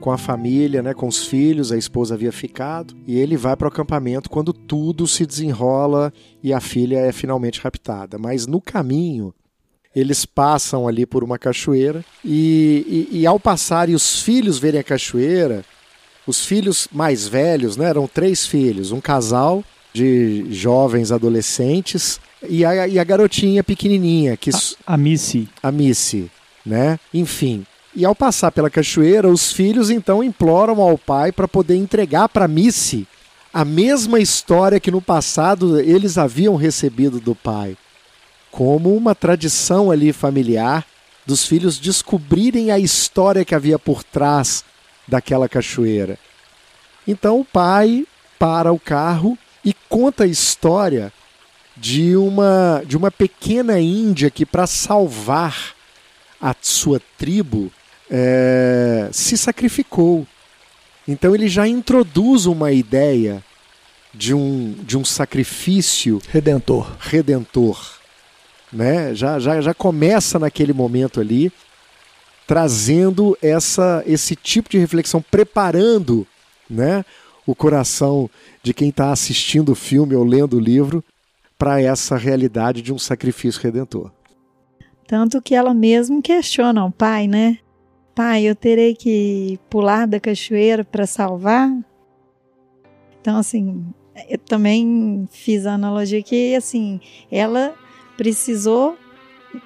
com 0.00 0.10
a 0.10 0.18
família, 0.18 0.82
né, 0.82 0.92
com 0.92 1.08
os 1.08 1.26
filhos, 1.26 1.72
a 1.72 1.78
esposa 1.78 2.14
havia 2.14 2.30
ficado, 2.30 2.94
e 3.06 3.18
ele 3.18 3.36
vai 3.36 3.56
para 3.56 3.66
o 3.66 3.68
acampamento 3.68 4.28
quando 4.28 4.52
tudo 4.52 5.06
se 5.06 5.24
desenrola 5.24 6.12
e 6.42 6.52
a 6.52 6.60
filha 6.60 6.98
é 6.98 7.10
finalmente 7.10 7.60
raptada. 7.60 8.18
Mas 8.18 8.46
no 8.46 8.60
caminho, 8.60 9.34
eles 9.94 10.26
passam 10.26 10.86
ali 10.86 11.06
por 11.06 11.24
uma 11.24 11.38
cachoeira 11.38 12.04
e, 12.22 13.08
e, 13.12 13.20
e 13.20 13.26
ao 13.26 13.40
passar 13.40 13.88
e 13.88 13.94
os 13.94 14.20
filhos 14.20 14.58
verem 14.58 14.80
a 14.80 14.84
cachoeira, 14.84 15.64
os 16.26 16.44
filhos 16.44 16.88
mais 16.92 17.28
velhos, 17.28 17.76
né, 17.76 17.86
eram 17.86 18.06
três 18.06 18.46
filhos, 18.46 18.92
um 18.92 19.00
casal 19.00 19.62
de 19.92 20.46
jovens 20.50 21.12
adolescentes 21.12 22.20
e 22.48 22.64
a, 22.64 22.88
e 22.88 22.98
a 22.98 23.04
garotinha 23.04 23.62
pequenininha 23.62 24.36
que 24.36 24.50
a, 24.50 24.94
a 24.94 24.96
Missy, 24.96 25.48
a 25.62 25.70
Missy, 25.70 26.30
né? 26.64 26.98
Enfim, 27.12 27.64
e 27.94 28.04
ao 28.04 28.14
passar 28.14 28.50
pela 28.50 28.68
cachoeira, 28.68 29.28
os 29.28 29.52
filhos 29.52 29.88
então 29.90 30.22
imploram 30.22 30.80
ao 30.80 30.98
pai 30.98 31.30
para 31.30 31.46
poder 31.46 31.76
entregar 31.76 32.28
para 32.28 32.48
Missy 32.48 33.06
a 33.52 33.64
mesma 33.64 34.18
história 34.18 34.80
que 34.80 34.90
no 34.90 35.00
passado 35.00 35.78
eles 35.78 36.18
haviam 36.18 36.56
recebido 36.56 37.20
do 37.20 37.36
pai, 37.36 37.76
como 38.50 38.96
uma 38.96 39.14
tradição 39.14 39.92
ali 39.92 40.12
familiar 40.12 40.84
dos 41.24 41.46
filhos 41.46 41.78
descobrirem 41.78 42.72
a 42.72 42.78
história 42.80 43.44
que 43.44 43.54
havia 43.54 43.78
por 43.78 44.02
trás 44.02 44.64
daquela 45.06 45.48
cachoeira. 45.48 46.18
Então 47.06 47.40
o 47.40 47.44
pai 47.44 48.06
para 48.38 48.72
o 48.72 48.78
carro 48.78 49.38
e 49.64 49.74
conta 49.88 50.24
a 50.24 50.26
história 50.26 51.12
de 51.76 52.16
uma 52.16 52.82
de 52.86 52.96
uma 52.96 53.10
pequena 53.10 53.80
índia 53.80 54.30
que 54.30 54.46
para 54.46 54.66
salvar 54.66 55.74
a 56.40 56.54
sua 56.60 57.00
tribo 57.18 57.72
é, 58.10 59.08
se 59.12 59.36
sacrificou. 59.36 60.26
Então 61.06 61.34
ele 61.34 61.48
já 61.48 61.66
introduz 61.66 62.46
uma 62.46 62.72
ideia 62.72 63.42
de 64.12 64.32
um, 64.32 64.74
de 64.82 64.96
um 64.96 65.04
sacrifício 65.04 66.20
redentor. 66.28 66.96
Redentor. 66.98 67.98
Né? 68.72 69.14
Já, 69.14 69.38
já, 69.38 69.60
já 69.60 69.74
começa 69.74 70.38
naquele 70.38 70.72
momento 70.72 71.20
ali, 71.20 71.52
trazendo 72.46 73.36
essa, 73.40 74.02
esse 74.06 74.36
tipo 74.36 74.68
de 74.68 74.78
reflexão, 74.78 75.22
preparando 75.22 76.26
né, 76.68 77.04
o 77.46 77.54
coração 77.54 78.28
de 78.62 78.72
quem 78.74 78.88
está 78.88 79.12
assistindo 79.12 79.72
o 79.72 79.74
filme 79.74 80.14
ou 80.14 80.24
lendo 80.24 80.56
o 80.56 80.60
livro 80.60 81.02
para 81.58 81.80
essa 81.80 82.16
realidade 82.16 82.82
de 82.82 82.92
um 82.92 82.98
sacrifício 82.98 83.62
redentor. 83.62 84.10
Tanto 85.06 85.40
que 85.40 85.54
ela 85.54 85.74
mesmo 85.74 86.22
questiona 86.22 86.84
o 86.84 86.90
pai, 86.90 87.28
né? 87.28 87.58
Pai, 88.14 88.44
eu 88.44 88.54
terei 88.54 88.94
que 88.94 89.58
pular 89.68 90.06
da 90.06 90.20
cachoeira 90.20 90.84
para 90.84 91.06
salvar? 91.06 91.70
Então, 93.20 93.38
assim, 93.38 93.84
eu 94.28 94.38
também 94.38 95.28
fiz 95.30 95.66
a 95.66 95.74
analogia 95.74 96.22
que, 96.22 96.54
assim, 96.54 97.00
ela 97.30 97.74
precisou 98.16 98.96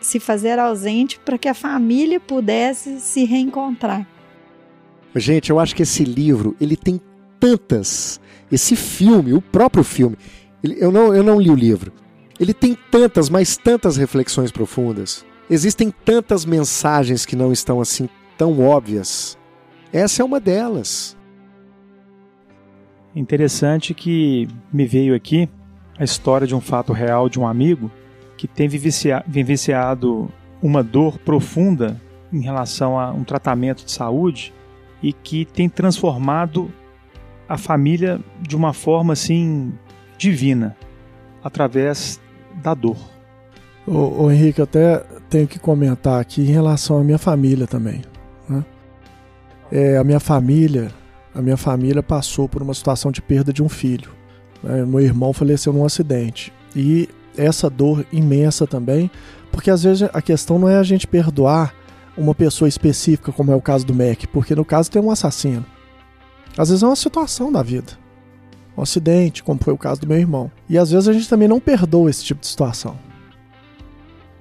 se 0.01 0.21
fazer 0.21 0.59
ausente 0.59 1.19
para 1.25 1.39
que 1.39 1.49
a 1.49 1.55
família 1.55 2.21
pudesse 2.21 3.01
se 3.01 3.25
reencontrar. 3.25 4.07
Gente, 5.15 5.51
eu 5.51 5.59
acho 5.59 5.75
que 5.75 5.83
esse 5.83 6.05
livro, 6.05 6.57
ele 6.61 6.77
tem 6.77 7.01
tantas, 7.41 8.21
esse 8.51 8.77
filme, 8.77 9.33
o 9.33 9.41
próprio 9.41 9.83
filme, 9.83 10.17
eu 10.63 10.93
não, 10.93 11.15
eu 11.15 11.23
não 11.23 11.41
li 11.41 11.51
o 11.51 11.55
livro, 11.55 11.93
ele 12.39 12.55
tem 12.55 12.77
tantas, 12.91 13.29
mas 13.29 13.57
tantas 13.57 13.97
reflexões 13.97 14.53
profundas. 14.53 15.25
Existem 15.51 15.91
tantas 15.91 16.45
mensagens 16.45 17.25
que 17.25 17.35
não 17.35 17.53
estão 17.53 17.81
assim 17.81 18.09
tão 18.37 18.61
óbvias. 18.61 19.39
Essa 19.93 20.23
é 20.23 20.25
uma 20.25 20.39
delas. 20.39 21.17
Interessante 23.17 23.95
que 23.95 24.47
me 24.73 24.85
veio 24.85 25.15
aqui 25.15 25.49
a 25.99 26.05
história 26.05 26.47
de 26.47 26.55
um 26.55 26.61
fato 26.61 26.93
real 26.93 27.29
de 27.29 27.41
um 27.41 27.47
amigo 27.47 27.91
que 28.39 28.47
tem 28.47 28.69
vivenciado 28.69 30.31
uma 30.63 30.83
dor 30.83 31.19
profunda 31.19 32.01
em 32.33 32.41
relação 32.41 32.99
a 32.99 33.11
um 33.13 33.25
tratamento 33.25 33.85
de 33.85 33.91
saúde 33.91 34.55
e 35.03 35.13
que 35.13 35.45
tem 35.45 35.69
transformado 35.69 36.73
a 37.49 37.59
família 37.59 38.21
de 38.41 38.57
uma 38.57 38.73
forma 38.73 39.13
assim 39.13 39.73
divina 40.17 40.77
através 41.43 42.21
da 42.63 42.75
dor. 42.75 42.97
O, 43.87 44.31
Henrique, 44.31 44.61
eu 44.61 44.65
até 44.65 44.99
tenho 45.31 45.49
que 45.49 45.59
comentar 45.59 46.21
aqui 46.21 46.43
em 46.43 46.53
relação 46.53 46.99
à 46.99 47.05
minha 47.05 47.17
família 47.19 47.67
também. 47.67 48.03
Né? 48.49 48.65
É, 49.73 49.97
a 49.97 50.05
minha 50.05 50.21
família, 50.21 50.93
a 51.35 51.41
minha 51.41 51.57
família 51.57 52.03
passou 52.03 52.49
por 52.49 52.63
uma 52.63 52.75
situação 52.75 53.11
de 53.11 53.23
perda 53.23 53.51
de 53.51 53.63
um 53.63 53.69
filho. 53.69 54.11
Né? 54.63 54.85
Meu 54.85 55.01
irmão 55.01 55.33
faleceu 55.33 55.73
num 55.73 55.87
acidente 55.87 56.53
e 56.77 57.09
essa 57.39 57.71
dor 57.71 58.05
imensa 58.13 58.67
também, 58.67 59.11
porque 59.51 59.71
às 59.71 59.83
vezes 59.83 60.09
a 60.13 60.21
questão 60.21 60.59
não 60.59 60.69
é 60.69 60.77
a 60.77 60.83
gente 60.83 61.07
perdoar 61.07 61.75
uma 62.17 62.35
pessoa 62.35 62.69
específica, 62.69 63.33
como 63.33 63.53
é 63.53 63.55
o 63.55 63.63
caso 63.63 63.87
do 63.87 63.95
Mac, 63.95 64.27
porque 64.33 64.55
no 64.55 64.65
caso 64.65 64.91
tem 64.91 65.01
um 65.01 65.11
assassino. 65.11 65.65
Às 66.57 66.69
vezes 66.69 66.83
é 66.83 66.87
uma 66.87 66.97
situação 66.97 67.53
da 67.53 67.63
vida. 67.63 67.93
Um 68.77 68.83
acidente, 68.83 69.43
como 69.43 69.61
foi 69.63 69.73
o 69.73 69.79
caso 69.79 70.01
do 70.01 70.07
meu 70.07 70.19
irmão. 70.19 70.51
E 70.69 70.77
às 70.77 70.91
vezes 70.91 71.09
a 71.09 71.13
gente 71.13 71.29
também 71.29 71.49
não 71.49 71.61
perdoa 71.61 72.11
esse 72.11 72.25
tipo 72.25 72.41
de 72.41 72.47
situação. 72.49 72.97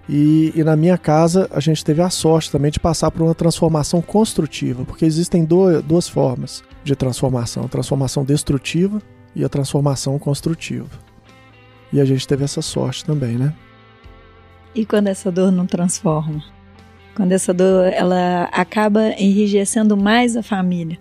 E, 0.10 0.54
e, 0.56 0.64
na 0.64 0.76
minha 0.76 0.98
casa 0.98 1.50
a 1.52 1.60
gente 1.60 1.84
teve 1.84 2.02
a 2.02 2.10
sorte 2.10 2.50
também 2.50 2.72
de 2.72 2.80
passar 2.80 3.12
por 3.12 3.22
uma 3.22 3.36
transformação 3.36 4.02
construtiva, 4.02 4.86
porque 4.86 5.04
existem 5.04 5.44
do, 5.44 5.82
duas 5.82 6.08
formas 6.08 6.64
de 6.84 6.96
transformação: 6.96 7.66
a 7.66 7.68
transformação 7.68 8.24
destrutiva 8.24 9.02
e 9.36 9.44
a 9.44 9.50
transformação 9.50 10.18
construtiva. 10.18 11.07
E 11.92 12.02
a 12.02 12.06
gente 12.06 12.28
teve 12.28 12.44
essa 12.44 12.62
sorte 12.62 13.06
também, 13.06 13.38
né? 13.38 13.54
E 14.76 14.86
quando 14.86 15.08
essa 15.08 15.32
dor 15.32 15.52
não 15.52 15.66
transforma? 15.66 16.44
Quando 17.16 17.32
essa 17.32 17.54
dor 17.54 17.86
ela 17.86 18.44
acaba 18.52 19.10
enrijecendo 19.18 19.98
mais 19.98 20.38
a 20.38 20.44
família. 20.44 21.00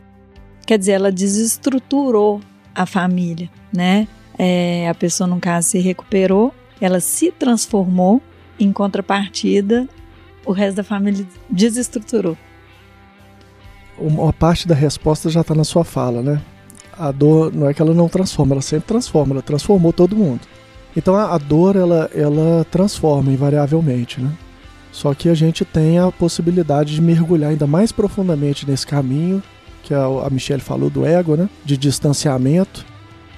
Quer 0.66 0.78
dizer, 0.78 0.92
ela 0.92 1.12
desestruturou 1.12 2.40
a 2.74 2.86
família, 2.86 3.50
né? 3.72 4.08
É, 4.38 4.88
a 4.88 4.94
pessoa, 4.94 5.26
no 5.26 5.40
caso, 5.40 5.68
se 5.68 5.78
recuperou, 5.78 6.54
ela 6.80 7.00
se 7.00 7.30
transformou 7.30 8.20
em 8.58 8.72
contrapartida, 8.72 9.88
o 10.44 10.52
resto 10.52 10.76
da 10.76 10.84
família 10.84 11.26
desestruturou. 11.48 12.36
Uma 13.98 14.32
parte 14.32 14.68
da 14.68 14.74
resposta 14.74 15.30
já 15.30 15.40
está 15.40 15.54
na 15.54 15.64
sua 15.64 15.84
fala, 15.84 16.22
né? 16.22 16.40
A 16.98 17.10
dor 17.10 17.52
não 17.52 17.68
é 17.68 17.74
que 17.74 17.80
ela 17.80 17.94
não 17.94 18.08
transforma, 18.08 18.54
ela 18.54 18.62
sempre 18.62 18.88
transforma, 18.88 19.34
ela 19.34 19.42
transformou 19.42 19.92
todo 19.92 20.16
mundo. 20.16 20.40
Então 20.96 21.14
a, 21.14 21.34
a 21.34 21.38
dor 21.38 21.76
ela, 21.76 22.10
ela 22.14 22.64
transforma 22.70 23.30
invariavelmente, 23.30 24.20
né? 24.20 24.32
Só 24.90 25.12
que 25.12 25.28
a 25.28 25.34
gente 25.34 25.64
tem 25.64 25.98
a 25.98 26.10
possibilidade 26.10 26.94
de 26.94 27.02
mergulhar 27.02 27.50
ainda 27.50 27.66
mais 27.66 27.92
profundamente 27.92 28.66
nesse 28.66 28.86
caminho, 28.86 29.42
que 29.82 29.92
a, 29.92 30.04
a 30.04 30.30
Michelle 30.30 30.62
falou 30.62 30.88
do 30.88 31.04
ego, 31.04 31.36
né? 31.36 31.48
De 31.64 31.76
distanciamento 31.76 32.84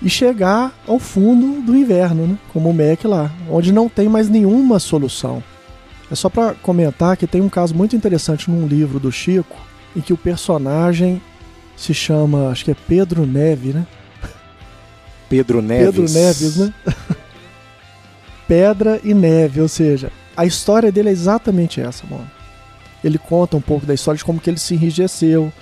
e 0.00 0.08
chegar 0.08 0.72
ao 0.86 0.98
fundo 0.98 1.60
do 1.60 1.76
inverno, 1.76 2.26
né? 2.26 2.38
como 2.52 2.70
o 2.70 2.74
MEC 2.74 3.06
lá, 3.06 3.32
onde 3.50 3.72
não 3.72 3.88
tem 3.88 4.08
mais 4.08 4.28
nenhuma 4.28 4.78
solução. 4.78 5.42
É 6.10 6.14
só 6.14 6.28
para 6.28 6.54
comentar 6.54 7.16
que 7.16 7.26
tem 7.26 7.40
um 7.40 7.48
caso 7.48 7.74
muito 7.74 7.94
interessante 7.96 8.50
num 8.50 8.66
livro 8.66 8.98
do 8.98 9.12
Chico, 9.12 9.56
em 9.96 10.00
que 10.00 10.12
o 10.12 10.16
personagem 10.16 11.20
se 11.76 11.92
chama, 11.92 12.48
acho 12.48 12.64
que 12.64 12.70
é 12.70 12.76
Pedro 12.86 13.26
Neve, 13.26 13.72
né? 13.72 13.86
Pedro 15.28 15.60
Neves. 15.60 15.86
Pedro 15.86 16.12
Neves, 16.12 16.56
né? 16.56 16.74
Pedra 18.48 18.98
e 19.04 19.12
neve, 19.12 19.60
ou 19.60 19.68
seja, 19.68 20.10
a 20.34 20.46
história 20.46 20.90
dele 20.90 21.10
é 21.10 21.12
exatamente 21.12 21.80
essa, 21.80 22.04
mano. 22.06 22.28
Ele 23.04 23.18
conta 23.18 23.56
um 23.56 23.60
pouco 23.60 23.84
da 23.84 23.94
história 23.94 24.16
de 24.16 24.24
como 24.24 24.40
que 24.40 24.48
ele 24.48 24.58
se 24.58 24.74
enrijeceu, 24.74 25.52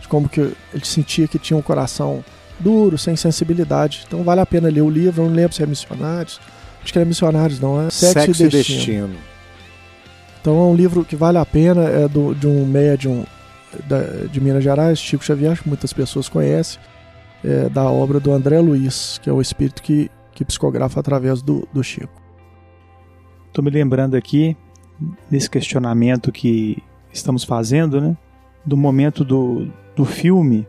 de 0.00 0.08
como 0.08 0.28
que 0.28 0.40
ele 0.40 0.84
sentia 0.84 1.28
que 1.28 1.38
tinha 1.38 1.56
um 1.56 1.62
coração 1.62 2.24
duro, 2.58 2.96
sem 2.96 3.14
sensibilidade. 3.14 4.04
Então 4.06 4.24
vale 4.24 4.40
a 4.40 4.46
pena 4.46 4.68
ler 4.68 4.80
o 4.80 4.90
livro, 4.90 5.22
eu 5.22 5.28
não 5.28 5.34
lembro 5.34 5.54
se 5.54 5.62
é 5.62 5.66
Missionários. 5.66 6.40
Acho 6.82 6.92
que 6.92 6.98
é 6.98 7.04
Missionários, 7.04 7.60
não, 7.60 7.86
é 7.86 7.90
Sexo, 7.90 8.14
Sexo 8.14 8.44
e 8.44 8.48
Destino. 8.48 8.78
Destino. 8.78 9.16
Então 10.40 10.58
é 10.58 10.62
um 10.62 10.74
livro 10.74 11.04
que 11.04 11.14
vale 11.14 11.36
a 11.36 11.44
pena, 11.44 11.84
é 11.84 12.08
do, 12.08 12.34
de 12.34 12.46
um 12.46 12.64
médium 12.64 13.26
da, 13.86 14.00
de 14.30 14.40
Minas 14.40 14.64
Gerais, 14.64 14.98
Chico 14.98 15.22
Xavier, 15.22 15.60
que 15.62 15.68
muitas 15.68 15.92
pessoas 15.92 16.28
conhecem, 16.28 16.80
é, 17.44 17.68
da 17.68 17.84
obra 17.84 18.18
do 18.18 18.32
André 18.32 18.58
Luiz, 18.60 19.18
que 19.22 19.28
é 19.28 19.32
o 19.32 19.40
espírito 19.40 19.82
que, 19.82 20.10
que 20.32 20.44
psicografa 20.44 20.98
através 20.98 21.42
do, 21.42 21.68
do 21.72 21.82
Chico. 21.82 22.19
Estou 23.50 23.64
me 23.64 23.70
lembrando 23.70 24.14
aqui, 24.14 24.56
nesse 25.28 25.50
questionamento 25.50 26.30
que 26.30 26.80
estamos 27.12 27.42
fazendo, 27.42 28.00
né, 28.00 28.16
do 28.64 28.76
momento 28.76 29.24
do, 29.24 29.68
do 29.96 30.04
filme 30.04 30.68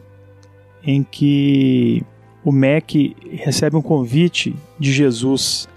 em 0.84 1.04
que 1.04 2.04
o 2.44 2.52
Mac 2.52 2.90
recebe 3.34 3.76
um 3.76 3.84
convite 3.84 4.56
de 4.80 4.92
Jesus 4.92 5.70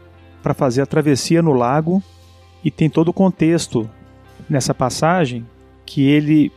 para 0.42 0.54
fazer 0.54 0.80
a 0.80 0.86
travessia 0.86 1.42
no 1.42 1.52
lago 1.52 2.02
e 2.64 2.70
tem 2.70 2.88
todo 2.88 3.08
o 3.08 3.12
contexto 3.12 3.88
nessa 4.48 4.72
passagem 4.72 5.46
que 5.84 6.06
ele 6.06 6.50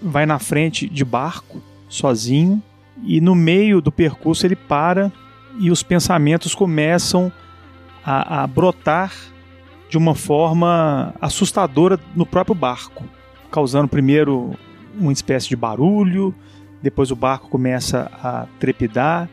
vai 0.00 0.24
na 0.24 0.38
frente 0.38 0.88
de 0.88 1.04
barco 1.04 1.60
sozinho 1.90 2.62
e 3.04 3.20
no 3.20 3.34
meio 3.34 3.82
do 3.82 3.92
percurso 3.92 4.46
ele 4.46 4.56
para 4.56 5.12
e 5.60 5.70
os 5.70 5.82
pensamentos 5.82 6.54
começam 6.54 7.30
a, 8.02 8.44
a 8.44 8.46
brotar 8.46 9.12
de 9.88 9.96
uma 9.96 10.14
forma 10.14 11.14
assustadora 11.20 11.98
no 12.14 12.26
próprio 12.26 12.54
barco, 12.54 13.04
causando 13.50 13.88
primeiro 13.88 14.54
uma 14.98 15.12
espécie 15.12 15.48
de 15.48 15.56
barulho, 15.56 16.34
depois 16.82 17.10
o 17.10 17.16
barco 17.16 17.48
começa 17.48 18.10
a 18.22 18.46
trepidar 18.58 19.28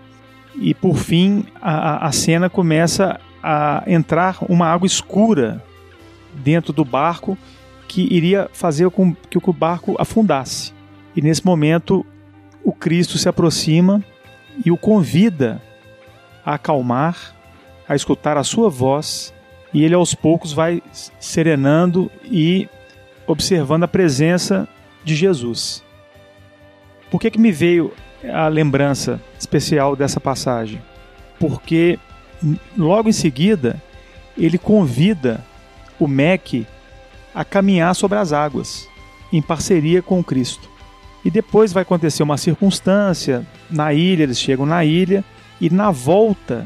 e 0.55 0.73
por 0.73 0.95
fim 0.95 1.45
a, 1.61 2.07
a 2.07 2.11
cena 2.11 2.49
começa 2.49 3.19
a 3.43 3.83
entrar 3.85 4.37
uma 4.47 4.67
água 4.67 4.87
escura 4.87 5.63
dentro 6.33 6.73
do 6.73 6.85
barco 6.85 7.37
que 7.87 8.01
iria 8.11 8.49
fazer 8.53 8.89
com 8.89 9.13
que 9.29 9.37
o 9.37 9.53
barco 9.53 9.95
afundasse. 9.99 10.73
E 11.15 11.21
nesse 11.21 11.45
momento 11.45 12.05
o 12.63 12.71
Cristo 12.71 13.17
se 13.17 13.29
aproxima 13.29 14.03
e 14.65 14.71
o 14.71 14.77
convida 14.77 15.61
a 16.45 16.55
acalmar, 16.55 17.35
a 17.87 17.95
escutar 17.95 18.37
a 18.37 18.43
sua 18.43 18.69
voz 18.69 19.34
e 19.75 19.83
ele 19.83 19.93
aos 19.93 20.15
poucos 20.15 20.53
vai 20.53 20.81
serenando 21.19 22.09
e 22.23 22.69
observando 23.27 23.83
a 23.83 23.89
presença 23.89 24.65
de 25.03 25.13
Jesus. 25.13 25.83
Por 27.11 27.19
que, 27.19 27.29
que 27.29 27.37
me 27.37 27.51
veio 27.51 27.91
a 28.33 28.47
lembrança 28.47 29.21
especial 29.37 29.93
dessa 29.93 30.17
passagem? 30.17 30.81
Porque 31.37 31.99
logo 32.77 33.09
em 33.09 33.11
seguida 33.11 33.83
ele 34.37 34.57
convida 34.57 35.43
o 35.99 36.07
Mac 36.07 36.53
a 37.33 37.43
caminhar 37.43 37.93
sobre 37.95 38.17
as 38.17 38.31
águas, 38.31 38.87
em 39.29 39.41
parceria 39.41 40.01
com 40.01 40.23
Cristo. 40.23 40.69
E 41.25 41.29
depois 41.29 41.73
vai 41.73 41.81
acontecer 41.81 42.23
uma 42.23 42.37
circunstância 42.37 43.45
na 43.69 43.93
ilha, 43.93 44.23
eles 44.23 44.39
chegam 44.39 44.65
na 44.65 44.85
ilha, 44.85 45.21
e 45.59 45.69
na 45.69 45.91
volta 45.91 46.65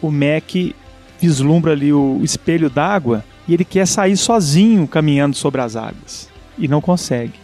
o 0.00 0.10
Mac 0.10 0.54
vislumbra 1.20 1.72
ali 1.72 1.92
o 1.92 2.20
espelho 2.22 2.70
d'água 2.70 3.24
e 3.46 3.54
ele 3.54 3.64
quer 3.64 3.86
sair 3.86 4.16
sozinho 4.16 4.86
caminhando 4.86 5.36
sobre 5.36 5.60
as 5.60 5.76
águas 5.76 6.28
e 6.56 6.68
não 6.68 6.80
consegue. 6.80 7.34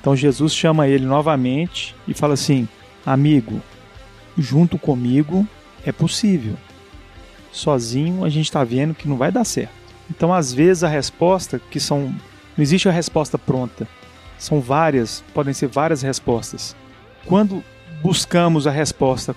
Então 0.00 0.16
Jesus 0.16 0.54
chama 0.54 0.88
ele 0.88 1.06
novamente 1.06 1.94
e 2.08 2.14
fala 2.14 2.34
assim: 2.34 2.68
Amigo, 3.06 3.60
junto 4.36 4.78
comigo 4.78 5.46
é 5.84 5.92
possível. 5.92 6.56
Sozinho 7.52 8.24
a 8.24 8.28
gente 8.28 8.46
está 8.46 8.64
vendo 8.64 8.94
que 8.94 9.08
não 9.08 9.16
vai 9.16 9.30
dar 9.30 9.44
certo. 9.44 9.82
Então, 10.10 10.32
às 10.32 10.52
vezes, 10.52 10.84
a 10.84 10.88
resposta, 10.88 11.60
que 11.70 11.80
são. 11.80 12.14
Não 12.56 12.62
existe 12.62 12.88
a 12.88 12.92
resposta 12.92 13.38
pronta. 13.38 13.86
São 14.38 14.60
várias, 14.60 15.22
podem 15.32 15.54
ser 15.54 15.68
várias 15.68 16.02
respostas. 16.02 16.76
Quando 17.26 17.62
buscamos 18.02 18.66
a 18.66 18.70
resposta 18.70 19.34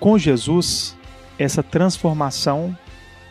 com 0.00 0.18
Jesus, 0.18 0.96
essa 1.38 1.62
transformação 1.62 2.76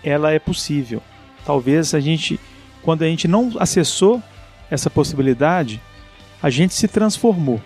ela 0.06 0.32
é 0.32 0.40
possível. 0.40 1.02
Talvez 1.44 1.94
a 1.94 2.00
gente, 2.00 2.40
quando 2.84 3.02
a 3.02 3.08
gente 3.08 3.28
não 3.28 3.52
acessou 3.60 4.22
essa 4.70 4.90
possibilidade, 4.90 5.82
a 6.42 6.50
gente 6.50 6.74
se 6.76 6.88
transformou, 6.88 7.60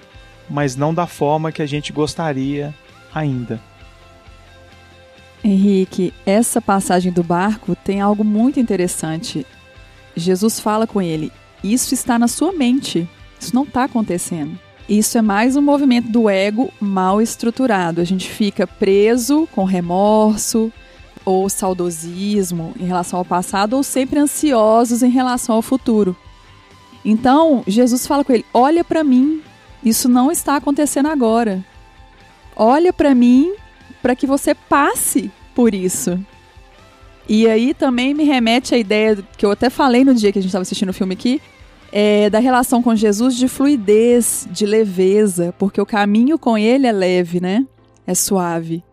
mas 0.50 0.76
não 0.76 0.94
da 0.94 1.06
forma 1.06 1.52
que 1.52 1.62
a 1.62 1.66
gente 1.66 1.92
gostaria 1.92 2.74
ainda. 3.14 3.62
Henrique, 5.44 6.14
essa 6.26 6.62
passagem 6.62 7.12
do 7.12 7.24
barco 7.24 7.76
tem 7.76 8.02
algo 8.02 8.24
muito 8.24 8.60
interessante. 8.60 9.46
Jesus 10.16 10.60
fala 10.60 10.86
com 10.86 11.02
ele: 11.02 11.32
Isso 11.64 11.94
está 11.94 12.20
na 12.20 12.28
sua 12.28 12.52
mente, 12.52 13.08
isso 13.40 13.56
não 13.56 13.64
está 13.64 13.86
acontecendo. 13.86 14.60
Isso 14.88 15.18
é 15.18 15.22
mais 15.22 15.56
um 15.56 15.62
movimento 15.62 16.10
do 16.10 16.28
ego 16.28 16.74
mal 16.80 17.22
estruturado. 17.22 18.02
A 18.02 18.04
gente 18.04 18.28
fica 18.28 18.66
preso 18.66 19.48
com 19.54 19.64
remorso, 19.64 20.74
ou 21.30 21.50
saudosismo 21.50 22.74
em 22.80 22.86
relação 22.86 23.20
ao 23.20 23.26
passado, 23.26 23.76
ou 23.76 23.84
sempre 23.84 24.20
ansiosos 24.20 25.04
em 25.04 25.10
relação 25.10 25.56
ao 25.56 25.62
futuro. 25.62 26.16
Então, 27.04 27.64
Jesus 27.68 28.06
fala 28.06 28.24
com 28.24 28.34
ele: 28.34 28.46
Olha 28.54 28.84
para 28.84 29.04
mim, 29.04 29.42
isso 29.84 30.10
não 30.10 30.32
está 30.32 30.56
acontecendo 30.56 31.08
agora. 31.08 31.64
Olha 32.56 32.92
para 32.92 33.16
mim 33.16 33.54
para 34.02 34.16
que 34.16 34.28
você 34.28 34.54
passe 34.54 35.32
por 35.56 35.74
isso. 35.74 36.20
E 37.28 37.48
aí 37.48 37.74
também 37.74 38.14
me 38.14 38.24
remete 38.24 38.74
à 38.74 38.78
ideia 38.78 39.18
que 39.38 39.46
eu 39.46 39.52
até 39.52 39.70
falei 39.70 40.04
no 40.04 40.16
dia 40.16 40.32
que 40.32 40.40
a 40.40 40.42
gente 40.42 40.50
estava 40.50 40.64
assistindo 40.64 40.90
o 40.90 40.94
filme 40.94 41.14
aqui, 41.14 41.42
é, 41.92 42.30
da 42.30 42.40
relação 42.40 42.82
com 42.82 42.96
Jesus 42.96 43.36
de 43.36 43.48
fluidez, 43.48 44.48
de 44.52 44.66
leveza, 44.66 45.54
porque 45.58 45.80
o 45.80 45.86
caminho 45.86 46.40
com 46.40 46.58
ele 46.58 46.88
é 46.88 46.92
leve, 46.92 47.40
né? 47.40 47.66
É 48.06 48.16
suave. 48.16 48.84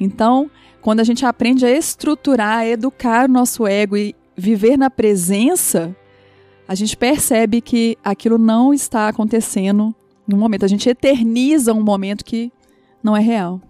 Então, 0.00 0.50
quando 0.84 1.00
a 1.00 1.04
gente 1.04 1.24
aprende 1.24 1.64
a 1.64 1.70
estruturar, 1.70 2.58
a 2.58 2.66
educar 2.68 3.26
o 3.26 3.32
nosso 3.32 3.66
ego 3.66 3.96
e 3.96 4.14
viver 4.36 4.76
na 4.76 4.90
presença, 4.90 5.96
a 6.68 6.74
gente 6.74 6.94
percebe 6.94 7.62
que 7.62 7.96
aquilo 8.04 8.36
não 8.36 8.74
está 8.74 9.08
acontecendo 9.08 9.94
no 10.28 10.36
momento. 10.36 10.62
A 10.62 10.68
gente 10.68 10.86
eterniza 10.86 11.72
um 11.72 11.82
momento 11.82 12.22
que 12.22 12.52
não 13.02 13.16
é 13.16 13.20
real. 13.20 13.62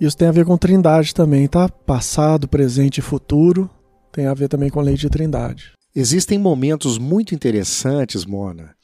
Isso 0.00 0.16
tem 0.16 0.26
a 0.26 0.32
ver 0.32 0.46
com 0.46 0.56
trindade 0.56 1.14
também, 1.14 1.46
tá? 1.46 1.68
Passado, 1.68 2.48
presente 2.48 2.96
e 2.96 3.02
futuro. 3.02 3.68
Tem 4.10 4.24
a 4.26 4.32
ver 4.32 4.48
também 4.48 4.70
com 4.70 4.80
a 4.80 4.84
lei 4.84 4.94
de 4.94 5.10
trindade. 5.10 5.72
Existem 5.94 6.38
momentos 6.38 6.96
muito 6.96 7.34
interessantes, 7.34 8.24
Mona, 8.24 8.74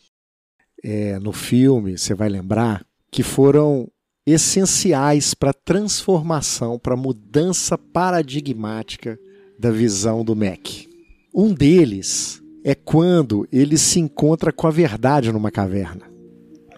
é, 0.84 1.18
no 1.18 1.32
filme, 1.32 1.96
você 1.96 2.14
vai 2.14 2.28
lembrar, 2.28 2.84
que 3.10 3.22
foram 3.22 3.88
essenciais 4.26 5.34
para 5.34 5.50
a 5.50 5.54
transformação, 5.54 6.78
para 6.78 6.94
a 6.94 6.96
mudança 6.96 7.76
paradigmática 7.76 9.18
da 9.58 9.70
visão 9.70 10.24
do 10.24 10.36
Mac. 10.36 10.68
Um 11.34 11.52
deles 11.52 12.42
é 12.64 12.74
quando 12.74 13.46
ele 13.52 13.76
se 13.78 14.00
encontra 14.00 14.52
com 14.52 14.66
a 14.66 14.70
verdade 14.70 15.32
numa 15.32 15.50
caverna. 15.50 16.10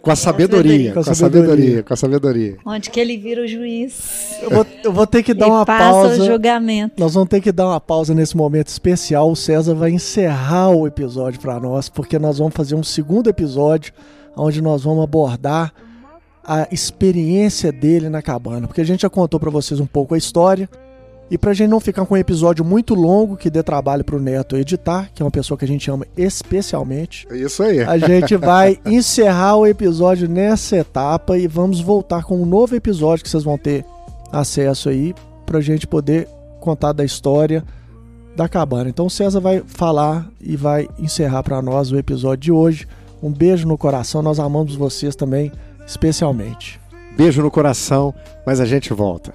Com 0.03 0.11
a 0.11 0.16
sabedoria, 0.16 0.93
com 0.93 0.99
a 0.99 1.14
sabedoria, 1.14 1.82
com 1.84 1.95
a 1.95 1.97
sabedoria. 1.97 2.57
Onde 2.66 2.90
que 2.90 2.99
ele 2.99 3.16
vira 3.16 3.43
o 3.43 3.47
juiz. 3.47 4.36
Eu 4.43 4.51
vou, 4.51 4.66
eu 4.82 4.93
vou 4.93 5.07
ter 5.07 5.22
que 5.22 5.32
dar 5.32 5.47
uma 5.47 5.64
passa 5.64 5.84
pausa. 5.84 6.22
O 6.24 6.26
julgamento. 6.26 6.95
Nós 6.99 7.14
vamos 7.14 7.28
ter 7.28 7.40
que 7.40 7.53
dar 7.53 7.68
uma 7.68 7.80
pausa 7.80 8.12
nesse 8.12 8.36
momento 8.36 8.66
especial. 8.66 9.30
O 9.30 9.36
César 9.36 9.74
vai 9.76 9.93
encerrar 9.93 10.70
o 10.70 10.88
episódio 10.88 11.40
para 11.40 11.61
nós, 11.61 11.88
porque 11.88 12.18
nós 12.18 12.38
vamos 12.38 12.53
fazer 12.53 12.74
um 12.74 12.82
segundo 12.82 13.30
episódio 13.30 13.95
onde 14.36 14.61
nós 14.61 14.82
vamos 14.82 15.05
abordar 15.05 15.72
a 16.45 16.66
experiência 16.70 17.70
dele 17.70 18.09
na 18.09 18.20
cabana, 18.20 18.66
porque 18.66 18.80
a 18.80 18.84
gente 18.84 19.03
já 19.03 19.11
contou 19.11 19.38
para 19.38 19.51
vocês 19.51 19.80
um 19.80 19.86
pouco 19.86 20.14
a 20.14 20.18
história. 20.18 20.68
E 21.30 21.38
pra 21.38 21.55
gente 21.55 21.70
não 21.70 21.80
ficar 21.80 22.05
com 22.05 22.14
um 22.14 22.18
episódio 22.18 22.62
muito 22.62 22.95
longo 22.95 23.38
que 23.38 23.49
dê 23.49 23.62
trabalho 23.62 24.05
pro 24.05 24.20
Neto 24.20 24.55
editar, 24.55 25.09
que 25.14 25.22
é 25.22 25.24
uma 25.24 25.30
pessoa 25.30 25.57
que 25.57 25.64
a 25.64 25.68
gente 25.68 25.90
ama 25.90 26.07
especialmente. 26.14 27.26
É 27.30 27.36
isso 27.38 27.62
aí. 27.62 27.80
A 27.80 27.97
gente 27.97 28.36
vai 28.36 28.78
encerrar 28.84 29.57
o 29.57 29.66
episódio 29.66 30.28
nessa 30.28 30.76
etapa 30.76 31.38
e 31.38 31.47
vamos 31.47 31.80
voltar 31.80 32.24
com 32.24 32.43
um 32.43 32.45
novo 32.45 32.76
episódio 32.76 33.24
que 33.24 33.30
vocês 33.30 33.45
vão 33.45 33.57
ter 33.57 33.82
acesso 34.30 34.90
aí 34.90 35.14
pra 35.47 35.62
gente 35.62 35.86
poder 35.86 36.28
contar 36.61 36.93
da 36.93 37.03
história 37.03 37.64
da 38.36 38.47
cabana. 38.47 38.90
Então 38.90 39.07
o 39.07 39.11
César 39.11 39.40
vai 39.40 39.62
falar 39.66 40.28
e 40.38 40.55
vai 40.55 40.86
encerrar 40.99 41.43
para 41.43 41.62
nós 41.62 41.93
o 41.93 41.99
episódio 41.99 42.43
de 42.43 42.53
hoje. 42.53 42.86
Um 43.22 43.30
beijo 43.30 43.66
no 43.66 43.78
coração, 43.78 44.20
nós 44.20 44.38
amamos 44.38 44.74
vocês 44.74 45.16
também 45.16 45.51
especialmente. 45.86 46.80
Beijo 47.16 47.42
no 47.42 47.50
coração, 47.50 48.14
mas 48.46 48.60
a 48.60 48.64
gente 48.64 48.92
volta. 48.92 49.32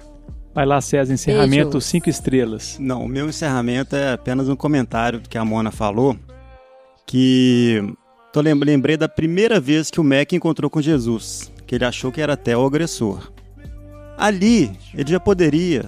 Vai 0.54 0.66
lá, 0.66 0.80
César, 0.80 1.14
encerramento 1.14 1.80
5 1.80 2.08
estrelas. 2.08 2.76
Não, 2.80 3.04
o 3.04 3.08
meu 3.08 3.28
encerramento 3.28 3.94
é 3.94 4.12
apenas 4.12 4.48
um 4.48 4.56
comentário 4.56 5.20
que 5.20 5.38
a 5.38 5.44
Mona 5.44 5.70
falou, 5.70 6.16
que 7.06 7.80
tô 8.32 8.40
lembrei 8.40 8.96
da 8.96 9.08
primeira 9.08 9.60
vez 9.60 9.90
que 9.90 10.00
o 10.00 10.04
Mac 10.04 10.32
encontrou 10.32 10.68
com 10.68 10.82
Jesus, 10.82 11.52
que 11.66 11.76
ele 11.76 11.84
achou 11.84 12.10
que 12.10 12.20
era 12.20 12.32
até 12.32 12.56
o 12.56 12.64
agressor. 12.66 13.30
Ali, 14.16 14.72
ele 14.92 15.12
já 15.12 15.20
poderia 15.20 15.84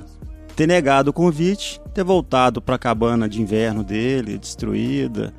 ter 0.54 0.68
negado 0.68 1.11
o 1.11 1.12
convite, 1.12 1.80
ter 1.92 2.04
voltado 2.04 2.62
para 2.62 2.76
a 2.76 2.78
cabana 2.78 3.28
de 3.28 3.42
inverno 3.42 3.82
dele, 3.82 4.38
destruída, 4.38 5.34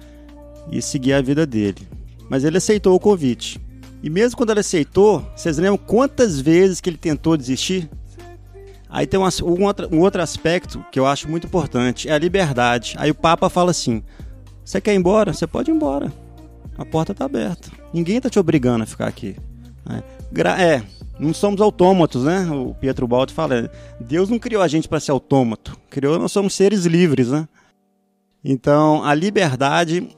e 0.70 0.82
seguir 0.82 1.14
a 1.14 1.22
vida 1.22 1.46
dele. 1.46 1.88
Mas 2.30 2.44
ele 2.44 2.58
aceitou 2.58 2.96
o 2.96 3.00
convite. 3.00 3.60
E 4.04 4.10
mesmo 4.10 4.38
quando 4.38 4.50
ele 4.50 4.62
aceitou, 4.62 5.26
vocês 5.36 5.58
lembram 5.58 5.78
quantas 5.78 6.40
vezes 6.40 6.82
que 6.82 6.90
ele 6.90 6.98
tentou 6.98 7.38
desistir? 7.38 7.90
Aí 8.90 9.08
tem 9.08 9.20
um, 9.20 9.24
um, 9.24 9.64
outro, 9.64 9.90
um 9.92 10.00
outro 10.00 10.22
aspecto 10.22 10.84
que 10.92 11.00
eu 11.00 11.06
acho 11.06 11.30
muito 11.30 11.48
importante, 11.48 12.10
é 12.10 12.14
a 12.14 12.18
liberdade. 12.18 12.96
Aí 12.98 13.12
o 13.12 13.16
Papa 13.16 13.50
fala 13.50 13.72
assim: 13.72 14.04
você 14.66 14.82
quer 14.82 14.94
ir 14.94 14.98
embora? 14.98 15.34
Você 15.34 15.48
pode 15.48 15.72
ir 15.72 15.74
embora. 15.74 16.12
A 16.78 16.86
porta 16.86 17.12
está 17.12 17.26
aberta. 17.26 17.70
Ninguém 17.94 18.18
está 18.18 18.30
te 18.30 18.40
obrigando 18.40 18.84
a 18.84 18.88
ficar 18.88 19.08
aqui. 19.08 19.36
É, 19.88 20.64
é, 20.64 20.84
não 21.20 21.34
somos 21.34 21.62
autômatos, 21.62 22.24
né? 22.24 22.50
O 22.52 22.74
Pietro 22.74 23.08
Baldi 23.08 23.34
fala: 23.34 23.72
Deus 24.00 24.30
não 24.30 24.40
criou 24.40 24.62
a 24.62 24.68
gente 24.68 24.90
para 24.90 25.00
ser 25.00 25.12
autômato, 25.12 25.78
criou 25.90 26.18
nós 26.18 26.32
somos 26.32 26.54
seres 26.54 26.86
livres, 26.86 27.30
né? 27.30 27.48
Então, 28.44 29.04
a 29.04 29.14
liberdade 29.14 30.10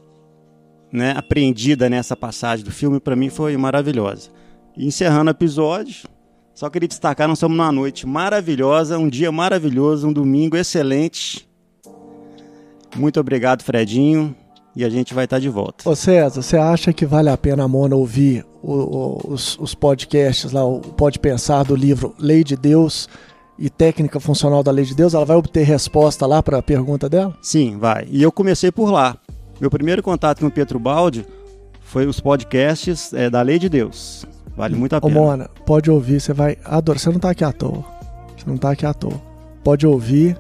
né, 0.93 1.13
apreendida 1.17 1.89
nessa 1.89 2.15
passagem 2.15 2.63
do 2.63 2.71
filme, 2.71 2.99
para 2.99 3.15
mim 3.15 3.29
foi 3.29 3.57
maravilhosa. 3.57 4.29
E 4.77 4.85
encerrando 4.85 5.29
o 5.29 5.33
episódio, 5.33 6.07
só 6.53 6.69
queria 6.69 6.87
destacar, 6.87 7.27
nós 7.27 7.39
estamos 7.39 7.57
numa 7.57 7.71
noite 7.71 8.05
maravilhosa, 8.05 8.99
um 8.99 9.09
dia 9.09 9.31
maravilhoso, 9.31 10.07
um 10.07 10.13
domingo 10.13 10.55
excelente. 10.55 11.49
Muito 12.95 13.19
obrigado, 13.19 13.63
Fredinho, 13.63 14.35
e 14.75 14.85
a 14.85 14.89
gente 14.89 15.15
vai 15.15 15.23
estar 15.25 15.39
de 15.39 15.49
volta. 15.49 15.89
Ô 15.89 15.95
César, 15.95 16.43
você 16.43 16.57
acha 16.57 16.93
que 16.93 17.07
vale 17.07 17.29
a 17.29 17.37
pena 17.37 17.63
a 17.63 17.67
Mona 17.67 17.95
ouvir 17.95 18.45
o, 18.61 18.71
o, 18.71 19.33
os, 19.33 19.57
os 19.59 19.73
podcasts 19.73 20.51
lá, 20.51 20.63
o 20.63 20.79
Pode 20.79 21.17
Pensar 21.17 21.63
do 21.63 21.75
livro 21.75 22.13
Lei 22.19 22.43
de 22.43 22.55
Deus 22.55 23.09
e 23.57 23.67
Técnica 23.67 24.19
Funcional 24.19 24.61
da 24.61 24.71
Lei 24.71 24.85
de 24.85 24.93
Deus? 24.93 25.15
Ela 25.15 25.25
vai 25.25 25.37
obter 25.37 25.63
resposta 25.63 26.27
lá 26.27 26.43
para 26.43 26.59
a 26.59 26.63
pergunta 26.63 27.09
dela? 27.09 27.35
Sim, 27.41 27.79
vai. 27.79 28.07
E 28.11 28.21
eu 28.21 28.31
comecei 28.31 28.71
por 28.71 28.91
lá. 28.91 29.17
Meu 29.63 29.71
primeiro 29.71 30.03
contato 30.03 30.41
com 30.41 30.47
o 30.47 30.51
Pietro 30.51 30.77
Baldi 30.77 31.25
foi 31.79 32.05
os 32.05 32.19
podcasts 32.19 33.13
é, 33.13 33.29
da 33.29 33.41
Lei 33.41 33.57
de 33.57 33.69
Deus. 33.69 34.25
Vale 34.57 34.75
muito 34.75 34.93
a 34.93 34.99
pena. 34.99 35.17
Ô, 35.17 35.23
Mona, 35.23 35.49
pode 35.65 35.89
ouvir, 35.89 36.19
você 36.19 36.33
vai 36.33 36.57
adorar. 36.65 36.99
Você 36.99 37.09
não 37.09 37.17
tá 37.17 37.29
aqui 37.29 37.45
à 37.45 37.53
toa. 37.53 37.81
Você 38.35 38.43
não 38.45 38.57
tá 38.57 38.71
aqui 38.71 38.85
à 38.85 38.93
toa. 38.93 39.21
Pode 39.63 39.87
ouvir 39.87 40.37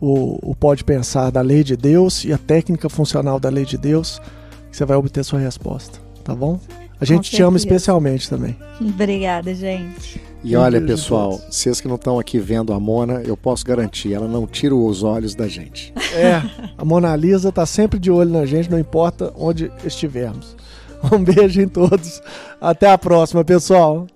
o, 0.00 0.50
o 0.50 0.56
Pode 0.56 0.82
Pensar 0.82 1.30
da 1.30 1.40
Lei 1.40 1.62
de 1.62 1.76
Deus 1.76 2.24
e 2.24 2.32
a 2.32 2.38
técnica 2.38 2.88
funcional 2.88 3.38
da 3.38 3.48
Lei 3.48 3.64
de 3.64 3.78
Deus, 3.78 4.20
que 4.68 4.76
você 4.76 4.84
vai 4.84 4.96
obter 4.96 5.22
sua 5.22 5.38
resposta. 5.38 6.00
Tá 6.24 6.34
bom? 6.34 6.58
A 7.00 7.04
gente 7.04 7.30
te 7.30 7.40
ama 7.42 7.56
especialmente 7.56 8.28
também. 8.28 8.56
Obrigada, 8.82 9.54
gente. 9.54 10.20
E 10.42 10.56
olha, 10.56 10.80
pessoal, 10.80 11.38
vocês 11.50 11.80
que 11.80 11.88
não 11.88 11.96
estão 11.96 12.18
aqui 12.18 12.38
vendo 12.38 12.72
a 12.72 12.80
Mona, 12.80 13.22
eu 13.22 13.36
posso 13.36 13.64
garantir, 13.64 14.14
ela 14.14 14.26
não 14.26 14.46
tira 14.46 14.74
os 14.74 15.02
olhos 15.02 15.34
da 15.34 15.46
gente. 15.46 15.92
É, 16.14 16.42
a 16.76 16.84
Mona 16.84 17.14
Lisa 17.14 17.52
tá 17.52 17.66
sempre 17.66 17.98
de 17.98 18.10
olho 18.10 18.30
na 18.30 18.46
gente, 18.46 18.70
não 18.70 18.78
importa 18.78 19.32
onde 19.36 19.70
estivermos. 19.84 20.56
Um 21.12 21.22
beijo 21.22 21.60
em 21.60 21.68
todos. 21.68 22.22
Até 22.60 22.90
a 22.90 22.98
próxima, 22.98 23.44
pessoal. 23.44 24.06